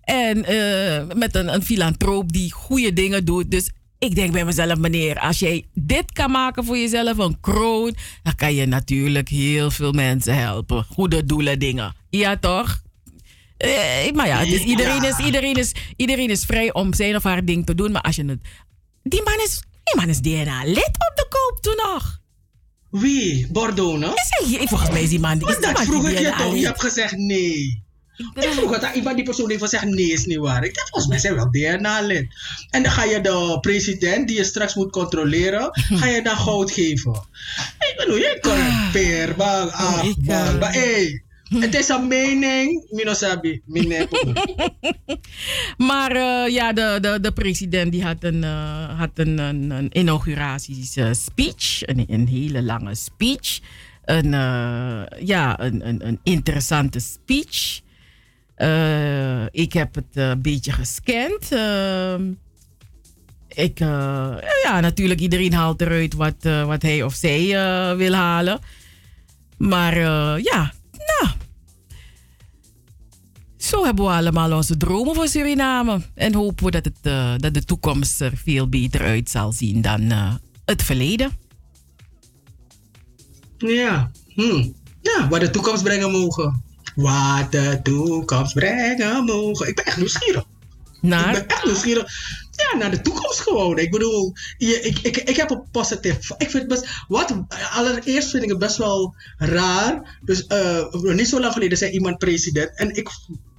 [0.00, 3.50] En uh, met een, een filantroop die goede dingen doet.
[3.50, 7.94] Dus ik denk bij mezelf, meneer, als jij dit kan maken voor jezelf, een kroon,
[8.22, 10.84] dan kan je natuurlijk heel veel mensen helpen.
[10.84, 11.94] Goede doelen, dingen.
[12.10, 12.82] Ja, toch?
[13.56, 17.44] Eh, maar ja, dus iedereen, Is, iedereen, is, iedereen is vrij om zijn of haar
[17.44, 17.92] ding te doen.
[17.92, 18.40] Maar als je het.
[19.02, 22.22] Die man is, die man is DNA-lid op de koop toen nog.
[22.94, 23.46] Wie?
[23.50, 24.12] Bordeaux, no?
[24.14, 25.38] Is hij, volgens mij is die man.
[25.38, 26.56] Dat vroeg ik je toch?
[26.56, 27.82] Je hebt gezegd nee.
[28.34, 30.64] Ik vroeg het aan iemand die persoon heeft gezegd nee is niet waar.
[30.64, 32.26] Ik dacht volgens mij zijn wel DNA-lid.
[32.70, 36.70] En dan ga je de president die je straks moet controleren, ga je dan goud
[36.70, 37.26] geven.
[37.78, 41.22] Ik bedoel, je kan peer, bang, af, bang, bang.
[41.64, 43.62] het is een mening, Minosabi.
[45.88, 49.98] maar uh, ja, de, de, de president die had een, uh, had een, een, een
[49.98, 51.86] inauguratie-speech.
[51.86, 53.60] Een, een hele lange speech.
[54.04, 57.80] Een, uh, ja, een, een, een interessante speech.
[59.50, 61.44] ik heb het een beetje gescand.
[63.48, 63.78] ik,
[64.62, 67.46] ja, natuurlijk, iedereen haalt eruit wat, wat hij of zij
[67.96, 68.58] wil halen.
[69.56, 69.98] Maar
[70.40, 70.72] ja,
[71.06, 71.36] nou,
[73.56, 76.00] zo hebben we allemaal onze dromen voor Suriname.
[76.14, 79.80] En hopen we dat, het, uh, dat de toekomst er veel beter uit zal zien
[79.80, 81.30] dan uh, het verleden.
[83.58, 84.68] Ja, hm.
[85.00, 86.62] ja, wat de toekomst brengen mogen.
[86.94, 89.68] Wat de toekomst brengen mogen.
[89.68, 90.44] Ik ben echt nieuwsgierig.
[91.00, 91.36] Naar?
[91.36, 92.12] Ik ben echt nieuwsgierig.
[92.70, 93.78] Ja, naar de toekomst gewoon.
[93.78, 96.30] Ik bedoel, je, ik, ik, ik heb een positief.
[96.38, 96.86] Ik vind best.
[97.08, 97.34] Wat,
[97.72, 100.18] allereerst vind ik het best wel raar.
[100.24, 102.78] Dus uh, niet zo lang geleden zei iemand president.
[102.78, 103.08] En ik.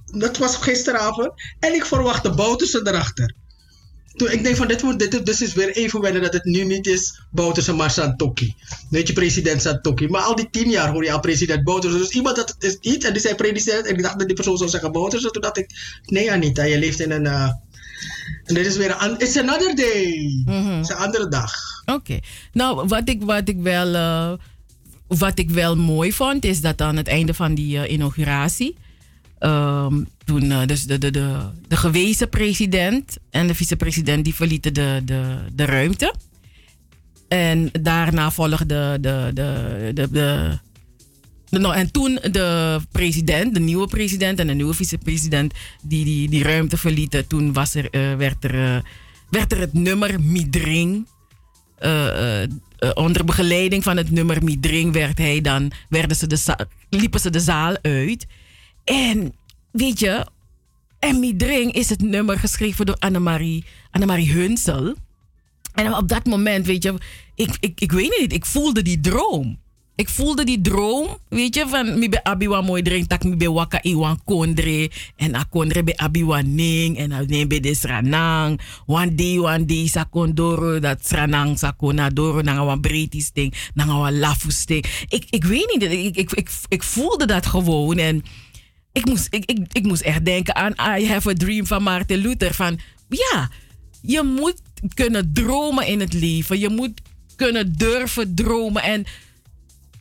[0.06, 1.32] Dat was gisteravond.
[1.58, 3.34] En ik verwachtte Boutersen erachter.
[4.16, 6.64] Toen ik denk van dit, wordt, dit, dit is weer even wennen dat het nu
[6.64, 8.54] niet is Boutersen maar Santoki.
[8.90, 10.08] Weet je, president Santoki.
[10.08, 12.00] Maar al die tien jaar hoor je al president Boutersen.
[12.00, 13.86] Dus iemand dat is iets en die zei president.
[13.86, 15.32] En ik dacht dat die persoon zou zeggen Boutersen.
[15.32, 15.70] Toen dacht ik,
[16.04, 17.24] nee Anita, je leeft in een...
[17.24, 17.50] Uh,
[18.46, 20.42] en dit is weer een it's another day.
[20.44, 20.76] Mm -hmm.
[20.76, 21.52] Het is een andere dag.
[21.84, 21.98] Oké.
[21.98, 22.22] Okay.
[22.52, 23.94] Nou, wat ik, wat ik wel...
[23.94, 24.32] Uh,
[25.06, 28.76] wat ik wel mooi vond, is dat aan het einde van die uh, inauguratie...
[29.40, 31.36] Um, toen uh, dus de, de, de,
[31.68, 36.14] de gewezen president en de vicepresident die verlieten de, de, de ruimte.
[37.28, 40.58] En daarna volgde de, de, de, de, de,
[41.60, 46.42] nou, en toen de president, de nieuwe president en de nieuwe vicepresident die, die die
[46.42, 48.82] ruimte verlieten, toen was er, eh, werd, er, eh,
[49.30, 51.06] werd er het nummer Midring.
[51.76, 52.42] eh,
[52.94, 57.40] onder begeleiding van het nummer Midring werd hij dan, werden ze de liepen ze de
[57.40, 58.26] zaal uit.
[58.84, 59.34] En
[59.70, 60.26] weet je,
[60.98, 64.94] en Midring is het nummer geschreven door Annemarie, Annemarie Hunsel.
[65.74, 66.94] En op dat moment, weet je,
[67.34, 69.58] ik, ik, ik weet niet, ik voelde die droom.
[69.96, 73.50] Ik voelde die droom, weet je, van mi be abiwa mooi drink, tak mi be
[73.50, 74.90] waka iwan kondre.
[75.16, 78.60] En a kondre be abiwa ning, en a be de sranang.
[78.86, 83.96] One day, one day, sa kondoro, dat sranang, sa konadoro, nanga wan bretis ding, nanga
[83.96, 84.34] wan.
[85.08, 87.98] Ik, ik weet niet, ik, ik, ik, ik voelde dat gewoon.
[87.98, 88.22] En
[88.92, 92.18] ik moest, ik, ik, ik moest echt denken aan I Have a Dream van Martin
[92.18, 92.54] Luther.
[92.54, 92.78] Van
[93.08, 93.50] ja,
[94.02, 94.60] je moet
[94.94, 96.58] kunnen dromen in het leven.
[96.58, 97.00] Je moet
[97.36, 98.82] kunnen durven dromen.
[98.82, 99.04] En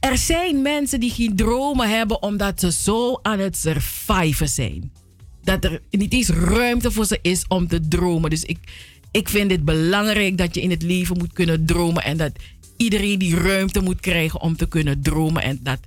[0.06, 4.92] er zijn mensen die geen dromen hebben omdat ze zo aan het surviven zijn.
[5.44, 8.30] Dat er niet eens ruimte voor ze is om te dromen.
[8.30, 8.58] Dus ik,
[9.12, 12.04] ik vind het belangrijk dat je in het leven moet kunnen dromen.
[12.04, 12.32] En dat
[12.78, 15.44] iedereen die ruimte moet krijgen om te kunnen dromen.
[15.44, 15.80] En dat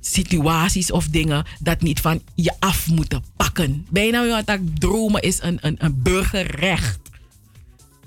[0.00, 3.86] situaties of dingen dat niet van je af moeten pakken.
[3.90, 6.98] Bijna dat dromen is een, een, een burgerrecht.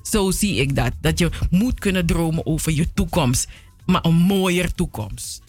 [0.01, 0.91] Zo zie ik dat.
[1.01, 3.47] Dat je moet kunnen dromen over je toekomst.
[3.85, 5.42] Maar een mooier toekomst.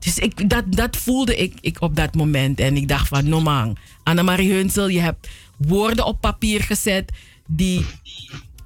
[0.00, 2.60] Dus ik, dat, dat voelde ik, ik op dat moment.
[2.60, 3.76] En ik dacht van, no man.
[4.02, 7.12] Annemarie Hunsel, je hebt woorden op papier gezet
[7.46, 7.86] die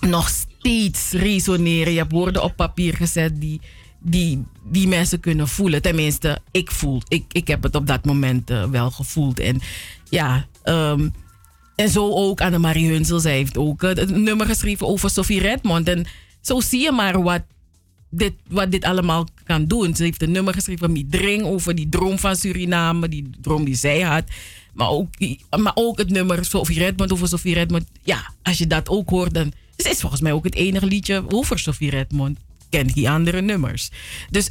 [0.01, 1.93] nog steeds resoneren.
[1.93, 3.61] Je hebt woorden op papier gezet die,
[3.99, 5.83] die, die mensen kunnen voelen.
[5.83, 7.03] Tenminste, ik voel.
[7.09, 9.41] Ik, ik heb het op dat moment eh, wel gevoeld.
[9.41, 9.61] En
[10.09, 11.09] ja, ehm,
[11.77, 13.21] en zo ook Annemarie Hunsel.
[13.21, 15.89] Zij heeft ook eh, het nummer geschreven over Sophie Redmond.
[15.89, 16.07] En
[16.41, 17.43] zo zie je maar wat
[18.19, 19.97] dit, wat dit allemaal kan doen.
[19.97, 23.75] Ze heeft een nummer geschreven met Dring over die droom van Suriname, die droom die
[23.75, 24.25] zij had.
[24.73, 25.09] Maar ook,
[25.59, 27.85] maar ook het nummer Sophie Redmond over Sophie Redmond.
[28.03, 31.25] Ja, als je dat ook hoort, dan het is volgens mij ook het enige liedje
[31.29, 32.39] over Sophie Redmond.
[32.71, 33.91] Ken die andere nummers.
[34.31, 34.49] Dus,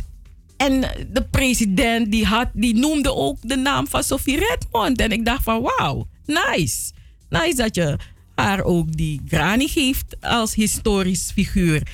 [0.58, 0.82] en
[1.12, 5.00] de president die, had, die noemde ook de naam van Sophie Redmond.
[5.00, 6.92] En ik dacht van wauw, nice.
[7.30, 7.98] Nice dat je
[8.36, 11.88] haar ook die Granny geeft als historisch figuur.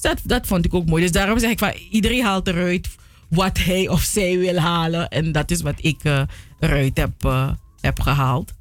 [0.00, 1.02] Dat, dat vond ik ook mooi.
[1.02, 2.88] Dus daarom zeg ik van iedereen haalt eruit
[3.28, 5.08] wat hij of zij wil halen.
[5.08, 6.22] En dat is wat ik eh,
[6.60, 7.50] eruit heb, eh,
[7.80, 8.52] heb gehaald.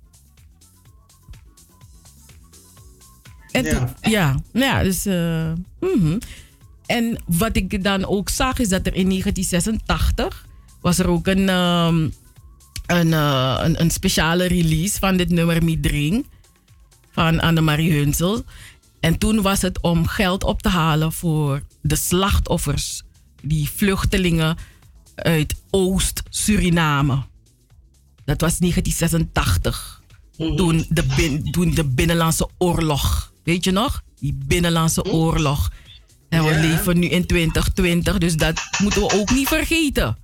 [3.51, 3.69] En Ja.
[4.01, 5.05] toen- ja, ja, dus.
[5.05, 6.17] eh, mhm.
[6.85, 10.45] En wat ik dan ook zag is dat er in 1986
[10.81, 12.09] was er ook een, ehm,
[12.85, 16.25] een, een, een speciale release van dit nummer Midring
[17.11, 18.43] van Annemarie Hunsel.
[19.05, 23.03] En toen was het om geld op te halen voor de slachtoffers,
[23.41, 24.57] die vluchtelingen
[25.15, 27.23] uit Oost-Suriname.
[28.25, 30.01] Dat was 1986.
[30.37, 33.31] Toen, de bin- toen de Binnenlandse Oorlog.
[33.43, 34.03] Weet je nog?
[34.19, 35.71] Die Binnenlandse Oorlog.
[36.29, 40.17] En we leven nu in 2020, dus dat moeten we ook niet vergeten.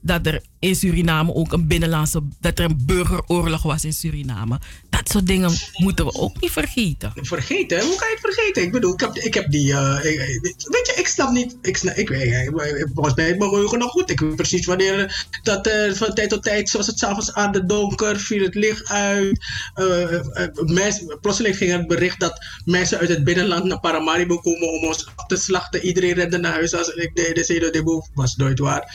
[0.00, 4.60] Dat er in Suriname ook een binnenlandse, dat er een burgeroorlog was in Suriname.
[4.90, 7.12] Dat soort dingen moeten we ook niet vergeten.
[7.14, 7.80] Vergeten?
[7.80, 8.62] Hoe kan je het vergeten?
[8.62, 9.72] Ik bedoel, ik heb, ik heb die.
[9.72, 11.56] eh, weet je, ik snap niet.
[11.62, 14.10] Ik, snap, ik weet, eh, volgens mij mijn geheugen nog goed.
[14.10, 17.66] Ik weet precies wanneer dat eh, van tijd tot tijd, zoals het s'avonds aan de
[17.66, 19.44] donker, viel het licht uit.
[19.74, 24.68] Eh, eh, mensen, plotseling ging het bericht dat mensen uit het binnenland naar Paramaribo komen
[24.72, 25.82] om ons af te slachten.
[25.82, 28.94] Iedereen rende naar huis als ik de, de was nooit waar.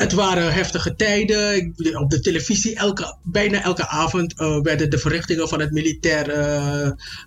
[0.00, 1.74] Het waren heftige tijden.
[1.92, 6.24] Op de televisie, elke, bijna elke avond eh, werden de verrichtingen van het militair,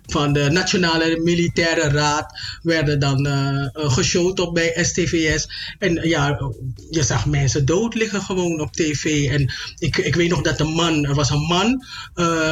[0.06, 5.48] van de Nationale Militaire Raad, werden dan eh, geshowd op bij STVS.
[5.78, 6.52] En ja,
[6.90, 9.30] je zag mensen dood liggen gewoon op tv.
[9.30, 11.84] En ik, ik weet nog dat een man, er was een man,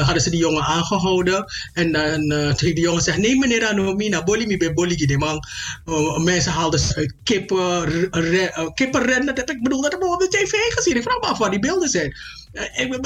[0.02, 1.44] hadden ze die jongen aangehouden.
[1.72, 5.40] En dan die jongen zegt, nee meneer Anomina, boli mi be boli man.
[5.84, 6.80] Eh, mensen haalden
[7.22, 9.34] kippen, re- eh, kippenrennen.
[9.34, 10.96] Dat, ik bedoel, dat op de tv gezien.
[10.96, 12.16] Ik vraag me af waar die beelden zijn.
[12.52, 13.00] Eh, eh,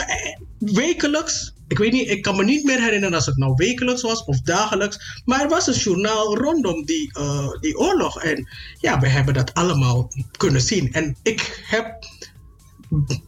[0.59, 4.24] wekelijks, ik weet niet, ik kan me niet meer herinneren als het nou wekelijks was
[4.24, 5.23] of dagelijks.
[5.24, 8.23] Maar er was een journaal rondom die, eh, die oorlog.
[8.23, 8.49] En
[8.81, 10.93] ja, we hebben dat allemaal kunnen zien.
[10.93, 12.05] En ik heb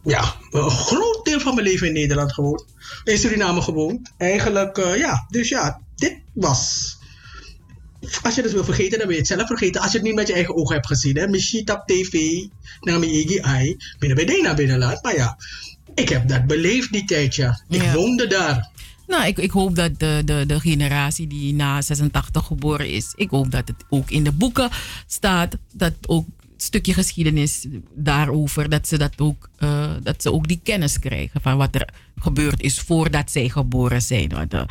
[0.03, 2.65] ja, een groot deel van mijn leven in Nederland gewoond.
[3.03, 4.11] In Suriname gewoond.
[4.17, 5.25] Eigenlijk, ja.
[5.29, 6.97] Dus ja, dit was.
[8.21, 9.81] Als je het wil vergeten, dan wil je het zelf vergeten.
[9.81, 11.17] Als je het niet met je eigen ogen hebt gezien.
[11.17, 11.27] Hè.
[11.27, 12.13] Misschien op tv,
[12.79, 15.03] naar mijn EGI, binnen bij Dena binnenland.
[15.03, 15.37] Maar ja,
[15.95, 17.61] ik heb dat beleefd die tijd, ja.
[17.69, 17.93] Ik Ja.
[17.93, 18.69] woonde daar.
[19.07, 23.29] Nou, ik, ik hoop dat de, de, de generatie die na 86 geboren is, ik
[23.29, 24.69] hoop dat het ook in de boeken
[25.07, 25.57] staat.
[25.73, 26.27] Dat ook
[26.57, 31.57] stukje geschiedenis daarover, dat ze, dat, ook, eh, dat ze ook die kennis krijgen van
[31.57, 34.29] wat er gebeurd is voordat zij geboren zijn.
[34.29, 34.61] Want, eh,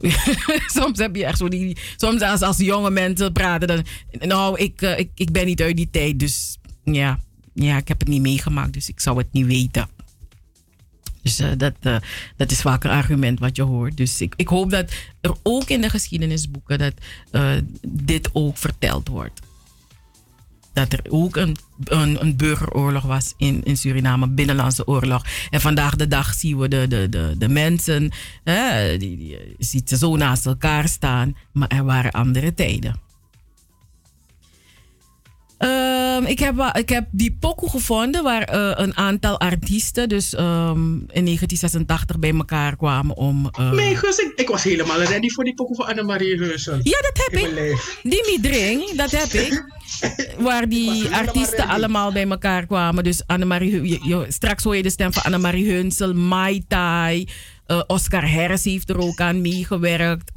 [0.80, 1.76] soms heb je echt zo die.
[1.96, 3.84] Soms als, als jonge mensen praten, dan.
[4.10, 7.20] Nou, ik, eh, ik, ik ben niet uit die tijd, dus ja,
[7.54, 9.88] ja, ik heb het niet meegemaakt, dus ik zou het niet weten.
[11.22, 11.96] Dus eh, dat, eh,
[12.36, 13.96] dat is vaak een argument wat je hoort.
[13.96, 16.94] Dus ik, ik hoop dat er ook in de geschiedenisboeken dat
[17.86, 19.40] dit ook verteld wordt.
[20.72, 25.24] Dat er ook een, een, burgeroorlog was in, in Suriname, binnenlandse oorlog.
[25.50, 28.10] En vandaag de dag zien we de, de, de, de mensen,
[28.44, 31.36] hè, die, die, je ziet zo naast elkaar staan.
[31.52, 33.00] Maar er waren andere tijden.
[36.20, 40.92] Ehm, ik, heb, ik heb die pokoe gevonden waar eh, een aantal artiesten dus ehm,
[40.92, 43.48] in 1986 bij elkaar kwamen om...
[43.52, 46.74] eh, Nee, Gus, ik, ik was helemaal ready voor die pokoe van Annemarie Heusel.
[46.82, 47.54] Ja, dat heb ik.
[48.02, 49.64] Die Midring, dat heb ik.
[50.38, 53.04] Waar die artiesten allemaal bij elkaar kwamen.
[53.04, 57.28] Dus Annemarie, je- je- straks hoor je de stem van Annemarie Hunsel, Mai Tai,
[57.66, 60.30] eh, Oscar Harris heeft er ook aan meegewerkt.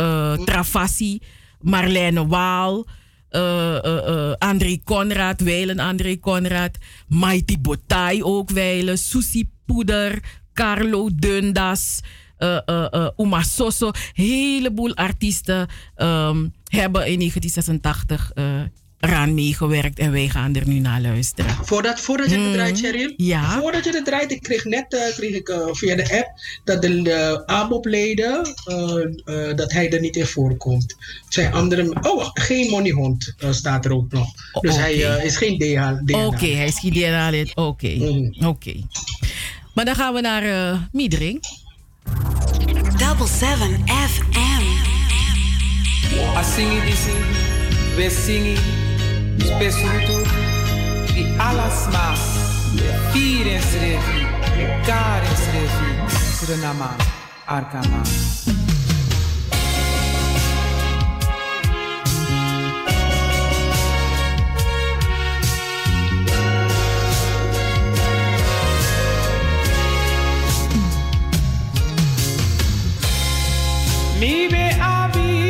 [0.45, 1.19] Travassi,
[1.61, 2.87] Marlene Waal,
[3.33, 6.77] eh, eh, André Conrad, Weilen André Conrad,
[7.07, 10.23] Mighty Botai ook Weilen, Susie Poeder,
[10.53, 12.01] Carlo Dundas,
[13.15, 13.91] Uma Soso.
[14.13, 18.61] heleboel artiesten ehm, hebben in 1986 eh,
[19.03, 21.55] eraan meegewerkt en wij gaan er nu naar luisteren.
[21.63, 22.53] Voordat, voordat je het Hmm.
[22.53, 23.13] draait, Cheryl.
[23.17, 23.59] Ja.
[23.59, 26.27] Voordat je het draait, ik kreeg net eh, kreeg ik, eh, via de app
[26.63, 30.95] dat de, de ABOP-leden, eh, eh, dat hij er niet in voorkomt.
[31.25, 31.97] Het zijn andere...
[32.01, 34.27] Oh, geen moneyhond staat er ook nog.
[34.61, 36.01] Dus hij eh, is geen DNA.
[36.05, 36.25] DNA.
[36.25, 37.55] Oké, hij is geen DNA-lid.
[37.55, 37.97] Oké,
[38.45, 38.73] oké.
[39.73, 41.39] Maar dan gaan we naar eh Miedring.
[42.97, 44.61] Double 7 FM.
[46.55, 47.23] Singi di singi,
[47.95, 48.55] we singi,
[49.39, 50.17] spesrutu,
[51.13, 52.21] di alas mas,
[53.13, 54.27] vier in srevi,
[54.85, 55.91] kar in srevi,
[56.37, 56.95] Surinama,
[57.47, 58.01] Arkama.
[74.19, 75.42] Mi be abi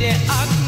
[0.00, 0.59] change the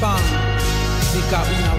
[0.00, 0.20] Pam,
[1.12, 1.77] Zika Una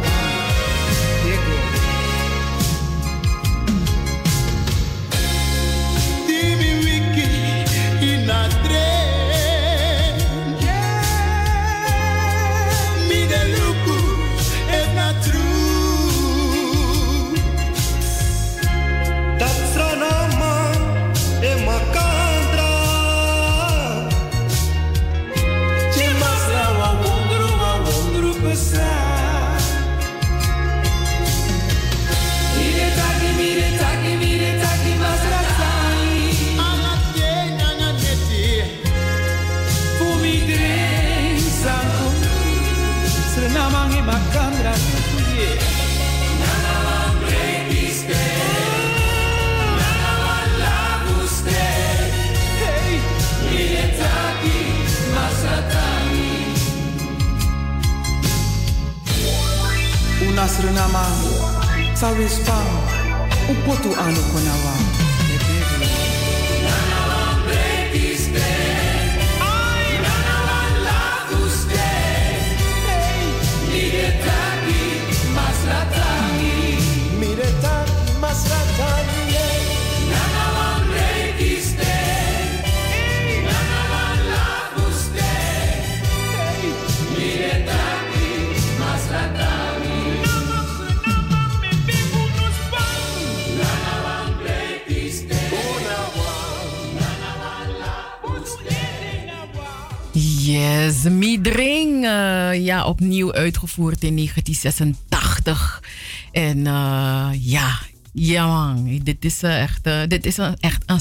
[102.99, 105.83] opnieuw uitgevoerd in 1986.
[106.31, 107.79] En eh, ja,
[108.13, 110.99] ja man, dit is echt, dit is een, echt een.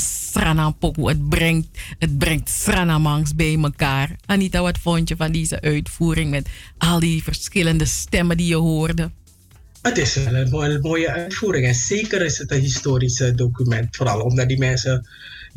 [0.95, 1.69] Het brengt,
[1.99, 4.17] het brengt Sranamangs bij elkaar.
[4.27, 6.49] Anita, wat vond je van deze uitvoering met
[6.79, 9.11] al die verschillende stemmen die je hoorde?
[9.83, 11.67] Het is een mooie, mooie uitvoering.
[11.67, 13.97] En zeker is het een historisch eh, document.
[13.97, 15.07] Vooral omdat die mensen.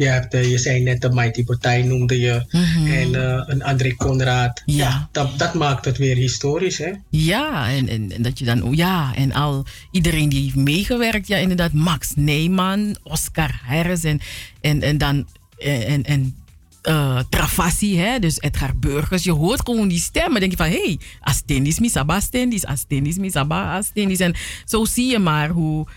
[0.02, 2.46] Je, hebt, je zei net de Mighty Partij noemde je.
[2.88, 4.62] En eh, een André Conrad.
[4.66, 5.10] Ja.
[5.12, 6.92] dat, dat maakt het weer historisch, hè?
[7.10, 11.38] Ja, en, en, en dat je dan, ja, en al iedereen die heeft meegewerkt, ja,
[11.38, 14.20] inderdaad, Max Neyman, Oscar Harris en,
[14.62, 16.36] en, en dan, en, en
[16.82, 19.24] eh, Travassi, hè, dus Edgar Burgers.
[19.24, 23.78] Je hoort gewoon die stemmen, denk je van, hé, hey, Astendis, Misaba, Astendis, Astendis, Misaba,
[23.78, 24.20] Astendis.
[24.20, 25.88] En zo zie je maar hoe,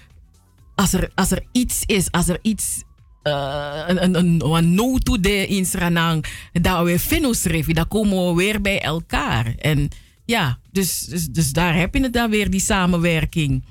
[0.75, 2.83] als er, als er iets is, als er iets
[3.25, 8.27] eh, een, een, een, een no to de in Sranang, dat we finusrevi, dan komen
[8.29, 9.55] we weer bij elkaar.
[9.59, 9.89] En
[10.25, 13.65] ja, dus, dus, dus daar heb je het dan weer, die samenwerking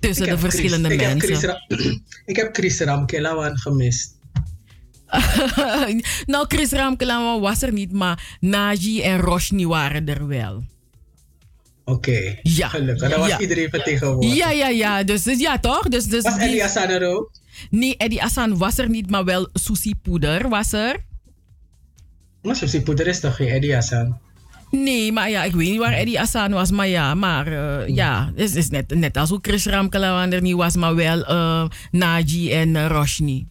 [0.00, 1.32] tussen Ik de Chris- verschillende ik mensen.
[1.32, 2.00] Heb Chris, Ra-
[2.32, 4.14] ik heb Chris Ramkelawan gemist.
[6.26, 10.64] nou, Chris Ramkelawa was er niet, maar Naji en Roshni waren er wel.
[11.88, 12.68] Oké, ja.
[12.68, 13.10] gelukkig.
[13.10, 13.40] Dan was ja.
[13.40, 14.36] iedereen vertegenwoordigd.
[14.36, 15.02] Ja, ja, ja.
[15.02, 15.88] Dus, dus ja, toch?
[15.88, 17.30] Dus, dus Was die- Eddie Hassan er ook?
[17.70, 20.96] Nee, Eddie Hassan was er niet, maar wel Susie Poeder was er.
[22.42, 24.18] Maar Susie Poeder is toch geen Eddie Hassan?
[24.70, 26.70] Nee, maar ja, ik weet niet waar Eddie Hassan was.
[26.70, 30.54] Maar ja, maar eh, ja, het is net, net als hoe Chris Ramkelawan er niet
[30.56, 33.46] was, maar wel eh Naji en eh, Roshni.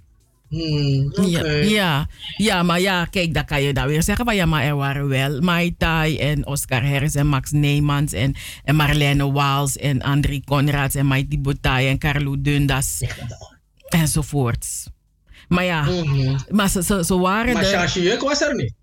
[0.56, 2.08] Hmm, Ja, ja,
[2.38, 5.08] ja, maar ja, kijk, dan kan je dan weer zeggen van ja, maar er waren
[5.08, 10.42] wel Mai Tai en Oscar Harris en Max Neemans en, en Marlene Waals en André
[10.46, 13.02] Conrads en Mighty Botai en Carlo Dundas
[13.90, 14.88] enzovoorts.
[15.48, 15.88] Maar ja,
[16.50, 17.54] maar ze, ze, ze waren Mhm.
[17.54, 18.74] Maar Shashi Juk was er niet.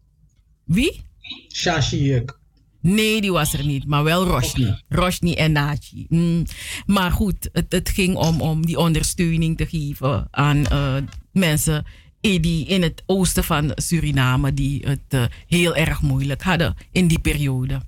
[0.64, 1.04] Wie?
[1.52, 2.40] Shashi Juk.
[2.80, 4.82] Nee, die was er niet, maar wel Roshni.
[4.88, 6.06] Roshni en Naji.
[6.08, 6.44] Mm.
[6.86, 10.94] Maar goed, het, het ging om, om die ondersteuning te geven aan eh,
[11.32, 11.84] mensen
[12.20, 17.06] in, die, in het oosten van Suriname die het eh, heel erg moeilijk hadden in
[17.06, 17.80] die periode.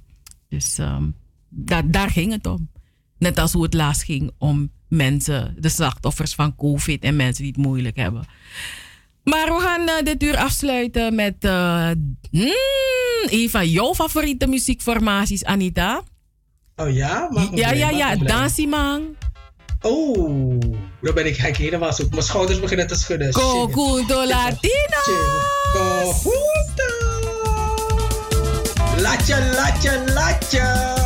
[0.49, 1.05] Dus ehm,
[1.49, 2.71] da- daar ging het om.
[3.19, 7.53] Net als hoe het laatst ging om mensen, de slachtoffers van COVID en mensen die
[7.57, 8.25] het moeilijk hebben.
[9.25, 12.53] Maar we gaan eh, dit uur afsluiten met mm,
[13.31, 16.03] een van jouw favoriete muziekformaties, Anita.
[16.77, 17.29] Oh ja?
[17.33, 18.16] Me Ja, ja, ja.
[18.16, 18.27] blij.
[18.27, 19.03] Dansimang.
[19.85, 20.61] Oh,
[21.01, 22.05] dan ben ik gek helemaal zo.
[22.11, 23.32] Mijn schouders beginnen te schudden.
[23.32, 25.01] Cocuto Latino.
[25.73, 26.93] Cocuto.
[28.97, 31.04] Latje, latje, latje.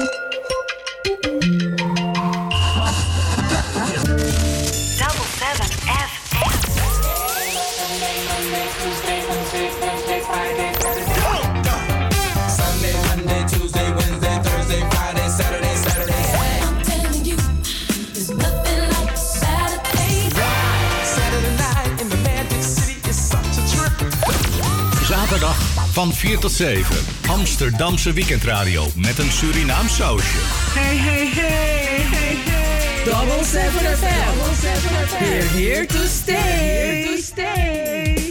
[25.92, 26.96] Van 4 tot 7.
[27.28, 30.38] Amsterdamse weekendradio met een Surinaam sausje.
[30.38, 33.04] Hey, hey, hey, hey, hey.
[33.04, 34.36] Double 7 FM.
[34.36, 35.24] Double 7 FM.
[35.24, 36.34] We're here to stay.
[36.34, 38.21] Here to stay.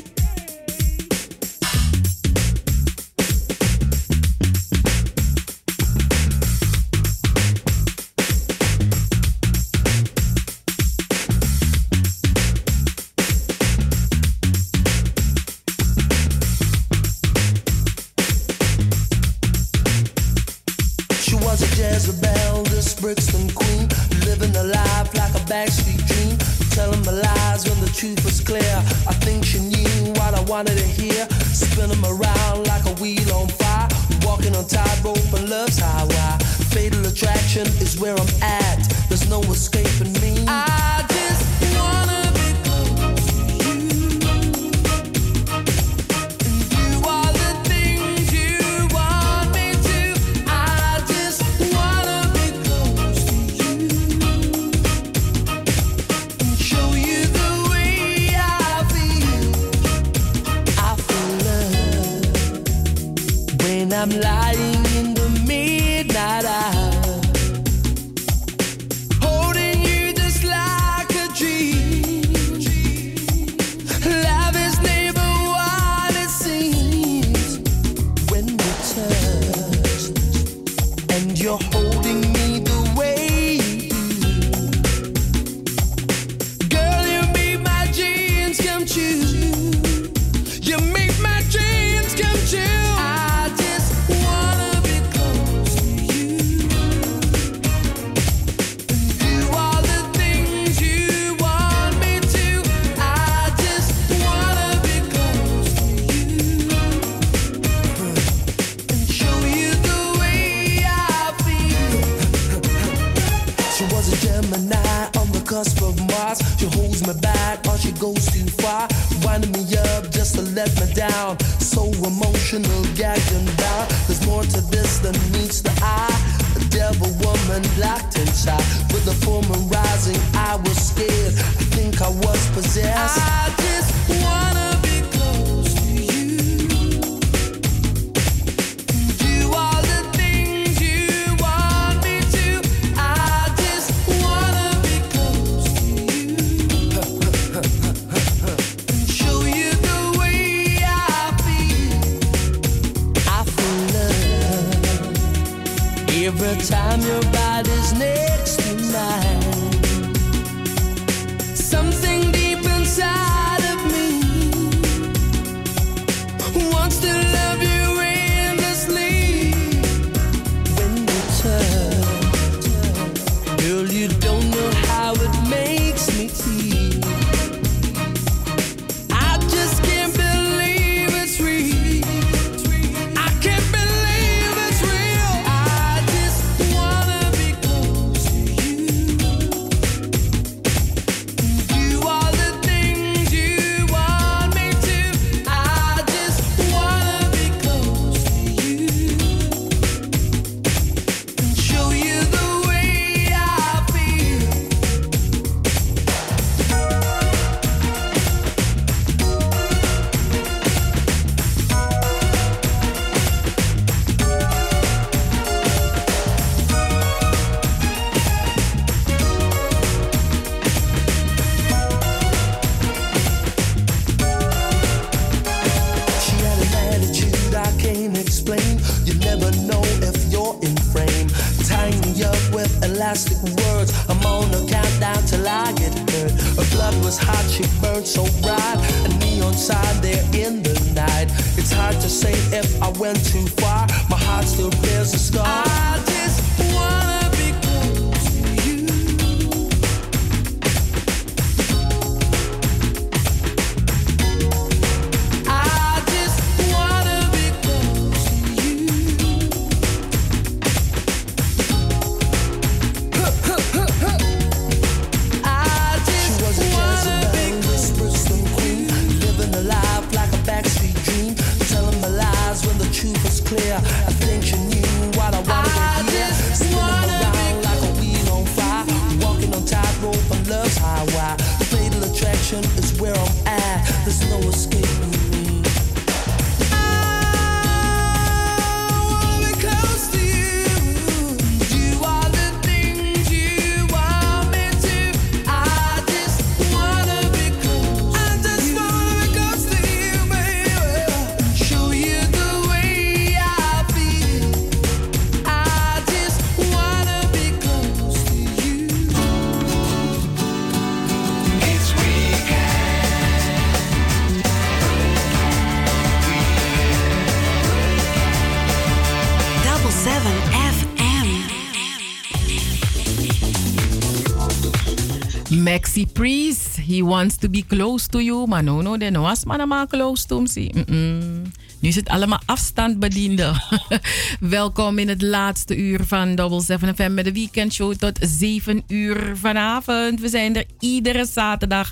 [325.92, 328.48] Maxi Priest, he wants to be close to you.
[328.48, 331.52] Maar no, no, de was maar maar close to him.
[331.80, 333.54] Nu is het allemaal afstandbediende.
[334.40, 339.38] Welkom in het laatste uur van Double 7 FM met de weekendshow tot 7 uur
[339.38, 340.20] vanavond.
[340.20, 341.92] We zijn er iedere zaterdag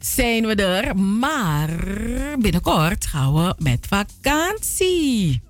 [0.00, 0.96] zijn we er.
[0.96, 1.70] Maar
[2.38, 5.42] binnenkort gaan we met vakantie.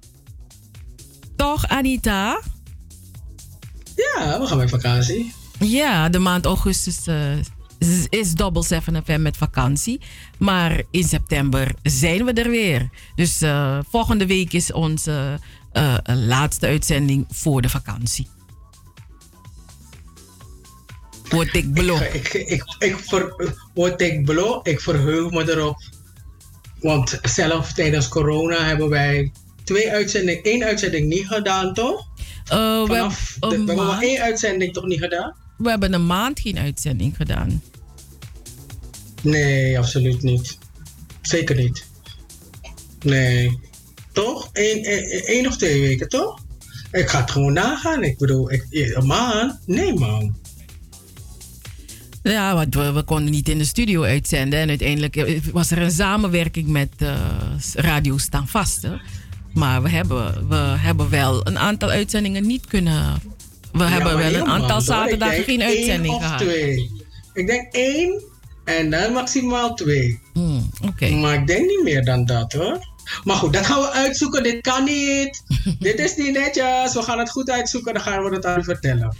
[1.37, 2.41] Toch, Anita?
[3.97, 5.33] Ja, we gaan met vakantie.
[5.59, 7.17] Ja, de maand augustus eh,
[7.87, 10.01] is- is Double 7 FM met vakantie.
[10.39, 12.89] Maar in september zijn we er weer.
[13.15, 15.39] Dus eh, volgende week is onze
[15.73, 18.27] eh, laatste uitzending voor de vakantie.
[21.29, 22.15] Word ik beloofd.
[22.15, 25.83] Ik, ik, ik, ik, ver, word ik beloof, ik verheug me erop.
[26.81, 29.33] Want zelf tijdens corona hebben wij
[29.65, 32.07] twee uitzendingen, één uitzending niet gedaan, toch?
[32.45, 35.35] Eh, we Vanaf de- hebben we een hebben maar één uitzending toch niet gedaan?
[35.57, 37.63] We hebben een maand geen uitzending gedaan.
[39.25, 40.59] Nee, absoluut niet.
[41.23, 41.85] Zeker niet.
[43.03, 43.59] Nee.
[44.13, 44.51] Toch?
[44.53, 46.39] Eén, één, één of twee weken, toch?
[46.93, 48.03] Ik ga het gewoon nagaan.
[48.03, 49.59] Ik bedoel, ik, een maand?
[49.67, 50.37] Nee, man.
[52.23, 54.59] Ja, want we, we konden niet in de studio uitzenden.
[54.59, 57.15] En uiteindelijk eh, was er een samenwerking met eh,
[57.75, 59.01] Radio Staan Vaste.
[59.53, 63.15] Maar we hebben, we hebben wel een aantal uitzendingen niet kunnen.
[63.73, 66.39] We Ja, hebben wel een aantal zaterdagen geen één uitzending of gehad.
[66.39, 66.91] Twee.
[67.33, 68.23] Ik denk één
[68.65, 70.21] en dan maximaal twee.
[70.33, 71.11] Hmm, Oké.
[71.11, 72.93] Maar ik denk niet meer dan dat hoor.
[73.25, 74.43] Maar goed, dat gaan we uitzoeken.
[74.43, 75.43] Dit kan niet.
[75.79, 76.95] Dit is niet netjes.
[76.95, 77.95] We gaan het goed uitzoeken.
[77.95, 79.17] Dan gaan we het aan u vertellen.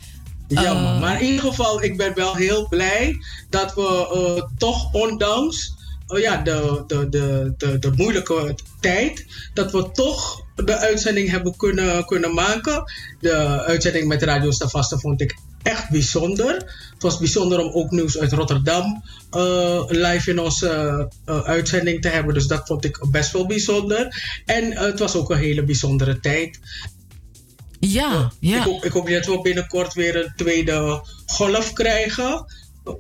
[0.49, 0.95] Jammer.
[0.95, 1.01] Eh.
[1.01, 3.17] maar in ieder geval, ik ben wel heel blij
[3.51, 5.75] dat we eh, toch ondanks
[6.07, 11.57] oh ja, de, de, de, de, de moeilijke tijd, dat we toch de uitzending hebben
[11.57, 12.93] kunnen, kunnen maken.
[13.21, 16.55] De uitzending met Radio Stavaste vond ik echt bijzonder.
[16.93, 20.69] Het was bijzonder om ook nieuws uit Rotterdam eh, live in onze
[21.25, 22.35] eh, uitzending te hebben.
[22.35, 24.23] Dus dat vond ik best wel bijzonder.
[24.45, 26.61] En eh, het was ook een hele bijzondere tijd.
[27.81, 28.57] Ja, ja.
[28.57, 32.45] Ik, hoop, ik hoop dat we binnenkort weer een tweede golf krijgen.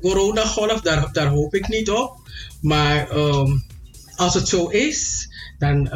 [0.01, 2.28] Corona-golf, daar, daar hoop ik niet op.
[2.61, 3.51] Maar ehm,
[4.16, 5.28] als het zo is,
[5.59, 5.89] dan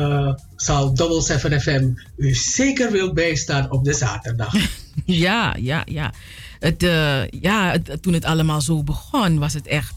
[0.57, 4.55] zal Double 7 FM u zeker wil bijstaan op de zaterdag.
[5.05, 6.13] Ja, ja, ja.
[6.59, 9.93] Het, eh, ja toen het allemaal zo begon, was het echt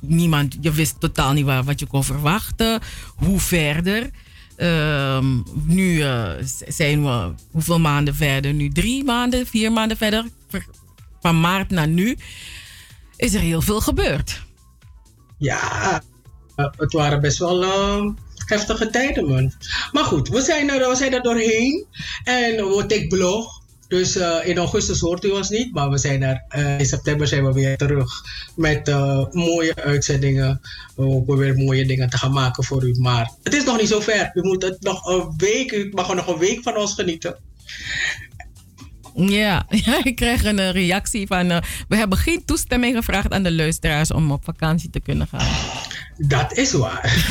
[0.00, 0.56] niemand.
[0.60, 2.80] Je wist totaal niet wat je kon verwachten.
[3.16, 4.10] Hoe verder.
[4.56, 6.30] Ehm, nu eh,
[6.68, 8.52] zijn we hoeveel maanden verder?
[8.54, 10.24] Nu drie maanden, vier maanden verder.
[10.48, 10.66] Ver-
[11.20, 12.16] Van maart naar nu
[13.16, 14.42] is er heel veel gebeurd.
[15.38, 16.02] Ja,
[16.56, 17.64] eh, het waren best wel
[18.46, 19.54] heftige tijden.
[19.92, 21.86] Maar goed, we zijn er, we zijn er doorheen.
[22.24, 23.62] En we take blog.
[23.94, 26.44] Dus eh, in augustus hoort u ons niet, maar we zijn er.
[26.48, 28.22] eh, in september zijn we weer terug
[28.56, 30.60] met eh, mooie uitzendingen.
[30.96, 32.94] We weer mooie dingen te gaan maken voor u.
[32.98, 34.30] Maar het is nog niet zo ver.
[34.34, 37.36] U moet het nog een week, u mag nog een week van ons genieten.
[39.14, 39.66] Ja,
[40.02, 41.48] ik kreeg een reactie van.
[41.88, 45.46] we hebben geen toestemming gevraagd aan de luisteraars om op vakantie te kunnen gaan.
[46.16, 47.26] Dat is waar.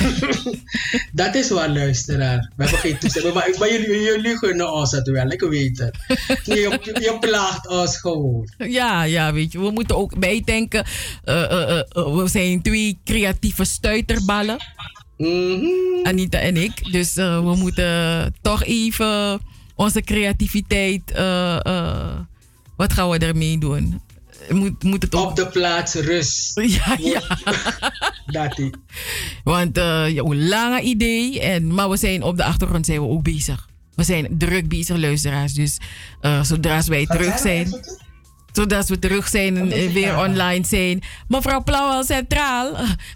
[1.11, 2.51] dat is waar, luisteraar.
[2.55, 3.33] We hebben geen toestemming.
[3.33, 5.97] Maar, maar jullie, jullie gunnen ons het wel, ik weet het.
[6.45, 8.49] Je, je, plaagt ons gewoon.
[8.57, 10.85] Ja, ja, weet je, we moeten ook bijdenken.
[11.23, 14.57] eh, we zijn twee creatieve stuiterballen.
[16.03, 16.91] Anita en ik.
[16.91, 19.39] Dus we moeten toch even
[19.75, 21.11] onze creativiteit.
[22.75, 24.01] wat gaan we ermee doen?
[24.49, 25.29] Moet, moet het ook...
[25.29, 26.59] Op de plaats rust.
[26.77, 27.21] Ja, ja.
[28.25, 28.71] Dat die.
[29.43, 31.41] Want eh ja, een lange idee.
[31.41, 33.67] En, maar we zijn op de achtergrond zijn we ook bezig.
[33.95, 35.53] We zijn druk bezig, luisteraars.
[35.53, 35.77] Dus
[36.21, 37.81] eh, zodra wij terug zijn.
[38.53, 41.01] Zodat we terug zijn en eh, weer online zijn.
[41.27, 42.67] Mevrouw Plauwel Centraal.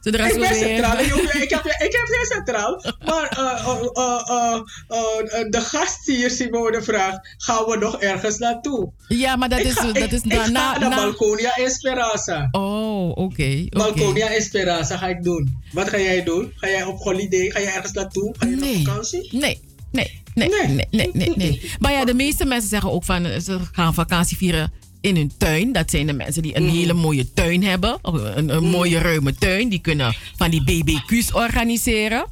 [0.02, 1.00] Ik ben centraal.
[1.44, 2.84] Ik heb, ik heb geen centraal.
[3.06, 4.54] Maar eh,
[4.88, 8.92] eh, de gast hier, Simone, vraagt: gaan we nog ergens naartoe?
[9.08, 10.96] Ja, maar dat Ik is, ga- dat ik- is ik na, ga na, naar na-
[10.96, 12.48] Balconia Esperanza.
[12.52, 13.66] Oh, oké.
[13.70, 15.64] Balconia Esperanza ga ik doen.
[15.72, 16.52] Wat ga jij doen?
[16.56, 17.50] Ga jij op holiday?
[17.50, 18.36] Ga jij ergens naartoe?
[18.40, 18.80] Ga je Nee.
[18.80, 19.28] op vakantie?
[19.38, 19.62] Nee,
[19.92, 21.72] nee, nee, nee, nee, nee, nee.
[21.80, 24.72] Maar ja, de meeste mensen zeggen ook van ze gaan vakantie vieren
[25.02, 25.72] in hun tuin.
[25.72, 28.00] Dat zijn de mensen die een hele mooie tuin hebben.
[28.02, 29.70] Een, een mooie ruime tuin.
[29.70, 32.26] Die kunnen van die BBQ's organiseren.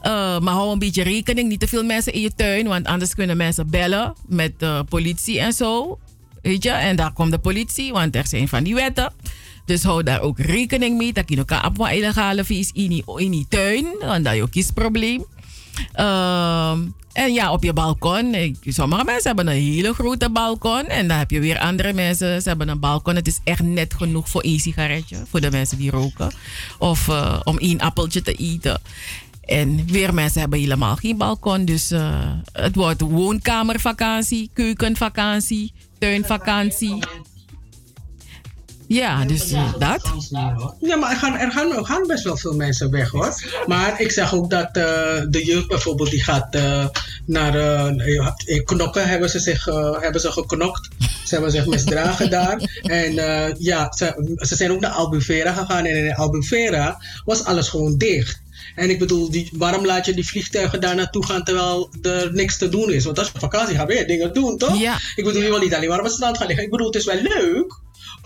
[0.00, 1.48] Eh, maar hou een beetje rekening.
[1.48, 2.66] Niet te veel mensen in je tuin.
[2.68, 5.98] Want anders kunnen mensen bellen met de politie en zo.
[6.42, 6.70] Weet je?
[6.70, 7.92] En daar komt de politie.
[7.92, 9.12] Want er zijn van die wetten.
[9.64, 11.12] Dus hou daar ook rekening mee.
[11.12, 13.86] Dat je elkaar op een illegale vis in die, in tuin.
[14.00, 15.24] Want dat is ook een probleem.
[15.92, 16.80] Ehm,
[17.16, 18.56] en ja, op je balkon.
[18.62, 20.86] Sommige mensen hebben een hele grote balkon.
[20.86, 22.42] En dan heb je weer andere mensen.
[22.42, 23.14] Ze hebben een balkon.
[23.14, 25.16] Het is echt net genoeg voor één sigaretje.
[25.28, 26.32] Voor de mensen die roken.
[26.78, 28.80] Of eh, om één appeltje te eten.
[29.40, 31.64] En weer mensen hebben helemaal geen balkon.
[31.64, 36.98] Dus eh, het wordt woonkamervakantie, keukenvakantie, tuinvakantie.
[38.88, 40.12] Ja, dus dat.
[40.80, 43.34] Ja, maar er gaan, er, gaan, er gaan best wel veel mensen weg hoor.
[43.66, 44.82] Maar ik zeg ook dat eh,
[45.28, 46.86] de jeugd bijvoorbeeld die gaat eh,
[47.24, 47.56] naar
[48.44, 49.64] in knokken hebben ze zich
[50.00, 50.88] hebben ze geknokt.
[51.24, 52.80] Ze hebben zich misdragen daar.
[52.82, 53.14] En
[53.58, 55.84] ja, ze, ze zijn ook naar Albufeira gegaan.
[55.84, 58.44] En in Albufeira was alles gewoon dicht.
[58.76, 62.58] En ik bedoel, die, waarom laat je die vliegtuigen daar naartoe gaan terwijl er niks
[62.58, 63.04] te doen is?
[63.04, 64.78] Want als je op vakantie gaat, je dingen doen, toch?
[64.78, 64.98] Ja.
[65.16, 66.64] Ik bedoel, je wil niet alleen maar op het strand gaan liggen.
[66.64, 67.78] Ik bedoel, het is wel leuk.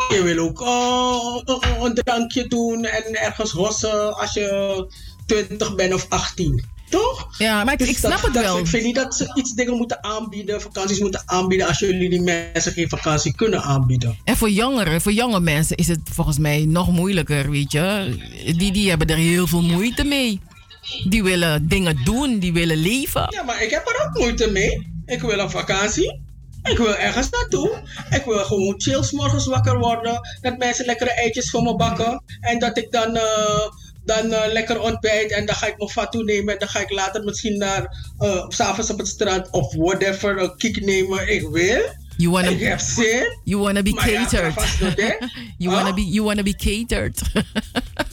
[0.09, 1.43] Je wil ook oh,
[1.85, 4.86] een drankje doen en ergens hossen als je
[5.27, 6.64] 20 bent of 18.
[6.90, 7.28] Toch?
[7.39, 8.59] Ja, maar ik, Dus ik snap dat- het dat- wel.
[8.59, 12.20] Ik vind niet dat ze iets dingen moeten aanbieden, vakanties moeten aanbieden, als jullie die
[12.20, 14.18] mensen geen vakantie kunnen aanbieden.
[14.24, 18.14] En voor jongeren, voor jonge mensen is het volgens mij nog moeilijker, weet je.
[18.56, 20.40] Die, die hebben er heel veel moeite mee.
[21.09, 23.27] Die willen dingen doen, die willen leven.
[23.31, 24.93] Ja, maar ik heb er ook moeite mee.
[25.06, 26.20] Ik wil een vakantie.
[26.62, 27.82] Ik wil ergens naartoe.
[28.11, 30.20] Ik wil gewoon chill 's morgens wakker worden.
[30.41, 32.23] Dat mensen lekkere eitjes voor me bakken.
[32.41, 33.69] En dat ik dan, eh,
[34.05, 35.32] dan eh, lekker ontbijt.
[35.32, 36.53] En dan ga ik mijn fatu nemen.
[36.53, 40.39] En dan ga ik later misschien naar, eh, s s'avonds op het strand of whatever,
[40.39, 41.28] een kiek nemen.
[41.28, 41.99] Ik wil.
[42.16, 43.39] You wanna, ik heb zin.
[43.45, 44.78] You wanna be ja, catered.
[45.59, 47.20] you, wanna be, you wanna be catered.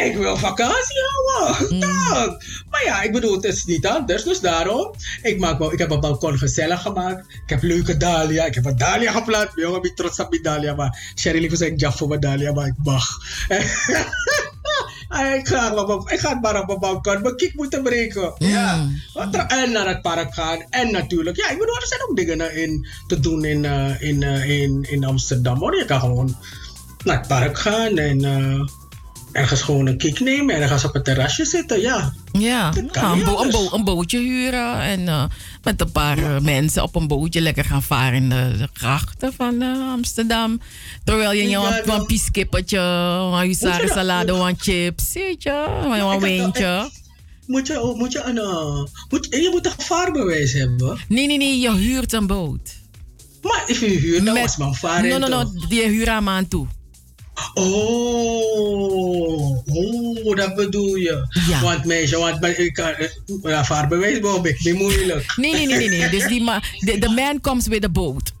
[0.00, 1.80] Ik wil vakantie houden.
[1.80, 2.26] Dag.
[2.70, 4.24] Maar ja, ik bedoel, het is niet anders.
[4.24, 7.26] Dus daarom, ik, maak wel, ik heb mijn balkon gezellig gemaakt.
[7.32, 8.44] Ik heb leuke dahlia.
[8.44, 9.48] Ik heb een dahlia geplant.
[9.54, 10.74] Jongen, ik ben trots op mijn dahlia.
[10.74, 13.06] Maar Sherry liever zei ik voor mijn dahlia, maar ik mag.
[15.36, 18.32] Ik, ga, op mijn- ik ga maar op mijn balkon mijn kiek moeten breken.
[18.38, 18.88] Ja.
[19.14, 20.66] Want er- En naar het park gaan.
[20.70, 24.22] En natuurlijk, ja, ik bedoel, er zijn ook dingen in, te doen in, eh, in,
[24.22, 25.58] eh, in, in Amsterdam.
[25.58, 25.76] Hoor.
[25.76, 26.36] Je kan gewoon
[27.04, 28.24] naar het park gaan en...
[28.24, 28.60] eh,
[29.32, 30.54] ergens gewoon een kick nemen.
[30.56, 32.12] Ergens op het terrasje zitten, ja.
[32.32, 35.24] Ja, kan nou, een, bo- een, bo- een bootje huren en eh,
[35.62, 39.32] met een paar eh, mensen op een bootje lekker gaan varen in de, de grachten
[39.32, 40.60] van eh, Amsterdam.
[41.04, 43.46] Terwijl je Ja, een, pieskippertje, een
[44.46, 45.66] een chips, weet je,
[46.12, 46.90] een wijntje.
[47.46, 48.38] Moet je, oh, moet je een...
[49.08, 50.98] moet, je moet een vaarbewijs hebben.
[51.08, 52.80] Nee, nee, nee, je huurt een boot.
[53.42, 55.08] Maar if je huurt, dan was man varen.
[55.08, 55.68] No, no, no, toch?
[55.68, 56.66] die huur aan maand toe.
[57.54, 61.26] Oh, oh, dat bedoel je.
[61.62, 63.08] Want meisje, want ik kan, eh,
[63.42, 65.32] ja, vaarbewijs Bob, ik ben moeilijk.
[65.36, 65.98] Nee, nee, nee, nee.
[65.98, 66.08] nee.
[66.10, 68.32] Dus die ma the, the man comes with a boat.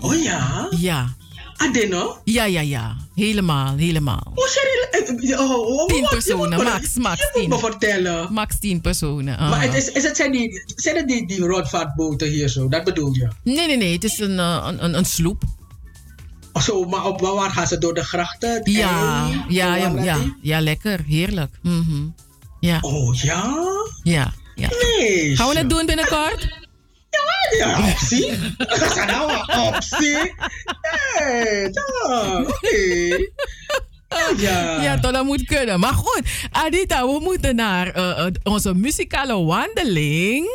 [0.00, 0.68] Oh ja?
[0.78, 1.14] Ja.
[1.56, 2.20] Adeno?
[2.24, 2.96] Ja, ja, ja.
[3.14, 4.32] Helemaal, helemaal.
[4.34, 5.38] Oh, serieus?
[5.38, 8.32] Oh, oh, oh, Tien wat- personen, wat- max, max Je moet me vertellen.
[8.32, 9.38] Max tien personen.
[9.38, 9.50] ah.
[9.50, 12.68] Maar het is, is het zijn, die, zijn het die, die rondvaartboten hier zo?
[12.68, 13.28] Dat bedoel je?
[13.44, 13.92] Nee, nee, nee.
[13.92, 15.42] Het is een, eh, een, een, een sloep.
[16.60, 18.60] Zo, maar op waar gaan ze door de grachten?
[18.64, 21.00] Ja, ja, ja, ja, ja, lekker.
[21.06, 21.58] Heerlijk.
[21.62, 22.06] Mhm.
[22.60, 22.78] Ja.
[22.80, 23.56] Oh, ja?
[24.02, 24.68] Ja, ja.
[24.68, 25.36] Nee.
[25.36, 26.58] Gaan we het doen binnenkort?
[27.58, 28.38] Ja, optie.
[28.56, 30.34] Dat is nou een optie.
[31.18, 33.28] Nee, ja, oké.
[34.36, 34.82] Ja.
[34.82, 35.80] Ja, toch, dat moet kunnen.
[35.80, 40.48] Maar goed, Adita, we moeten naar eh, eh, onze muzikale wandeling.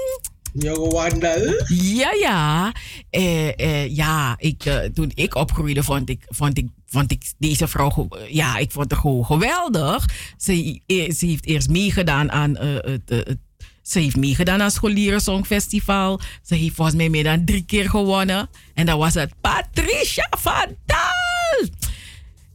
[0.58, 1.64] Jonge wandel?
[1.68, 2.72] Ja, ja.
[3.10, 7.68] Eh, eh, ja, ik, eh, toen ik opgroeide, vond ik, vond ik, vond ik deze
[7.68, 10.06] vrouw, ja, ik vond haar gewoon geweldig.
[10.38, 13.38] Ze, ze heeft eerst meegedaan aan het, het
[13.82, 16.20] ze heeft meegedaan aan Scholieren Songfestival.
[16.42, 18.50] Ze heeft volgens mij meer dan drie keer gewonnen.
[18.74, 21.70] En dat was het Patricia van Dal.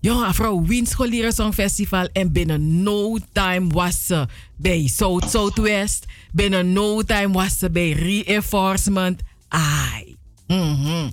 [0.01, 2.09] Jongen, vrouw wint Scholieren Songfestival.
[2.13, 6.05] En binnen no time was ze bij South Southwest.
[6.33, 9.21] Binnen no time was ze bij Reinforcement.
[9.49, 10.17] Ai.
[10.47, 11.11] Mhm.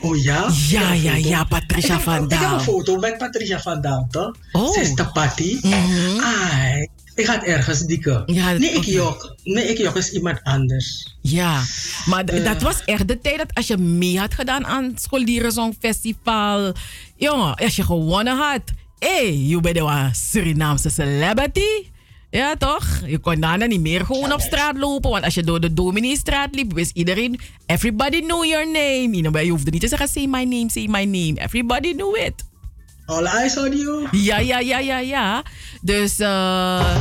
[0.00, 0.50] Oh ja?
[0.68, 4.36] Ja, ja, ja, Patricia van Ik heb een foto met Patricia van Dal, toch?
[4.52, 4.72] Oh.
[4.72, 5.58] Ze is de patty.
[6.20, 6.88] Ai,
[7.18, 8.22] ik ga het ergens dikken.
[8.26, 9.34] Ja, nee, ik jok.
[9.44, 11.16] Nee, ik jok is iemand anders.
[11.20, 11.62] Ja,
[12.06, 12.44] maar Eh.
[12.44, 16.72] dat was echt de tijd dat als je mee had gedaan aan het Scholieren Songfestival.
[17.16, 18.60] Jongen, als je gewonnen had.
[18.98, 21.86] Hé, hey, je bent een Surinaamse celebrity.
[22.30, 22.86] Ja, toch?
[23.06, 25.10] Je kon daarna niet meer gewoon op straat lopen.
[25.10, 27.40] Want als je door de Dominiestraat liep, wist iedereen...
[27.66, 29.42] Everybody know your name.
[29.44, 31.34] Je hoefde niet te zeggen, say my name, say my name.
[31.40, 32.32] Everybody knew it.
[33.08, 34.06] All eyes on you.
[34.10, 35.42] Ja, ja, ja, ja, ja.
[35.80, 36.96] Dus eh,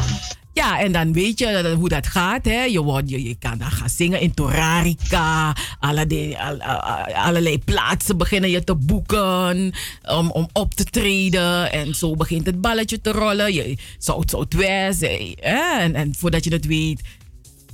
[0.53, 2.45] ja, en dan weet je hoe dat gaat.
[2.45, 2.63] Hè?
[2.63, 5.55] Je, wordt, je, je kan dan gaan zingen in Torarica.
[5.79, 9.73] Allerlei, al- al- allerlei plaatsen beginnen je te boeken
[10.03, 11.71] om, om op te treden.
[11.71, 13.53] En zo begint het balletje te rollen.
[13.53, 15.01] Je, Zuidwest.
[15.01, 15.79] eh, hè?
[15.79, 17.01] En, en voordat je het weet...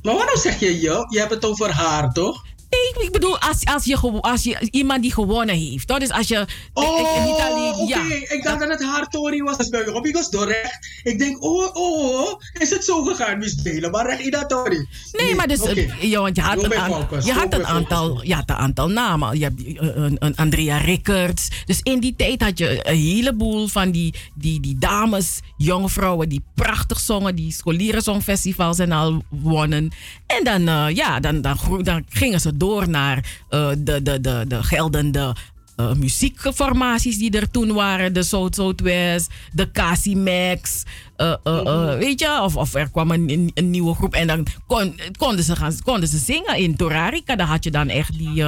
[0.01, 1.05] Maar waarom zeg je je?
[1.10, 2.45] Je hebt het over haar, toch?
[2.73, 5.87] Nee, ik bedoel, als, als, je, als je iemand die gewonnen heeft.
[5.87, 5.99] Toch?
[5.99, 6.45] Dus als je...
[6.73, 8.01] Oh, ik- ja.
[8.35, 9.57] Ik dacht dat het haar Tori was.
[9.57, 10.87] Dus bij Robbie was doorrecht.
[11.03, 13.39] Ik denk, oh, oh, is het zo gegaan?
[13.39, 13.91] Wie spelen?
[13.91, 14.87] Maar recht in dat Tori.
[15.11, 15.71] Nee, maar dus, oké.
[15.71, 18.49] eh, ja, want je had een, bij aan- focus, je had een aantal, je had
[18.49, 19.37] een aantal namen.
[19.37, 21.47] Je hebt eh, een, een Andrea Rickards.
[21.65, 26.29] Dus in die tijd had je een heleboel van die, die, die dames, jonge vrouwen
[26.29, 29.91] die prachtig zongen, die scholieren songfestivals en al wonnen.
[30.27, 34.22] En dan, eh, ja, dan, dan, gro- dan gingen ze door naar eh, de, de,
[34.22, 35.35] de, de geldende
[35.76, 38.14] eh, muziekformaties die er toen waren.
[38.14, 40.84] De South Southwest, de Casimax.
[41.15, 44.99] eh, eh, weet je, of, of er kwam een, een, nieuwe groep en dan kon,
[45.18, 47.35] konden, ze gaan, konden ze zingen in Torarica.
[47.35, 48.45] Dan had je dan echt die,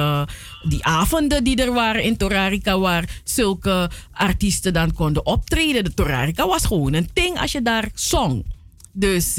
[0.68, 5.84] die avonden die er waren in Torarica, waar zulke artiesten dan konden optreden.
[5.84, 8.44] De Torarica was gewoon een ding als je daar zong.
[8.92, 9.34] Dus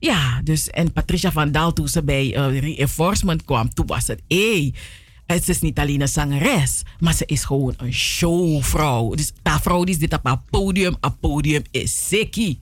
[0.00, 4.22] ja, dus, en Patricia van Dal toen ze bij eh, Reinforcement kwam, toen was het,
[4.28, 4.72] hé,
[5.26, 9.10] het is niet alleen een zangeres, maar ze is gewoon een showvrouw.
[9.14, 12.58] Dus dat vrouw die zit op een podium, een podium is sikkie.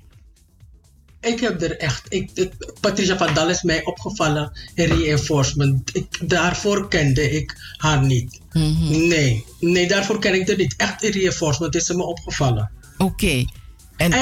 [1.21, 2.07] Ik heb er echt.
[2.09, 5.97] Ik, ik- Patricia van Dal is mij opgevallen in reinforcement.
[5.97, 8.41] Ik, daarvoor kende ik haar niet.
[9.09, 10.75] Nee, nee, daarvoor ken ik haar niet.
[10.77, 12.71] Echt in reinforcement is ze me opgevallen.
[12.99, 13.45] Oké.
[13.97, 14.13] En,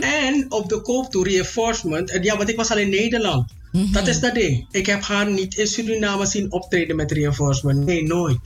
[0.00, 2.10] en, op de koop toe reinforcement.
[2.10, 3.52] En ja, want ik was al in Nederland.
[3.72, 4.66] Dat is dat ding.
[4.70, 7.84] Ik heb haar niet in Suriname zien optreden met reinforcement.
[7.84, 8.38] Nee, nooit.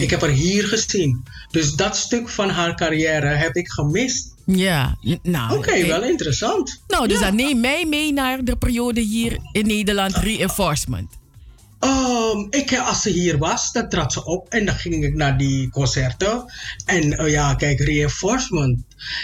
[0.00, 1.24] Ik heb haar hier gezien.
[1.50, 4.34] Dus dat stuk van haar carrière heb ik gemist.
[4.46, 5.56] Ja, nou.
[5.56, 6.82] Oké, eh, wel interessant.
[6.88, 11.08] Nou, dus dan neem mij mee naar de periode hier in Nederland, Reinforcement.
[11.78, 15.14] Ehm, ik, eh, als ze hier was, dan trad ze op en dan ging ik
[15.14, 16.52] naar die concerten.
[16.84, 18.80] En eh, ja, kijk, reinforcement.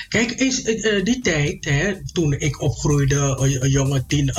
[0.09, 4.31] Kijk, is, eh, die tijd, hè, toen ik opgroeide, een, jonge tien,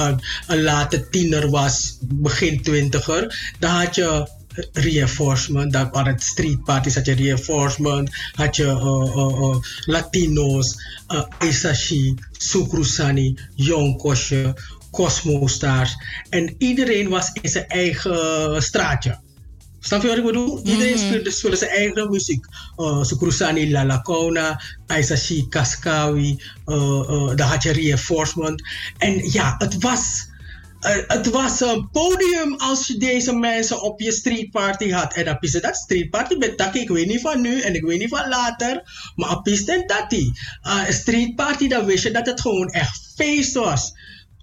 [0.47, 4.29] een, late tiener was, begin twintiger, dan had je
[4.73, 5.73] reinforcement.
[5.73, 10.75] Dat waren het street parties, had je reinforcement, had je Latino's,
[11.07, 13.97] uh, Isashi, Sukrusani, Young
[14.93, 15.95] Kosje, Cosmo Stars.
[16.29, 19.19] En iedereen was in zijn eigen straatje.
[19.79, 20.61] Snap je wat ik bedoel?
[20.63, 22.45] Iedereen speelde, speelde zijn eigen muziek.
[22.77, 26.39] Uh, Sukrusani, Lalakona, Aisashi, Kaskawi.
[26.65, 28.63] Uh, uh, dan had je reinforcement.
[28.97, 30.27] En ja, het was,
[30.81, 35.13] uh, het was een podium als je deze mensen op je streetparty had.
[35.13, 37.99] En dan is dat streetparty met dat ik weet niet van nu en ik weet
[37.99, 38.81] niet van later.
[39.15, 40.39] Maar op is en die.
[40.63, 43.91] Uh, streetparty, dan wist je dat het gewoon echt feest was.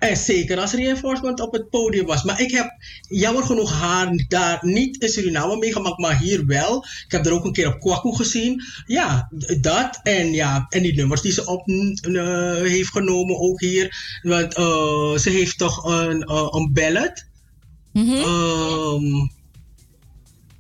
[0.01, 2.23] En zeker als reinforcement op het podium was.
[2.23, 2.71] Maar ik heb
[3.09, 6.85] jammer genoeg haar daar niet in Suriname meegemaakt, maar hier wel.
[7.07, 8.63] Ik heb er ook een keer op Kwaku gezien.
[8.87, 10.01] Ja, dat.
[10.03, 14.19] En ja, en die nummers die ze op uh, heeft genomen ook hier.
[14.23, 17.25] Want uh, ze heeft toch een, uh, een ballad.
[17.93, 19.31] Mm um,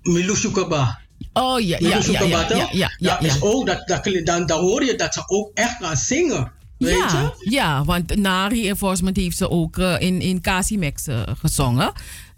[0.02, 1.00] Milushukaba.
[1.32, 4.96] Oh ja, ja, ja, ja, ja, ja, ja, Is ook, dat, dan, dan hoor je
[4.96, 6.52] dat ze ook echt gaan zingen.
[6.80, 7.50] Weet ja, je?
[7.50, 11.92] ja, want na Reinforcement heeft ze ook uh, in, in Casimex uh, gezongen.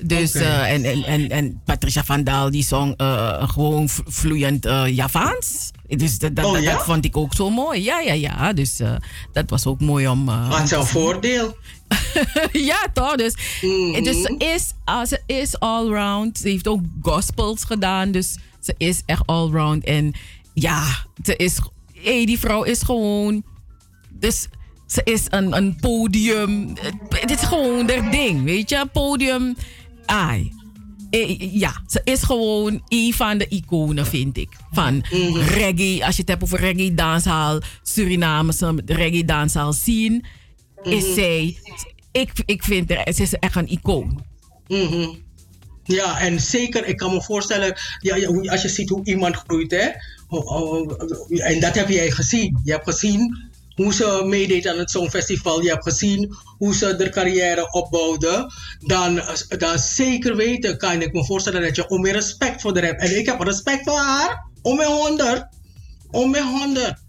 [0.04, 2.94] Dus, uh, en, en, en, en Patricia van Daal die zong
[3.40, 5.70] gewoon vloeiend Javaans.
[5.86, 6.72] Dus dat, dat, Oh, dat, ja?
[6.72, 7.82] dat vond ik ook zo mooi.
[7.82, 8.52] Ja, ja, ja.
[8.52, 8.80] Dus
[9.32, 10.24] dat was ook mooi om.
[10.48, 11.56] Wat zijn voordeel?
[12.52, 13.14] ja, toch?
[13.16, 14.02] Dus, Mhm.
[14.02, 16.38] dus ze, is, uh, ze is allround.
[16.38, 18.10] Ze heeft ook gospels gedaan.
[18.10, 19.84] Dus ze is echt allround.
[19.84, 20.12] En
[20.54, 20.84] ja,
[21.24, 21.58] ze is,
[22.02, 23.44] hey, die vrouw is gewoon.
[24.22, 24.48] Dus
[24.86, 26.72] ze is een, een podium.
[27.08, 28.86] Het is gewoon haar ding, weet je?
[28.92, 29.56] Podium.
[30.06, 30.52] Ai.
[31.10, 34.48] Eh, Ja, ze is gewoon een van de iconen, vind ik.
[34.72, 35.04] Van
[35.34, 40.24] reggae, als je het hebt over reggae danshaal, Surinamese reggae danshaal zien,
[40.82, 41.14] is Mhm.
[41.14, 41.56] zij.
[42.12, 44.24] Ik, ik vind haar, ze is echt een icoon.
[44.68, 45.08] Mhm.
[45.84, 48.14] Ja, en zeker, ik kan me voorstellen, ja,
[48.50, 49.88] als je ziet hoe iemand groeit, hè,
[51.38, 52.60] en dat heb jij gezien.
[52.64, 53.50] Je hebt gezien
[53.82, 59.20] hoe ze meedeed aan het Songfestival, je hebt gezien hoe ze haar carrière opbouwde, dan,
[59.48, 63.00] dan zeker weten kan ik me voorstellen dat je om meer respect voor haar hebt.
[63.02, 65.46] En ik heb respect voor haar, om mijn honderd,
[66.10, 67.00] om mijn honderd.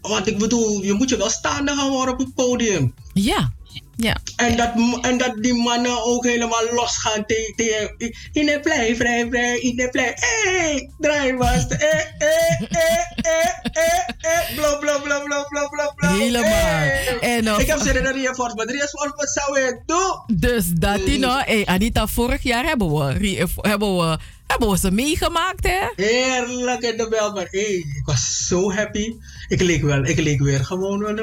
[0.00, 2.94] Want ik bedoel, je moet je wel staande gaan worden op het podium.
[3.12, 3.52] Ja,
[3.96, 4.16] ja.
[4.36, 7.54] En dat, en dat die mannen ook helemaal losgaan tegen.
[7.56, 9.88] Te, in de play, vrij, vrij, in de.
[9.92, 11.72] Hey, draai vast.
[11.72, 14.56] Eh, eh, eh, eh, eh, eh.
[14.56, 16.08] Bla, bla, bla, bla, bla, bla, bla.
[16.08, 16.50] Helemaal.
[16.50, 17.18] Hey.
[17.20, 18.70] En, uh, ik heb zin in een reinforcement.
[18.70, 20.38] Reinforcement zou ik doen.
[20.38, 24.18] Dus dat die nou, hey, Anita, vorig jaar hebben we, hebben we,
[24.58, 26.04] hebben we ze meegemaakt, hè?
[26.04, 29.14] Heerlijk in de bel, maar hey, ik was zo happy.
[29.48, 31.18] Ik leek wel, ik leek weer gewoon.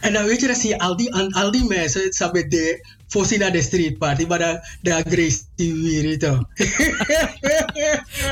[0.00, 2.86] En dan weet je, dan zie je al die, al die mensen, het samen de,
[3.06, 4.38] voorzien naar de street party, maar
[4.82, 6.18] dan, Grace die weer,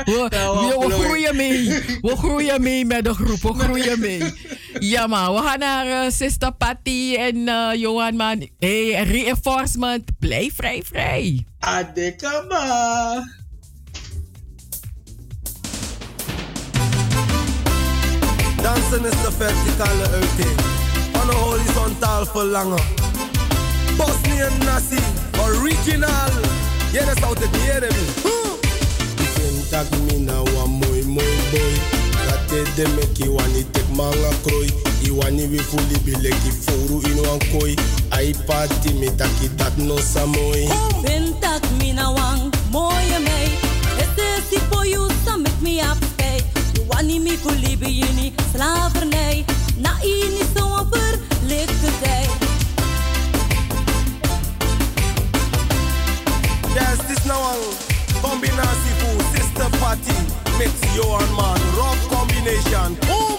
[0.05, 1.67] we, we groeien mee.
[2.01, 3.41] We groeien mee met de groep.
[3.41, 4.33] We groeien mee.
[4.79, 8.49] Ja, maar we gaan naar eh, Sister Patty en eh, Johan, man.
[8.59, 10.03] Hey, reinforcement.
[10.19, 11.45] Blijf vrij, vrij.
[11.59, 13.39] Adekama.
[18.61, 20.59] Dansen is de verticale uiting
[21.13, 22.83] van een horizontaal verlangen.
[23.97, 25.03] Bosnian Nasi,
[25.39, 26.31] original.
[26.91, 27.95] Ja, dat zou het niet hebben.
[29.69, 31.75] tak mina wa moi moi boy
[32.27, 34.67] Tate de meki wani tek manga kroi
[35.03, 37.75] Iwani we fully bileki furu ino an koi
[38.09, 40.67] Ai pati me taki dat no samoi
[41.03, 43.59] Bintak mina wang mooie meid.
[43.99, 46.10] Het is die voor jou, zo met me afspijt.
[47.01, 49.45] Voor Libië, slavernij.
[49.77, 52.29] Na ini zo'n verlichte tijd.
[56.73, 60.13] Yes, this now een combinatie voor Sister Patty.
[60.57, 62.97] Mix Johan man, rock combination.
[63.07, 63.35] Boom!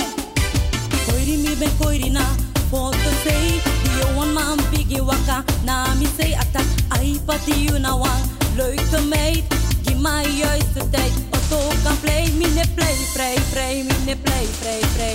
[1.06, 2.26] Koiri mi ben koiri na,
[2.70, 3.60] foto sei.
[3.98, 6.60] Yo one man biggie waka, na mi sei ata.
[6.88, 8.22] Ai pati you na wang,
[8.56, 9.44] leuke meid.
[9.84, 12.30] Give mij juiste tijd, auto kan play.
[12.36, 15.14] Mine play, vrij, vrij, mine play, vrij, vrij.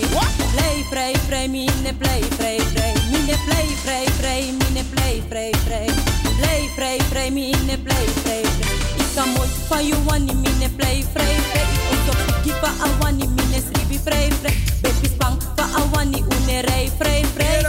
[0.54, 2.94] Play, vrij, vrij, mine play, vrij, vrij.
[3.12, 5.90] Mine play, vrij, vrij, mine play, vrij, vrij.
[6.38, 8.76] Play, vrij, vrij, mine play, vrij, vrij.
[8.98, 11.66] Ik kan mooi van you wani mine play, vrij, vrij.
[11.92, 14.56] Auto piki pa awani mine sribi, vrij, vrij.
[14.82, 17.62] Baby spang pa awani une rij, vrij, vrij.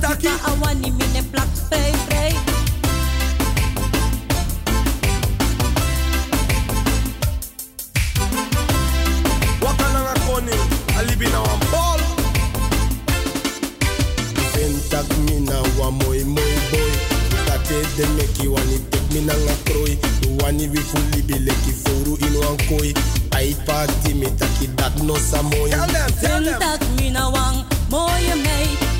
[0.00, 2.53] Pa awani mine plak, vrij, vrij.
[11.04, 12.00] Alibi na een ball.
[14.54, 16.92] Ben tak mina wa moi moi boy
[17.46, 19.98] Tate de meki wani tek mi nanga kroi.
[20.38, 22.92] Wani we fully be leki foru in wan koi.
[23.30, 25.70] Ai party me taki dat no samoy.
[25.70, 26.60] Tell them, tell them.
[26.60, 27.30] Tak me na
[28.36, 28.93] meid.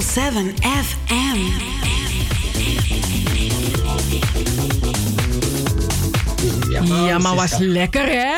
[0.00, 0.54] 777
[0.84, 1.38] FM.
[7.06, 8.34] Ja, maar was lekker, hè?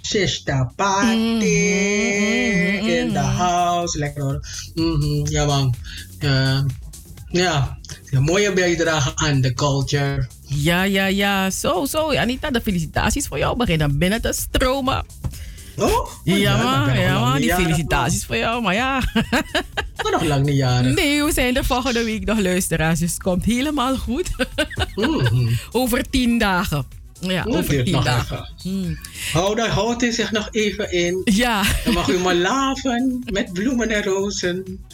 [0.00, 1.38] Sister party mm-hmm.
[2.68, 2.88] Mm-hmm.
[2.88, 3.98] in the house.
[3.98, 4.46] Lekker hoor.
[4.74, 5.26] Mm -hmm.
[5.26, 5.74] Ja, man.
[7.30, 7.78] Ja,
[8.10, 10.28] mooie bijdrage aan de culture.
[10.42, 11.50] Ja, ja, ja.
[11.50, 12.14] Zo, zo.
[12.16, 15.04] Anita, de felicitaties voor jou beginnen binnen te stromen.
[15.76, 15.86] Oh?
[15.86, 16.98] oh ja, ja, man.
[16.98, 17.40] Ja, man.
[17.40, 18.62] Die felicitaties voor jou.
[18.62, 19.00] Maar ja.
[20.26, 20.94] Lang niet jaren.
[20.94, 22.98] Nee, we zijn er volgende week nog luisteraars.
[22.98, 24.30] Dus het komt helemaal goed.
[25.72, 26.86] Over tien dagen.
[27.20, 28.52] Ja, Dat over tien dagen.
[28.64, 28.98] even.
[29.32, 31.20] Hou daar houdt hij zich nog even in.
[31.24, 31.62] Ja.
[31.84, 34.84] Dan mag u maar laven met bloemen en rozen.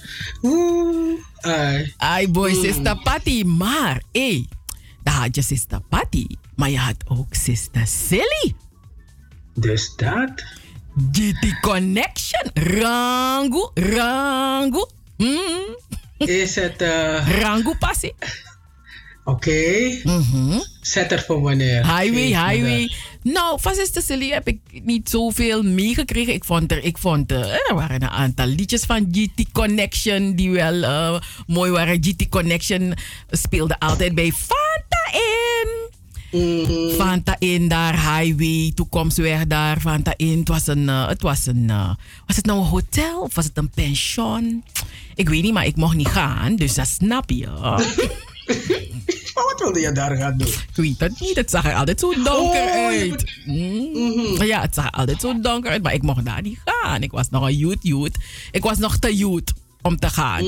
[0.43, 1.19] Oeh.
[1.41, 1.95] Ai.
[1.97, 2.63] Ai, boy, Mm.
[2.65, 3.43] sister Patty.
[3.43, 4.21] Maar, hé.
[4.29, 4.47] Hey,
[5.03, 6.27] dan had je sister Patty.
[6.57, 8.55] Maar je had ook sister Silly.
[9.55, 10.31] Dus dat?
[11.13, 12.51] GT Connection.
[12.55, 14.87] Rangu, Rangu.
[15.21, 15.77] Mm.
[16.19, 16.83] Is het...
[16.83, 18.15] eh, Rangu passie.
[19.25, 20.01] Oké.
[20.81, 21.85] Zet er voor wanneer.
[21.85, 21.97] Mhm.
[21.97, 22.93] Highway, highway.
[23.23, 26.33] Nou, van Sister Silly heb ik niet zoveel meegekregen.
[26.33, 30.51] Ik vond er, ik vond, eh, er waren een aantal liedjes van GT Connection die
[30.51, 31.99] wel eh, mooi waren.
[32.05, 32.95] GT Connection
[33.31, 35.89] speelde altijd bij Fanta in.
[36.97, 40.39] Fanta in daar, Highway, toekomstweg daar, Fanta in.
[40.39, 41.67] Het was een, het was een,
[42.27, 44.65] was het nou een hotel of was het een pension?
[45.15, 47.49] Ik weet niet, maar ik mocht niet gaan, dus dat snap je.
[49.35, 50.49] Maar wat wilde je daar gaan doen?
[50.49, 51.37] Ik weet het niet.
[51.37, 53.41] Het zag er altijd zo donker Oh, uit.
[53.45, 54.43] Mm.
[54.43, 55.83] Ja, het zag er altijd zo donker uit.
[55.83, 57.03] Maar ik mocht daar niet gaan.
[57.03, 58.17] Ik was nog een youth, youth.
[58.51, 59.53] Ik was nog te youth
[59.83, 60.45] om te gaan.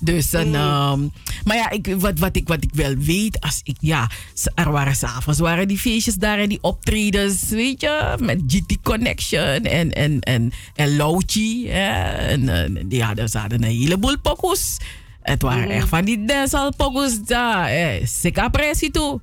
[0.00, 1.00] Dus een, ehm,
[1.44, 4.10] maar ja, ik, wat, wat, ik, wat ik wel weet, als ik, ja,
[4.54, 9.62] er waren s'avonds waren die feestjes daar en die optredens, weet je, met GT Connection
[9.64, 11.68] en, en, en, en Lauchi.
[11.68, 14.76] En, eh, die hadden, ze hadden een heleboel pokoes.
[15.22, 17.66] Het waren echt van die dancehall pokoes daar.
[17.66, 19.20] Eh, Sika pressie toe.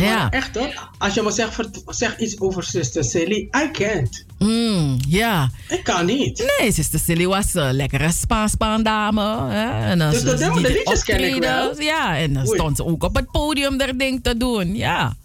[0.00, 0.30] Ja.
[0.30, 0.88] Echt hoor.
[0.98, 1.56] Als je me zegt,
[1.86, 3.36] zeg iets over Sister Silly.
[3.36, 4.24] I can't.
[4.38, 5.50] Mm, ja.
[5.68, 6.52] Ik kan niet.
[6.58, 8.10] Nee, zuster Silly was een lekkere
[8.48, 9.50] Spaan dame.
[9.50, 9.84] Hè?
[9.90, 11.66] En dan Dus de- ze- de die liedjes ken ik wel.
[11.68, 12.58] optredens, Ja, en dan Oei.
[12.58, 14.74] stond ze ook op het podium daar ding te doen.
[14.76, 15.16] Ja.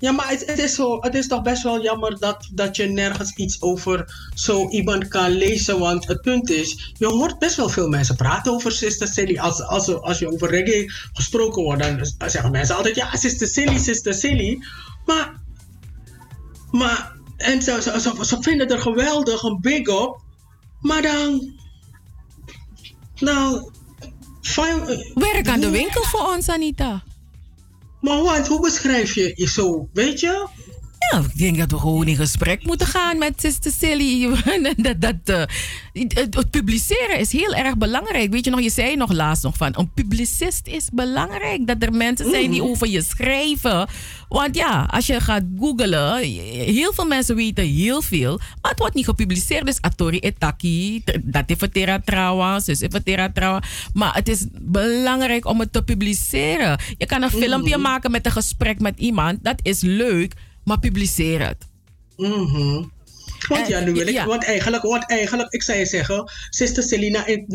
[0.00, 3.34] Ja, maar het, is zo, het is toch best wel jammer dat, dat je nergens
[3.34, 5.78] iets over zo iemand kan lezen.
[5.78, 9.38] Want het punt is, je hoort best wel veel mensen praten over Sister Silly.
[9.38, 13.78] Als, als, als je over reggae gesproken wordt, dan zeggen mensen altijd: ja, Sister Silly,
[13.78, 14.58] Sister Silly.
[15.04, 15.40] Maar,
[16.70, 20.20] maar en ze, vinden het geweldig, een big up.
[20.80, 21.58] Maar dan.
[23.18, 23.70] Nou.
[25.14, 27.02] Werk aan de winkel voor ons, Anita.
[28.00, 30.48] Maar wat, hoe beschrijf je zo, weet je?
[31.08, 34.28] Ja, ik denk dat we gewoon in gesprek moeten gaan met Sister Silly.
[34.76, 35.42] dat, dat, eh,
[35.92, 38.30] het, het publiceren is heel erg belangrijk.
[38.32, 39.72] Weet je nog, je zei nog laatst nog van...
[39.76, 41.66] een publicist is belangrijk.
[41.66, 43.88] Dat er mensen zijn die over je schrijven.
[44.28, 46.16] Want ja, als je gaat googlen...
[46.64, 48.38] heel veel mensen weten heel veel...
[48.62, 49.66] maar het wordt niet gepubliceerd.
[49.66, 53.62] Dus Atori Etaki, dat is Tera Trawa, zus Tera Trawa.
[53.92, 56.78] Maar het is belangrijk om het te publiceren.
[56.98, 57.80] Je kan een filmpje Mhm.
[57.80, 59.44] maken met een gesprek met iemand.
[59.44, 60.34] Dat is leuk,
[60.70, 61.66] maar publiceer het.
[62.16, 62.84] Mhm.
[63.48, 64.26] Want ja, nu wil ik, ja.
[64.26, 67.46] want eigenlijk, want eigenlijk, ik zou je zeggen, Sister Selina in,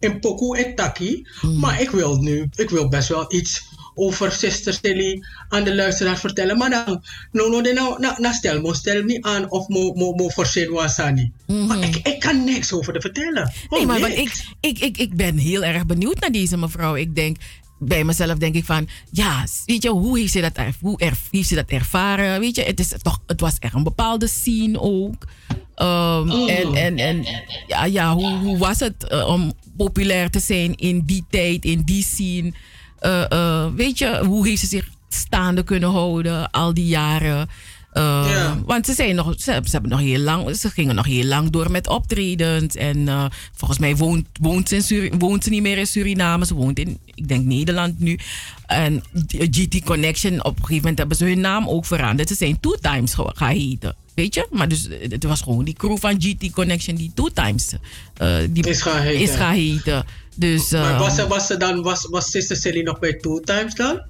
[0.00, 1.58] in Poku en Taki, Hmm.
[1.58, 3.62] maar ik wil nu, ik wil best wel iets
[3.94, 6.58] over Sister Silly aan de luisteraar vertellen.
[6.58, 7.02] Maar dan,
[7.32, 10.28] no, no, de nou, nou, nou stel, mo stel me aan of mo, mo, mo
[10.30, 11.32] forceren wasani.
[11.46, 13.52] Maar ik, ik kan niks over te vertellen.
[13.70, 16.96] Nee, Oh, maar want ik, ik, ik, ik ben heel erg benieuwd naar deze mevrouw.
[16.96, 17.36] Ik denk,
[17.84, 21.12] bij mezelf denk ik van, ja, weet je, hoe heeft ze dat, er, hoe er,
[21.30, 22.40] heeft ze dat ervaren?
[22.40, 25.26] Weet je, het, is toch, het was echt een bepaalde scene ook.
[25.74, 26.50] Ehm, Oh.
[26.50, 27.26] En, en, en
[27.66, 31.82] ja, ja hoe, hoe was het eh, om populair te zijn in die tijd, in
[31.84, 32.52] die scene?
[32.98, 37.48] Eh, eh, weet je, hoe heeft ze zich staande kunnen houden al die jaren?
[37.92, 41.24] Eh, Want ze, zijn nog, ze, ze hebben nog heel lang, ze gingen nog heel
[41.24, 42.74] lang door met optredens.
[42.76, 46.46] En eh, volgens mij woont, woont, ze in Suri- woont ze niet meer in Suriname.
[46.46, 48.18] Ze woont in, ik denk, Nederland nu.
[48.66, 52.28] En GT Connection, op een gegeven moment hebben ze hun naam ook veranderd.
[52.28, 53.94] Ze zijn Two Times gaan heten.
[54.14, 54.46] Weet je?
[54.50, 57.72] Maar dus, eh, het was gewoon die crew van GT Connection die Two Times
[58.16, 59.20] eh, die Is gaan heten.
[59.20, 60.04] Is gaan heten.
[60.36, 63.40] Dus, maar eh, was, ze, was, ze dan, was, was Sister Silly nog bij Two
[63.40, 64.02] Times dan?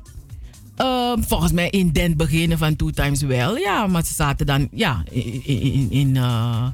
[0.76, 3.86] Eh, volgens mij in den beginnen van Two Times wel, ja.
[3.86, 6.66] Maar ze zaten dan, ja, in, in, in, eh,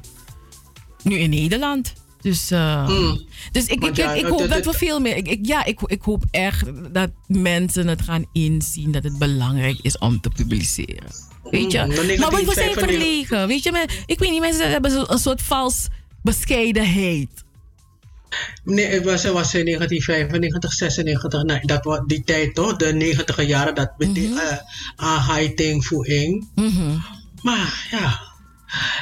[1.03, 1.93] nu in Nederland.
[2.21, 3.21] Dus, eh, Hmm.
[3.51, 5.15] dus ik, ik, ja, ik, hoop dat we veel meer...
[5.15, 9.97] Ik, ja, ik, ik hoop echt dat mensen het gaan inzien dat het belangrijk is
[9.97, 11.11] om te publiceren.
[11.43, 11.77] Weet je?
[11.77, 12.89] Hmm, maar we, zijn 1995.
[12.89, 13.47] verlegen.
[13.47, 15.87] Weet je, ik weet niet, mensen hebben een soort vals
[16.21, 17.43] bescheidenheid.
[18.63, 23.75] Nee, het was, in 1995, 96, nee, dat was die tijd toch, de 90 jaren,
[23.75, 24.57] dat met die uh,
[24.95, 26.47] aanheiting voor ing.
[27.41, 28.19] Maar ja,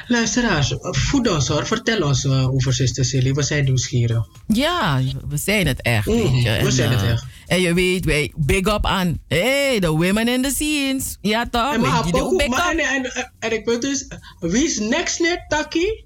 [0.08, 4.28] luisteraars, voed ons hoor, vertel ons uh, over Sister Silly, we zijn nieuwsgierig.
[4.48, 6.06] Ja, we zijn het echt.
[6.06, 6.60] Mhm, weet je.
[6.64, 7.26] we zijn het eh, echt.
[7.48, 11.18] En je weet, wij big up aan hey, the women in the scenes.
[11.22, 11.74] Ja toch?
[11.74, 12.80] En, maar, je, de Poku- big maar, up.
[12.80, 14.08] en, en, en ik weet dus,
[14.40, 16.06] wie is next net Taki?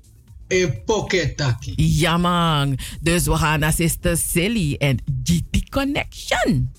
[0.52, 1.54] In Pocket.
[1.76, 2.78] Ja man.
[3.02, 6.72] Dus we gaan naar Sister Silly en GT Connection.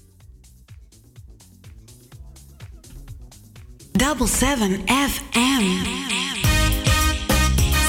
[3.92, 5.84] Double seven FM.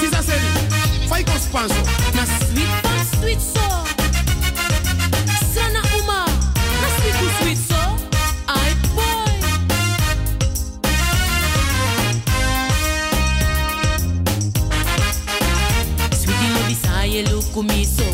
[0.00, 1.82] Sister Sally, fight on sponsor.
[2.14, 3.83] Na sweet sweet so.
[17.54, 18.04] Look me so.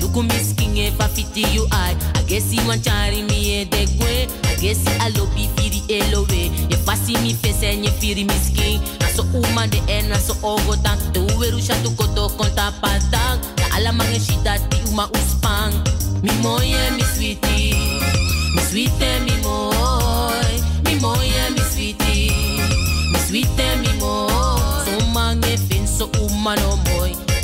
[0.00, 1.96] Look me skin e pa fiti you I.
[2.14, 4.28] I guess you want chari me e de kwe.
[4.44, 6.50] I guess I love you firi elowe.
[6.68, 8.80] Je pasi mi face en je firi mi skin.
[9.00, 10.98] Na so uma de en na so ogo tak.
[11.12, 13.40] Tu weru shatu koto konta patang.
[13.58, 15.72] Na ala mange shida ti uma uspang.
[16.22, 17.74] Mi moye mi sweetie.
[18.54, 19.34] Mi sweetie mi.
[20.84, 22.32] Mi moye mi sweetie.
[23.12, 23.88] Mi sweetie mi.
[24.00, 26.89] So mange fin so uma no moy.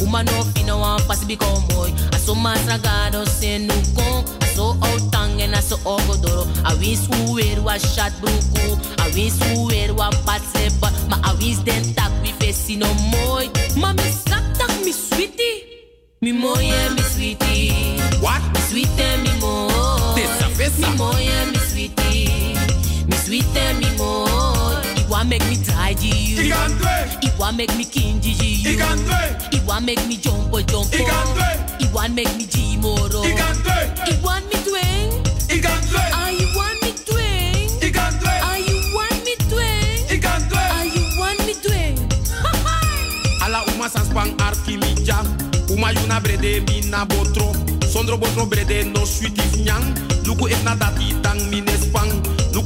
[0.00, 1.92] Uma no fino wan pasi biko moy.
[2.12, 4.24] Aso mas ragado se nu kon.
[4.40, 6.46] Aso outang en aso ogodoro.
[6.64, 8.78] A wins uwer wa shat bruku.
[8.98, 10.90] A wins uwer wa patse ba.
[11.08, 13.48] Ma a wins den tak we fesi no moy.
[13.76, 15.64] Ma mi sak tak mi sweetie.
[16.20, 18.00] Mi moye mi sweetie.
[18.20, 18.42] What?
[18.52, 20.14] Mi sweetie mi moy.
[20.14, 20.90] Tessa, fessa.
[20.90, 22.56] Mi moye mi sweetie.
[23.08, 24.65] Mi sweetie mi moy.
[25.06, 26.42] It want make me try you.
[26.42, 27.30] Ik kan twee.
[27.30, 28.72] It want make me kinji you.
[28.72, 29.60] Ik kan twee.
[29.60, 30.92] It want make me jump jump.
[30.92, 31.54] Ik kan twee.
[31.78, 33.22] It want make me G moro.
[33.22, 33.86] Ik kan twee.
[34.10, 35.12] It want me twing.
[35.46, 36.10] Ik kan twee.
[36.12, 37.70] Ah, you want me twing.
[37.80, 38.40] Ik kan twee.
[38.42, 40.10] Ah, you want me twing.
[40.10, 40.70] Ik kan twee.
[40.74, 41.98] Ah, you want me twing.
[43.44, 45.26] Ala uma sans pang arkimi jam.
[45.70, 47.52] Uma yuna brede mi na botro.
[47.92, 49.86] Sondro botro brede no sweetie nyang.
[50.24, 51.62] Luku if na dati tang mi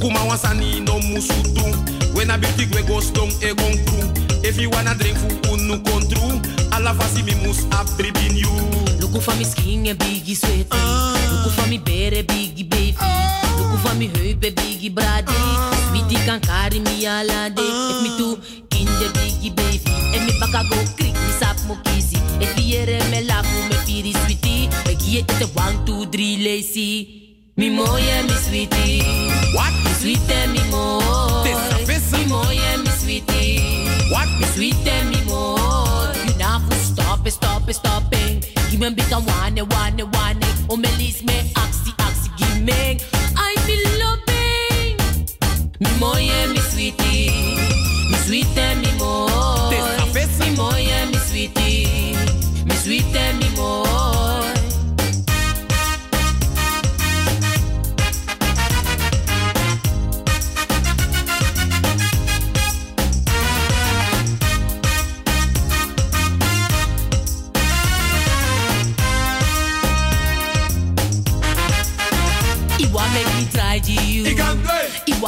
[0.01, 0.09] ne spang.
[0.09, 2.15] Luku ma wansani no musutu.
[2.15, 4.11] When I beauty we go stone e gon crew.
[4.43, 6.41] If you wanna drink fu unu kontru,
[6.73, 8.51] alla fasi mi mus abribin you.
[9.01, 10.79] Look for me skin en biggie sweaty.
[11.45, 12.97] Look for me bere biggie baby.
[13.59, 15.33] Look for me heupen biggie brady.
[15.89, 17.71] Sweetie kan carry me all day.
[17.91, 18.39] If me too
[18.77, 19.93] in the biggie baby.
[20.15, 22.19] En me baka go creek me sap mo kisi.
[22.41, 24.69] If hear me laugh me piri sweetie.
[24.87, 27.20] Me it a one two three lazy.
[27.61, 29.03] Me moye me sweetie.
[29.53, 29.75] What?
[29.85, 31.45] Me sweet and me more.
[31.45, 33.85] This a Me moye me sweetie.
[34.11, 34.29] What?
[34.41, 36.09] Me sweet and me more.
[36.25, 38.49] You now for stop it, stop it, stop it.
[38.71, 40.41] Give me a big one, one, one.
[40.71, 42.99] Oh, me list me, oxy, oxy, give me.
[43.37, 44.97] I feel loving.
[45.81, 47.29] Me moye me sweetie.
[48.11, 49.30] Me sweet and me more.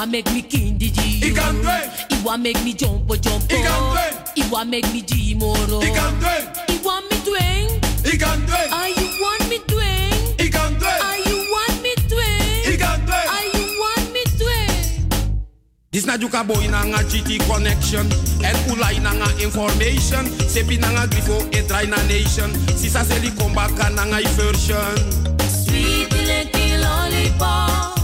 [0.03, 1.33] Iwa make me kindy to you.
[1.33, 3.45] Iwa make me jump jump.
[4.35, 5.81] Iwa make me jimoro.
[5.81, 7.71] Iwa me twang.
[8.73, 10.35] Are you want me twang?
[10.43, 12.83] Are you want me twang?
[13.31, 15.07] Are you want me twang?
[15.93, 18.07] Dis na juka boy na nga GT connection
[18.43, 23.31] En ulai na nga information Sepi na nga grifo e dry na nation Sisa seli
[23.39, 24.97] komba ka na nga i version
[25.47, 28.02] Sweet licky lollipop.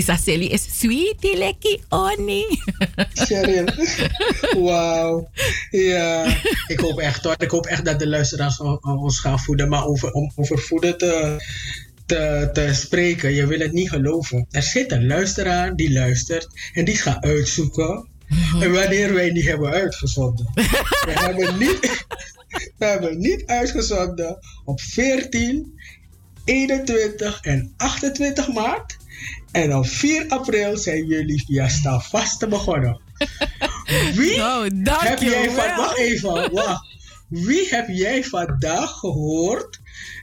[0.00, 2.44] Sisa Sally is sweetie lekkie oni.
[3.14, 3.64] Cheryl.
[4.64, 5.28] Wauw.
[5.70, 7.34] Ja, ik hoop echt hoor.
[7.38, 9.68] Ik hoop echt dat de luisteraars on- on- ons gaan voeden.
[9.68, 11.36] Maar over, om over voeden te,
[12.06, 14.46] te, te spreken, je wil het niet geloven.
[14.50, 18.08] Er zit een luisteraar die luistert en die gaat uitzoeken.
[18.60, 20.50] En wanneer wij die hebben uitgezonden.
[20.54, 22.04] We hebben niet,
[22.78, 25.80] we hebben niet uitgezonden op 14,
[26.44, 28.98] 21 en 28 maart.
[29.52, 33.00] En op 4 april zijn jullie via Stavaste begonnen.
[34.14, 34.36] Wie
[34.82, 35.76] dank heb je jij van, wel.
[35.76, 36.98] wacht even, wacht.
[37.28, 39.80] Wie heb jij vandaag gehoord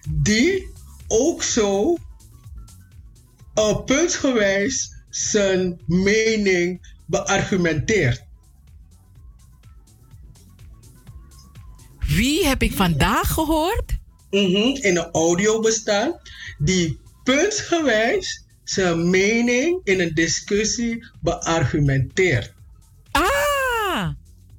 [0.09, 0.71] die
[1.07, 1.97] ook zo
[3.55, 8.25] uh, puntsgewijs zijn mening beargumenteert?
[11.99, 13.97] Wie heb ik vandaag gehoord?
[14.29, 16.15] Mhm, in een audiobestand
[16.57, 22.53] die puntsgewijs zijn mening in een discussie beargumenteert.
[23.11, 24.09] Ah!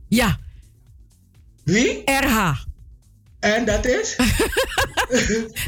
[0.09, 0.39] Ja.
[1.65, 2.03] Wie?
[2.05, 2.53] RH.
[3.41, 4.17] En dat is?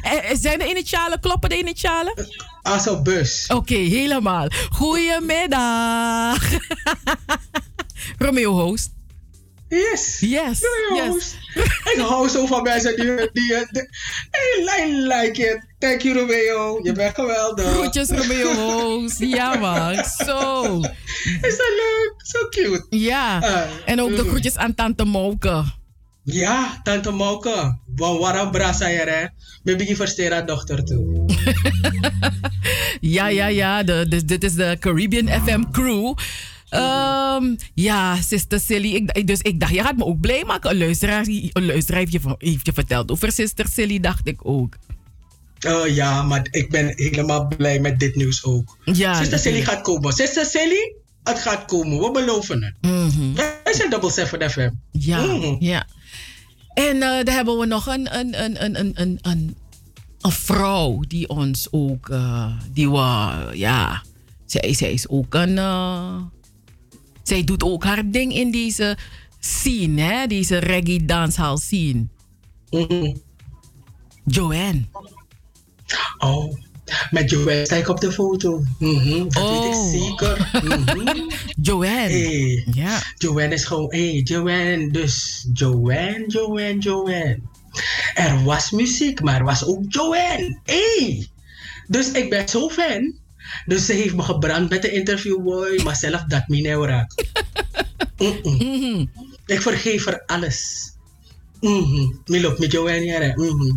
[0.02, 2.27] Eh, Zijn de initialen, kloppen de initialen?
[2.62, 3.47] Als een bus.
[3.49, 4.47] Oké, helemaal.
[4.70, 6.51] Goedemiddag.
[8.19, 8.91] Romeo Host.
[9.71, 10.21] Yes.
[10.21, 10.61] Yes.
[10.95, 11.35] Yes.
[11.95, 13.15] Ik hou zo van mensen die...
[13.33, 13.89] die, die
[14.79, 15.67] I, like it.
[15.79, 16.81] Thank you Romeo.
[16.83, 17.73] Je bent geweldig.
[17.73, 19.09] Groetjes Romeo.
[19.19, 20.63] Ja man, zo.
[21.43, 22.15] Is dat leuk?
[22.17, 22.87] Zo cute.
[22.91, 23.39] Ja.
[23.39, 24.29] Ah, en ook de mm.
[24.29, 25.65] groetjes aan Tante Moke.
[26.23, 27.79] Ja, tante Mauke.
[27.97, 29.27] Wan waarom brasa je hè?
[29.63, 31.25] Mijn begin versteren aan dochter toe.
[33.01, 33.83] Ja, ja, ja.
[33.83, 36.15] De, de, dit is de Caribbean FM crew.
[36.71, 38.95] Ehm, ja, Sister Silly.
[38.95, 40.71] Ik, dus ik dacht, je gaat me ook blij maken.
[40.71, 44.77] Een luisteraar, een luisteraar heeft, je, heeft je verteld over Sister Silly, dacht ik ook.
[45.67, 48.77] Oh ja, maar ik ben helemaal blij met dit nieuws ook.
[48.85, 50.13] Ja, Sister Silly gaat komen.
[50.13, 51.99] Sister Silly, het gaat komen.
[51.99, 52.75] We beloven het.
[53.65, 54.71] Wij zijn Double 7 FM.
[54.91, 55.57] Ja, Mhm.
[55.59, 55.87] ja.
[56.75, 59.57] En eh daar hebben we nog een, een, een, een, een, een, een,
[60.21, 64.03] een vrouw die ons ook, eh, die we, ja,
[64.47, 66.17] zij, zij is ook een, eh,
[67.31, 68.97] zij doet ook haar ding in deze
[69.39, 72.07] scene, hè, deze reggae dancehall scene.
[74.25, 74.84] Joanne.
[76.18, 76.55] Oh,
[77.10, 78.62] met Joanne sta ik op de foto.
[78.78, 79.91] Mhm, dat weet ik Oh.
[79.91, 80.50] zeker.
[80.62, 81.18] Mhm.
[81.68, 81.89] Joanne.
[82.09, 82.67] Hey.
[82.73, 83.02] Ja.
[83.18, 84.91] Joanne is gewoon, hey, Joanne.
[84.91, 87.41] Dus Joanne, Joanne, Joanne.
[88.15, 90.59] Er was muziek, maar er was ook Joanne.
[90.65, 91.28] Hey.
[91.86, 93.15] Dus ik ben zo fan.
[93.67, 97.12] Dus ze heeft me gebrand met de interviewboy, maar zelf dat me niet raak.
[98.19, 99.07] Mhm.
[99.47, 100.91] Ik vergeef er alles.
[101.61, 102.12] Mhm.
[102.25, 103.41] Mi loopt met jou en jaren.
[103.41, 103.77] Mhm.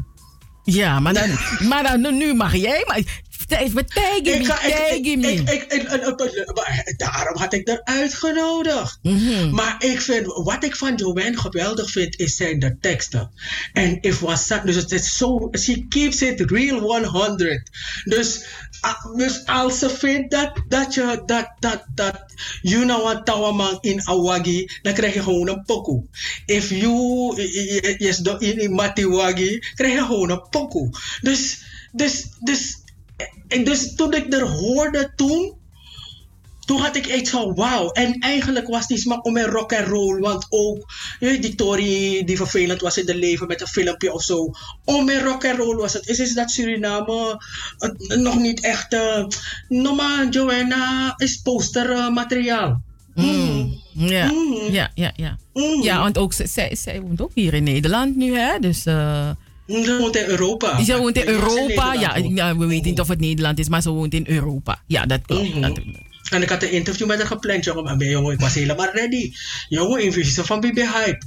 [0.64, 1.30] Ja, maar dan,
[1.68, 2.84] maar dan nu mag jij.
[2.88, 3.23] Maar
[3.58, 5.32] even tegen Ik me, ga- ik- tegen ik- me.
[5.32, 9.00] ik- ik- ik- ik- ik- maar Daarom had ik er uitgenodigd.
[9.02, 9.50] Mhm.
[9.50, 13.32] Maar ik vind, wat ik van Joanne geweldig vind, is zijn de teksten.
[13.74, 17.70] En if was dus het is zo, she keeps it real 100.
[18.04, 18.42] Dus,
[19.16, 22.26] dus als ze vindt dat, dat je, dat, dat, dat,
[22.62, 26.04] you know what, tawamang in awagi, dan krijg je gewoon een pokoe.
[26.46, 27.36] If you,
[27.98, 30.90] yes, in in matiwagi, krijg je gewoon een pokoe.
[31.22, 32.78] Dus, dus, dus,
[33.54, 35.54] en dus toen ik er hoorde toen,
[36.66, 37.92] toen had ik iets van wauw.
[37.92, 40.20] En eigenlijk was die smak om een rock and roll.
[40.20, 44.14] Want ook je weet, die Tory die vervelend was in het leven met een filmpje
[44.14, 44.52] of zo.
[44.86, 46.08] Om een rock and roll was het.
[46.08, 47.42] Is, is dat Suriname
[48.08, 48.94] nog niet echt.
[48.94, 49.26] Uh,
[49.68, 52.82] normaal, Joanna is postermateriaal.
[53.16, 53.82] Mm.
[53.94, 54.32] Ja,
[54.72, 55.38] ja, ja, ja.
[55.82, 58.60] Ja, want ook, zij, zij woont ook hier in Nederland nu, hè?
[58.60, 58.86] Dus.
[59.68, 60.84] Ze woont in Europa.
[60.84, 61.94] Ze woont in Europa.
[61.94, 64.82] Ja, ja, we weten niet of het Nederland is, maar ze woont in Europa.
[64.88, 65.50] Ja, dat klopt.
[65.50, 65.62] Mhm.
[65.62, 65.80] Dat-
[66.32, 67.84] En ik had een interview met haar gepland, jongen.
[67.84, 69.32] Maar jongen, ik was helemaal ready.
[69.70, 71.22] Jongen, invisie van BB Hype.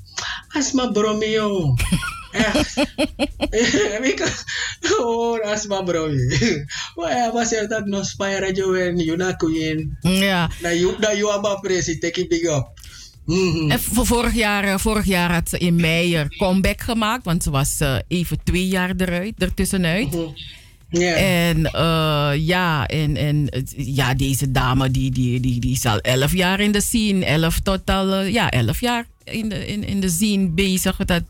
[0.48, 1.74] Asma bromi, jongen.
[2.32, 2.74] Echt.
[4.98, 6.36] Oh, asma bromi.
[6.94, 8.96] Ja, was er dat nog spire, jongen.
[8.96, 9.96] You na queen.
[10.00, 10.50] Ja.
[10.62, 12.66] Na you, na you aba presi, take it big up.
[13.26, 13.70] Mhm.
[13.70, 17.42] En voor vorig jaar, eh, vorig jaar had ze in mei er comeback gemaakt, want
[17.42, 20.12] ze was eh, even twee jaar eruit, ertussenuit.
[20.12, 20.28] Mhm.
[20.90, 21.14] Ja.
[21.14, 26.32] En eh, ja, en, en ja, deze dame die, die, die, die is al elf
[26.32, 30.00] jaar in de scene, elf tot al, eh, ja, elf jaar in de, in, in
[30.00, 30.96] de scene bezig.
[30.96, 31.22] Dat,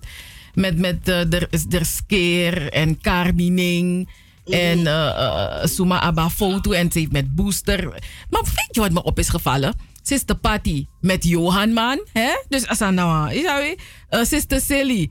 [0.54, 4.08] met met de, de skeer en Carmining.
[4.46, 7.84] En eh eh, Suma Abba foto en ze heeft met booster.
[8.30, 9.74] Maar weet je wat me op is gevallen?
[10.06, 12.00] Sister Patty met Johan man.
[12.12, 12.30] Hè?
[12.48, 13.78] Dus als nou, weer?
[14.08, 15.10] Eh, Sister Silly.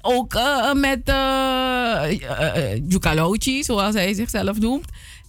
[0.00, 2.04] Ook eh, met uh,
[2.88, 4.86] Jukalauchi, zoals hij zichzelf noemt.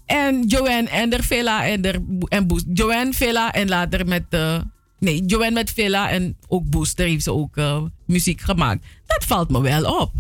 [0.10, 2.48] En Joanne en der Villa en der en.
[2.74, 4.60] Joanne Villa en later met eh,
[5.00, 8.86] nee, Joanne met Villa en ook Booster heeft ze ook eh, muziek gemaakt.
[9.06, 10.12] Dat valt me wel op.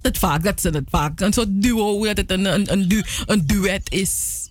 [0.00, 3.04] Dat vaak dat ze het vaak een soort duo dat het een een, een, du,
[3.26, 4.41] een duet is.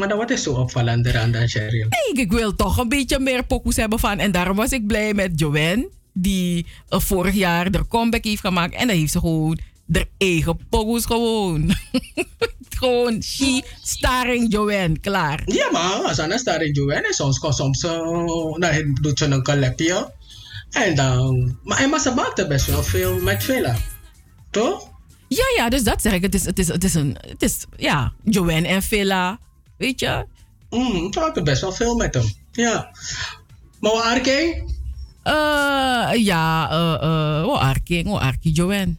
[0.00, 1.86] Maar dan wat is zo opvallend eraan dan, Cheryl?
[1.88, 4.18] Nee, ik wil toch een beetje meer pokoes hebben van.
[4.18, 8.74] En daarom was ik blij met Joanne, die eh, vorig jaar de comeback heeft gemaakt.
[8.74, 11.74] En dan heeft ze gewoon de eigen pokoes gewoon.
[12.78, 15.42] gewoon she starring Joanne, klaar.
[15.44, 20.12] Ja, maar als Anna staat in Joanne, soms kan soms uh, doet ze een collabje.
[20.70, 23.76] En dan, maar, maar ze maakte best wel veel met Villa.
[24.50, 24.88] Toch?
[25.28, 26.22] Ja, ja, dus dat zeg ik.
[26.22, 29.38] Het is, het is, het is een, het is, ja, Joanne en Villa,
[29.80, 30.26] weet je?
[30.70, 32.32] Mm, ze maakte best wel veel met hem.
[32.52, 32.90] Ja.
[33.80, 34.64] Maar waar Arke?
[35.22, 38.96] Eh, ja, eh, eh, oh, Arki, oh, Arki Joanne.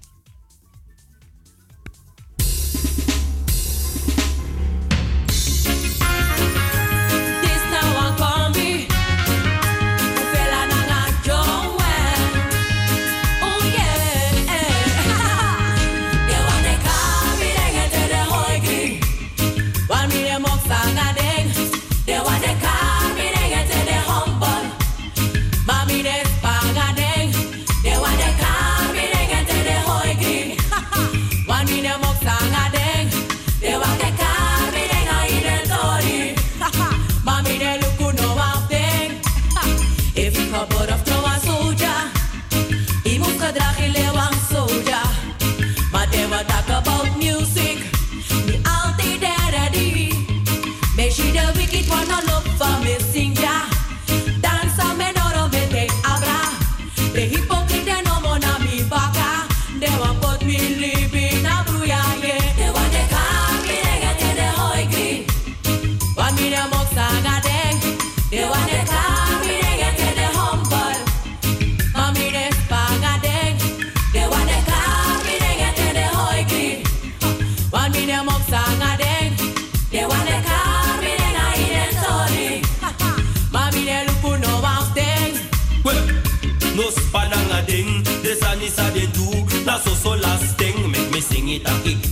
[91.22, 91.64] Me sing it.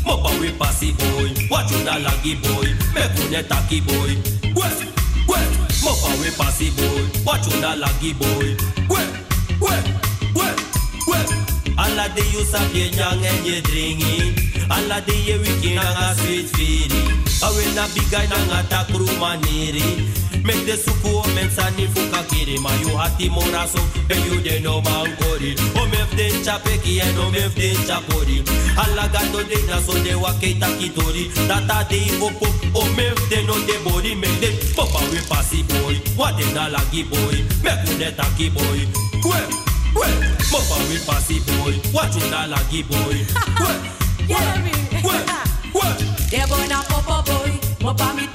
[0.06, 4.16] Mopa we boy, watch da laggy boy, make une tacky boy.
[4.56, 4.78] Wet,
[5.28, 5.50] wet,
[5.84, 8.56] mopa we passy boy, watch da laggy boy.
[8.90, 9.10] Wet,
[9.60, 9.86] wet,
[10.36, 10.58] wet,
[11.08, 11.30] wet.
[11.78, 14.36] Alla de you sa bien young and you drinking.
[14.70, 17.10] Alla de and a sweet feeding.
[17.42, 20.19] I will not be guy nang attack room.
[20.50, 23.78] Make the suku mensani fuka kiri ma you hati moraso
[24.10, 25.53] and you de no man kori.
[25.78, 28.42] O mef de chapeki and o mef de chapori.
[28.74, 31.30] Alla gato de na so de wake takitori.
[31.48, 34.50] Tata de opo o mef de no de body make de
[35.14, 35.94] we passy boy.
[36.18, 37.45] What de na lagi boy.
[37.61, 38.90] Make une taki boy.
[39.22, 39.38] Kwe,
[39.94, 40.10] kwe.
[40.50, 41.78] Papa we passy boy.
[41.94, 43.22] What you na lagi boy.
[43.60, 43.74] Kwe,
[44.26, 44.42] kwe,
[45.03, 45.18] kwe,
[45.74, 45.90] kwe.
[46.32, 48.26] De bona popo boy, mo pa mi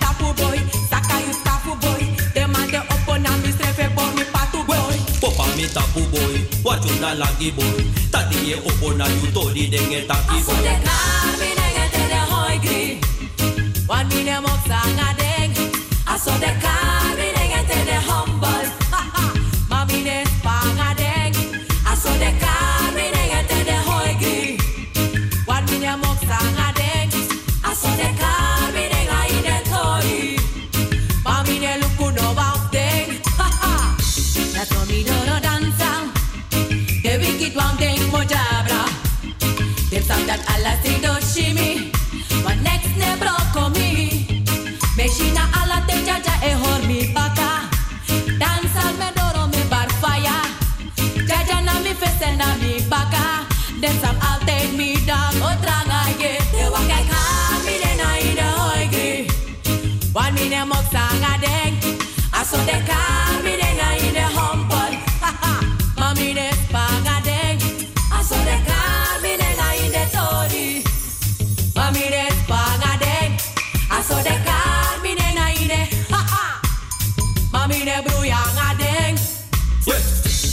[0.00, 0.58] tapu boy,
[0.90, 2.02] saka you tapu boy.
[2.34, 4.96] De man de opo na mi strefe bo mi patu boy.
[5.20, 7.84] Papa mi tapu boy, what you na lagi boy.
[8.10, 10.62] Tati ye opo na you tori denge taki boy.
[10.62, 13.00] de kar mi nege te de hoi gri.
[13.88, 15.32] Wan mi ne mok sanga deng.
[53.82, 53.88] Baka.
[53.88, 56.38] Dem sam altijd mi dag o tranga ye.
[56.52, 59.26] De wa kijk ha mi de na i de hoigi.
[60.12, 61.76] Wan mi ne mok sanga deng.
[62.30, 64.98] Aso de kar mi de na i de humble.
[65.96, 67.60] Mami de spanga deng.
[68.18, 70.82] Aso de kar mi de na i de tori.
[71.74, 73.32] Mami de spanga deng.
[73.90, 75.80] Aso de kar mi de na i de.
[77.52, 79.18] Mami de bruyanga deng.
[79.86, 80.00] Yeah.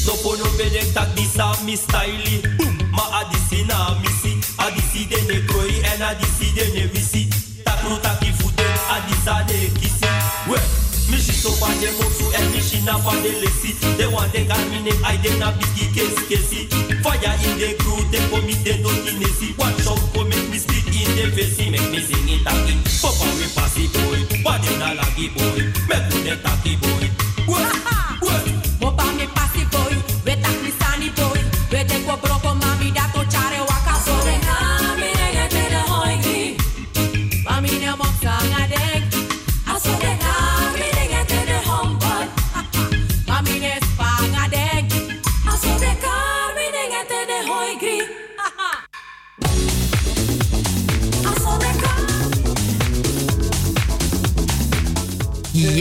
[0.06, 2.42] No pono bedek tak disa mi style
[6.60, 7.28] de ne visi.
[7.64, 10.10] Takru taki fute adisa de kisi
[10.50, 10.58] We
[11.10, 13.72] Mishi so pa de moksu en mishi na pa de lesi.
[13.98, 16.68] De wan de garmine ay de na kesi kesi.
[17.04, 19.56] Fire in the crew de po mi de no kinesi.
[19.58, 23.28] Watch out ko make me speak in the face Make me sing it taki Papa
[23.40, 24.20] we passy boy.
[24.44, 26.99] Wadi na lagi boy Make me taki boy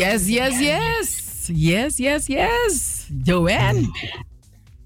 [0.09, 1.09] Yes, yes, yes.
[1.53, 3.07] Yes, yes, yes.
[3.25, 3.93] Joanne.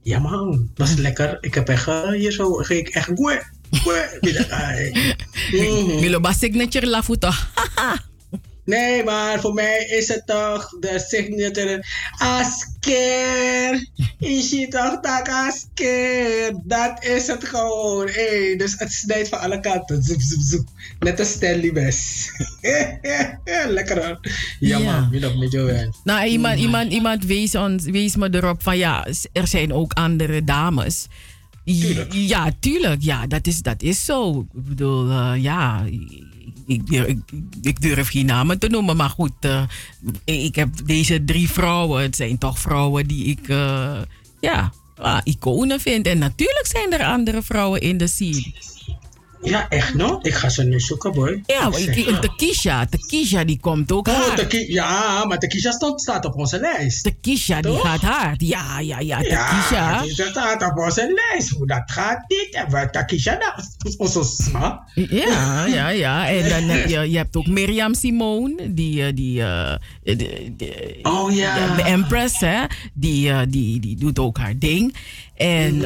[0.03, 1.39] Ja man, was lekker.
[1.41, 4.19] Ik heb echt eh, hier zo, ik echt goe, goe.
[6.01, 7.31] Milo ba signature la futo.
[8.65, 11.85] Nee, maar voor mij is het toch de signature
[12.19, 13.87] Asker.
[14.19, 16.55] Is je toch tak Asker?
[16.65, 18.09] Dat is het gewoon.
[18.09, 20.03] Hey, dus het snijdt van alle kanten.
[20.03, 20.69] Zoep, zoep, zoep.
[20.99, 22.31] Net als Stanley Best.
[23.69, 24.19] Lekker hoor.
[24.61, 24.79] Ja, Ja.
[24.79, 28.79] man, wie nog met jou Nou, iemand, iemand, iemand wees, ons, wees me erop van
[28.79, 31.07] ja, er zijn ook andere dames.
[31.65, 32.13] Tuurlijk.
[32.13, 33.03] Ja, tuurlijk.
[33.03, 34.41] Ja, dat is, dat is zo.
[34.55, 35.85] Ik bedoel, eh, ja,
[36.67, 37.17] ik,
[37.63, 38.97] ik, durf geen namen te noemen.
[38.97, 39.63] Maar goed, eh,
[40.25, 42.03] ik heb deze drie vrouwen.
[42.03, 44.01] Het zijn toch vrouwen die ik, eh,
[44.41, 44.73] ja,
[45.25, 46.07] iconen vind.
[46.07, 48.53] En natuurlijk zijn er andere vrouwen in de scene.
[49.43, 50.19] Ja, echt no?
[50.23, 51.43] Ik ga ze nu zoeken, boy.
[51.47, 52.19] Ja, ja.
[52.19, 54.35] Tekisha, Tekisha die komt ook Oh,
[54.67, 57.03] ja, maar Tekisha staat, staat op onze lijst.
[57.05, 58.41] Tekisha die gaat hard.
[58.41, 60.01] Ja, ja, ja, Ja, Tekisha.
[60.03, 61.49] Tekisha staat op onze lijst.
[61.51, 62.49] Hoe dat gaat niet.
[62.55, 64.83] En Takisha, dat is onze sma.
[64.95, 66.29] Ja, ja, ja.
[66.29, 71.35] En dan heb je, je hebt ook Mirjam Simone, die, eh, die, eh, de- Oh
[71.35, 71.77] ja.
[71.77, 72.65] de Empress, hè.
[72.95, 74.95] Die, eh, die, die doet ook haar ding.
[75.37, 75.81] En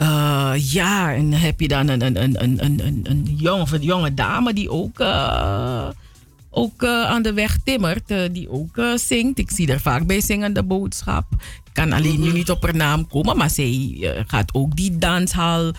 [0.00, 3.82] eh, ja, en heb je dan een, een, een, een, een, een, jonge, of een
[3.82, 5.88] jonge dame die ook, eh,
[6.50, 9.38] ook eh, aan de weg timmert, die ook zingt.
[9.38, 11.24] Ik zie er vaak bij zingende boodschap.
[11.64, 13.96] Ik kan alleen nu niet op haar naam komen, maar zij
[14.26, 15.72] gaat ook die danshal,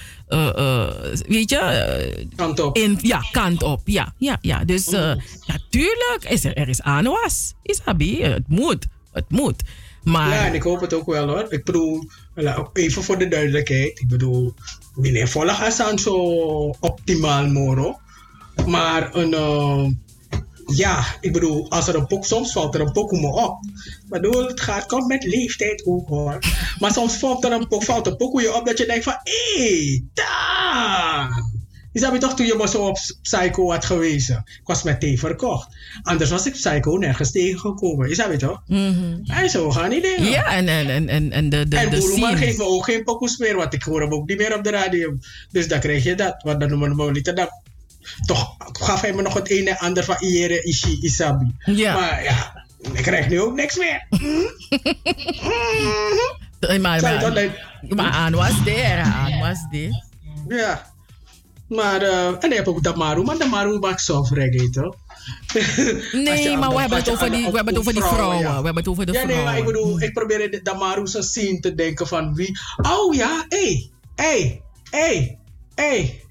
[1.27, 2.27] weet je?
[2.35, 2.77] kant op.
[2.77, 4.13] In, ja, kant op, ja.
[4.17, 4.65] ja, ja.
[4.65, 5.13] Dus eh,
[5.45, 7.53] ja, tuurlijk, is er, er is aanwas.
[7.63, 9.63] Isabi, het moet, het moet.
[10.03, 11.45] Maar Ja, en ik hoop het ook wel hoor.
[11.49, 13.99] Ik bedoel, ook even voor de duidelijkheid.
[13.99, 14.53] Ik bedoel,
[14.95, 16.15] meneer volg zo
[16.79, 17.99] optimaal moro.
[18.65, 19.85] Maar een, eh,
[20.65, 23.59] ja, ik bedoel, als er een pok, soms valt er een pokoe me op.
[24.09, 26.39] Maar bedoel, het gaat, komt met leeftijd ook hoor.
[26.79, 29.19] Maar soms valt er een pok, valt een pokoe je op dat je denkt van,
[29.23, 31.50] hé, hey, daar.
[31.91, 34.43] Je snap je toch toen je me zo op Psycho had gewezen?
[34.45, 35.67] Ik was met thee verkocht.
[36.03, 38.15] Anders was ik Psycho nergens tegengekomen.
[38.15, 38.61] Snap je toch?
[39.25, 40.31] En zo gaan die dingen.
[40.31, 43.37] Ja, en, en, en, en, en de, de, en de geeft me ook geen pokoes
[43.37, 45.17] meer, want ik hoor hem ook niet meer op de radio.
[45.51, 46.35] Dus dan krijg je dat.
[46.43, 47.35] Want dan noemen we hem niet.
[47.35, 47.49] Dan
[48.25, 51.55] toch gaf hij me nog het een en ander van Iere Ishi Isabi.
[51.65, 51.93] Ja.
[51.93, 54.07] Maar ja, ik krijg nu ook niks meer.
[56.61, 57.49] Eh, Maar, maar, dat
[57.89, 60.03] maar aan was there, aan was there.
[60.47, 60.90] Ja.
[61.71, 64.95] Maar, eh, en dan heb ik ook Damaru, maar Damaru maakt soft reggae, toch?
[66.11, 68.37] Nee, maar we hebben het over die, we hebben het over die vrouwen.
[68.37, 68.49] ja.
[68.49, 69.45] We hebben het over de ja, vrouwen.
[69.45, 72.59] nee, maar ik bedoel, ik probeer in de Damaru's scene te denken van wie...
[72.81, 75.37] Oh ja, hé, hé, hé,
[75.75, 76.21] hé.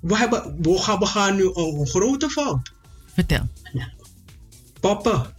[0.00, 2.72] We, hebben, we, gaan, we gaan nu een, een grote fout.
[3.14, 3.48] Vertel.
[4.80, 5.35] Papa.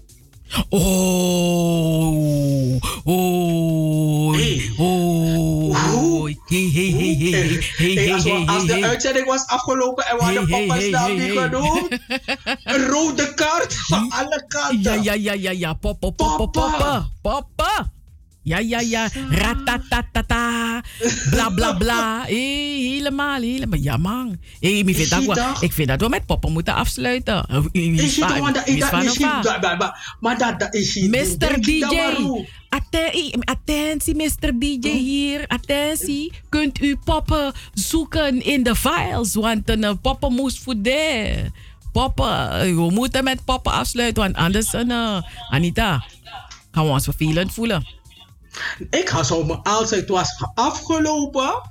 [0.70, 4.36] Oh, oh,
[4.78, 6.30] oh.
[6.50, 8.90] Hey, hey, hey, hey, hey, hey, Hey, als, we- hey, als de hey, hey.
[8.90, 11.44] uitzending was afgelopen en we hadden Hey, papa's hey, naam hey, niet hey.
[11.44, 11.92] genoemd,
[12.64, 14.82] een rode kaart van alle kanten.
[14.82, 15.74] Ja, ja, ja, ja, ja.
[15.74, 17.10] Papa, papa, papa.
[17.22, 17.92] Papa.
[18.48, 19.08] Ja, ja, ja.
[19.30, 20.82] Ratatatata.
[21.30, 22.22] Bla, bla, bla.
[22.24, 23.80] Hey, helemaal, helemaal.
[23.80, 24.38] Ja, man.
[24.60, 27.46] Hey, ik, vind dat we, ik vind dat we met papa moeten afsluiten.
[27.72, 31.08] Wie is toch, want dat- is dat dat- maar- dat dat is hij.
[31.08, 31.38] Mr.
[31.40, 32.46] Dat DJ.
[33.46, 34.60] Attentie, Mr.
[34.60, 35.48] DJ hier.
[35.48, 36.32] Attentie.
[36.50, 39.34] Kunt u poppen zoeken in de files?
[39.36, 41.34] Want een eh, poppen moest voor de.
[41.92, 42.52] Poppen.
[42.52, 44.24] eh, We moeten met poppen afsluiten.
[44.24, 45.18] Want anders, eh,
[45.50, 46.04] Anita,
[46.72, 47.86] gaan we ons vervelend voelen.
[48.90, 51.62] Ik ga zo als het was afgelopen,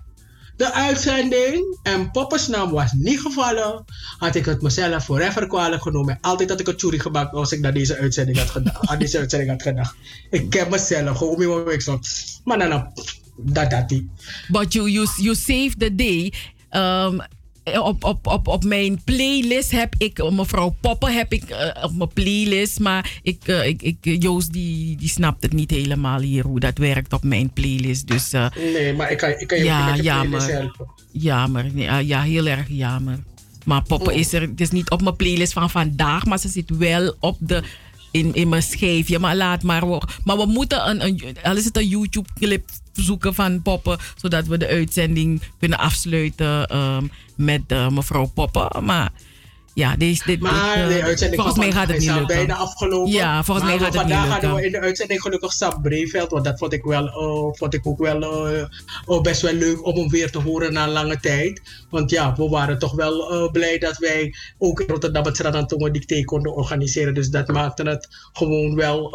[0.56, 3.84] de uitzending, en Poppe's naam was niet gevallen,
[4.18, 6.18] had ik het mezelf forever kwalijk genomen.
[6.20, 8.88] Altijd had ik het jury gemaakt als ik naar deze uitzending had gedacht.
[8.88, 9.94] aan deze uitzending had gedacht.
[10.30, 11.98] Ik ken mezelf gewoon in mijn week zo.
[12.44, 12.92] Maar dan,
[13.36, 14.10] dat dat die.
[14.48, 16.32] But you, you, you save the day.
[16.70, 17.20] Um,
[17.74, 22.12] op, op, op, op mijn playlist heb ik, mevrouw Poppen heb ik eh, op mijn
[22.12, 26.60] playlist, maar ik, eh, ik, ik, Joost die, die snapt het niet helemaal hier hoe
[26.60, 28.06] dat werkt op mijn playlist.
[28.06, 30.52] Dus eh, Nee, maar ik kan, ik kan je ja, met je playlist jammer.
[30.52, 30.86] helpen.
[31.12, 33.18] Jammer, ah, ja, heel erg jammer.
[33.64, 34.18] Maar Poppen Oh.
[34.18, 37.36] is er, het is niet op mijn playlist van vandaag, maar ze zit wel op
[37.40, 37.62] de,
[38.10, 39.18] in, in mijn schijfje.
[39.18, 39.84] Maar laat maar.
[40.24, 44.58] Maar we moeten een, een, al is het een YouTube-clip zoeken van Poppen, zodat we
[44.58, 48.84] de uitzending kunnen afsluiten ehm, met eh, mevrouw Poppen.
[48.84, 49.12] Maar
[49.76, 52.26] ja, deze, dit, Maar dit, eh, de uitzending volgens mij gaat het niet lukken.
[52.26, 53.12] bijna afgelopen.
[53.12, 54.48] Ja, volgens mij gaat het niet vandaag lukken.
[54.48, 56.30] hadden we in de uitzending gelukkig Sam Breveld.
[56.30, 58.22] Want dat vond ik, wel, eh, vond ik ook wel
[59.04, 61.60] oh, best wel leuk om hem weer te horen na lange tijd.
[61.90, 66.24] Want ja, we waren toch wel blij dat wij ook in Rotterdam het Sradantongen dicté
[66.24, 67.14] konden organiseren.
[67.14, 69.10] Dus dat maakte het gewoon wel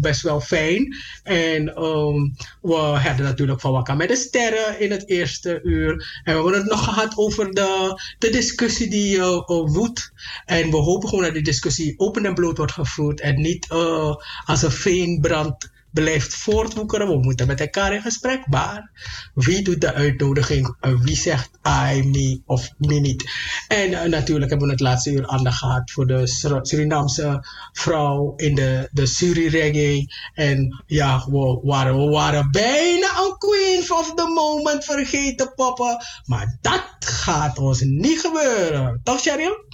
[0.00, 0.96] best wel fijn.
[1.22, 2.28] En ehm,
[2.62, 6.20] we hadden natuurlijk van Wakka met de Sterren in het eerste uur.
[6.24, 9.22] En we hebben het nog gehad over de, de discussie die
[9.66, 10.12] woedt.
[10.44, 13.20] En we hopen gewoon dat die discussie open en bloot wordt gevoerd.
[13.20, 17.08] En niet eh, als een veenbrand blijft voortwoekeren.
[17.08, 18.46] We moeten met elkaar in gesprek.
[18.46, 18.90] Maar
[19.34, 20.76] wie doet de uitnodiging?
[20.80, 21.50] En wie zegt
[21.92, 23.24] I, me of me niet?
[23.68, 28.32] En eh, natuurlijk hebben we het laatste uur aandacht gehad voor de Sur- Surinaamse vrouw
[28.36, 30.06] in de, de Suri reggae.
[30.34, 36.02] En ja, we waren, we waren bijna een queen of the moment vergeten, papa.
[36.24, 39.00] Maar dat gaat ons niet gebeuren.
[39.02, 39.73] Toch, Sheryl?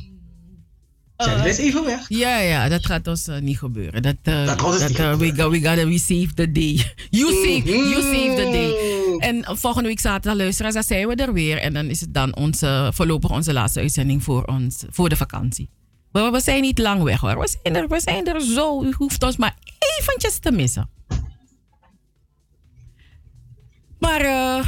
[1.23, 2.09] Sheryl is even weg.
[2.09, 4.03] Ja, ja, dat gaat ons eh, niet gebeuren.
[4.03, 6.81] Dat, eh, Dat dat, niet eh, we, go- we gotta we save the day.
[7.11, 8.75] You save, you save the day.
[9.29, 11.59] En eh, volgende week zaterdag luisteraars, dan zijn we er weer.
[11.59, 15.69] En dan is het dan onze, voorlopig onze laatste uitzending voor, ons, voor de vakantie.
[16.13, 17.39] Maar we zijn niet lang weg hoor.
[17.39, 18.83] We zijn er, we zijn er zo.
[18.83, 19.57] U hoeft ons maar
[19.99, 20.91] eventjes te missen.
[23.99, 24.67] Maar, eh,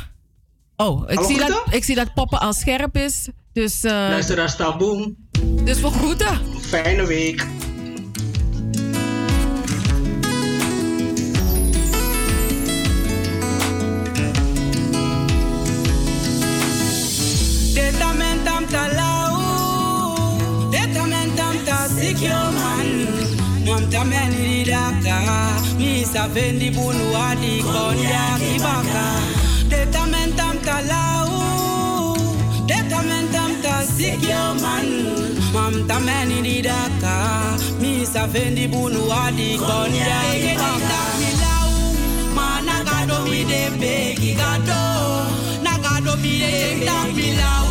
[0.77, 3.29] oh, ik Hallo, zie, dat, ik zie dat Poppen al scherp is.
[3.53, 5.17] Dus, eh Luisteraars, taboom.
[5.65, 6.41] Dus we groeten.
[6.61, 7.47] Fijne week.
[17.75, 19.37] Detamentam talau,
[20.71, 22.89] detamentam ta sikyo man.
[23.67, 25.19] Mam tameni daka,
[25.79, 29.07] mi sa vendi bunu adi kondia kibaka.
[29.69, 32.17] Detamentam talau,
[32.67, 35.32] detamentam ta sikyo man.
[35.53, 37.17] Mam tameni daka,
[37.81, 41.01] mi sa vendi bunu adi kondia kibaka.
[41.21, 41.71] Milau,
[42.37, 44.83] mana gado mi de begi gado,
[45.65, 46.55] nagado mi de
[47.17, 47.62] milau.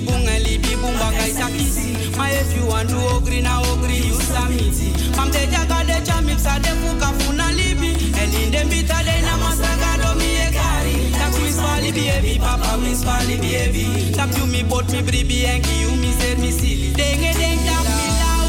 [0.00, 4.88] Bunga libi bumba kai sakisi, Ma if you want to ogri na ogri you samiti.
[5.16, 7.90] Mam de jaga de chamip sa de fuka funa libi.
[8.20, 10.96] En in bita de na masaga do mi e kari.
[11.12, 14.12] Tak fali baby, papa fali baby.
[14.12, 16.92] Tap you mi bot mi bribi en ki you mi ser mi sili.
[16.98, 18.48] Denge deng tap mi lau.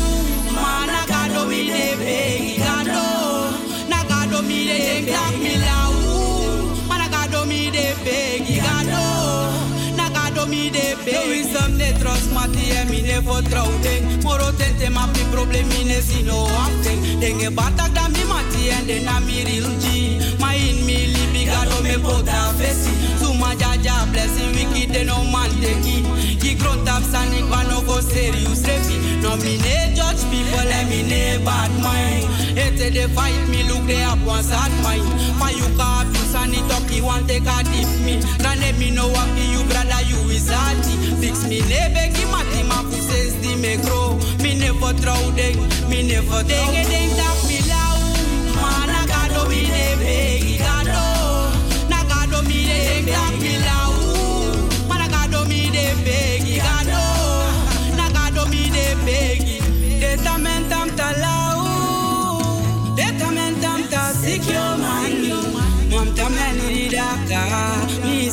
[0.62, 3.04] Mana gado mi de begi gado.
[3.90, 4.80] Na gado mi de
[5.12, 5.94] deng mi lau.
[6.90, 8.37] Mana gado mi de begi
[11.04, 11.14] begi.
[11.14, 14.24] Yo is am ne trust mati e mi ne vertrouw ding.
[14.24, 17.20] Moro tente ma pi problem mi ne si no acting.
[17.20, 19.36] Denge batak da mi mati en de na mi.
[20.40, 22.92] Ma in mi libi gado me bota fesi.
[23.78, 26.04] Jaja blessing wiki de no man take.
[26.40, 28.98] Ki grown tap sanic one no go serious refi.
[29.22, 32.26] No me ne judge people and me ne bad mind.
[32.58, 35.04] Ete de fight me look they up one sad mind.
[35.38, 38.20] For you ka abuse and it up you want take a dip me.
[38.44, 40.96] Rane me no waki you brother you is arty.
[41.22, 44.18] Fix me ne begi mati ma fu says di me grow.
[44.42, 45.58] Me never throw ding,
[45.90, 47.60] me never a ding tap me
[49.70, 51.06] ne begi gado.
[51.90, 53.48] Na gado me ne ding tap me.
[53.48, 53.57] Mana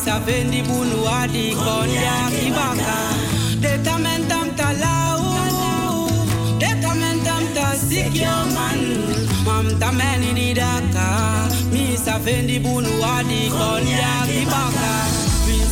[0.05, 2.99] sapendi bunu adi kondia kibaka.
[3.63, 5.23] Deta mentam talau.
[6.61, 8.95] Deta mentam ta sikyo mani.
[9.47, 11.09] Mam tameni di daka.
[11.73, 15.14] Mi sapendi bunu adi kondia kibaka.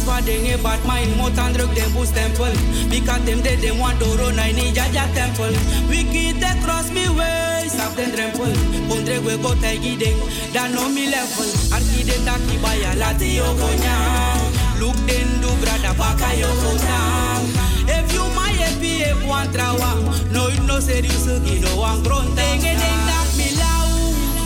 [0.02, 1.16] That's why they ain't bad mind.
[1.16, 2.50] More than drug them boost temple.
[2.90, 5.54] Because them they them want to run I need Jaja temple.
[5.86, 7.68] We get the cross me way.
[7.70, 8.50] Stop them trample.
[8.90, 10.18] Pondre we go tagi them.
[10.50, 11.46] That no me level.
[11.70, 14.42] Archidenta kibaya lati yoko nyang.
[14.82, 17.46] Look den du brada baka yoko nyang.
[17.86, 20.02] If you my EPF want trawa.
[20.32, 21.26] No it no serious.
[21.46, 22.26] You know I'm grown.
[22.34, 22.74] Tengen
[23.06, 23.86] that me lau.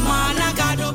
[0.05, 0.86] Managado.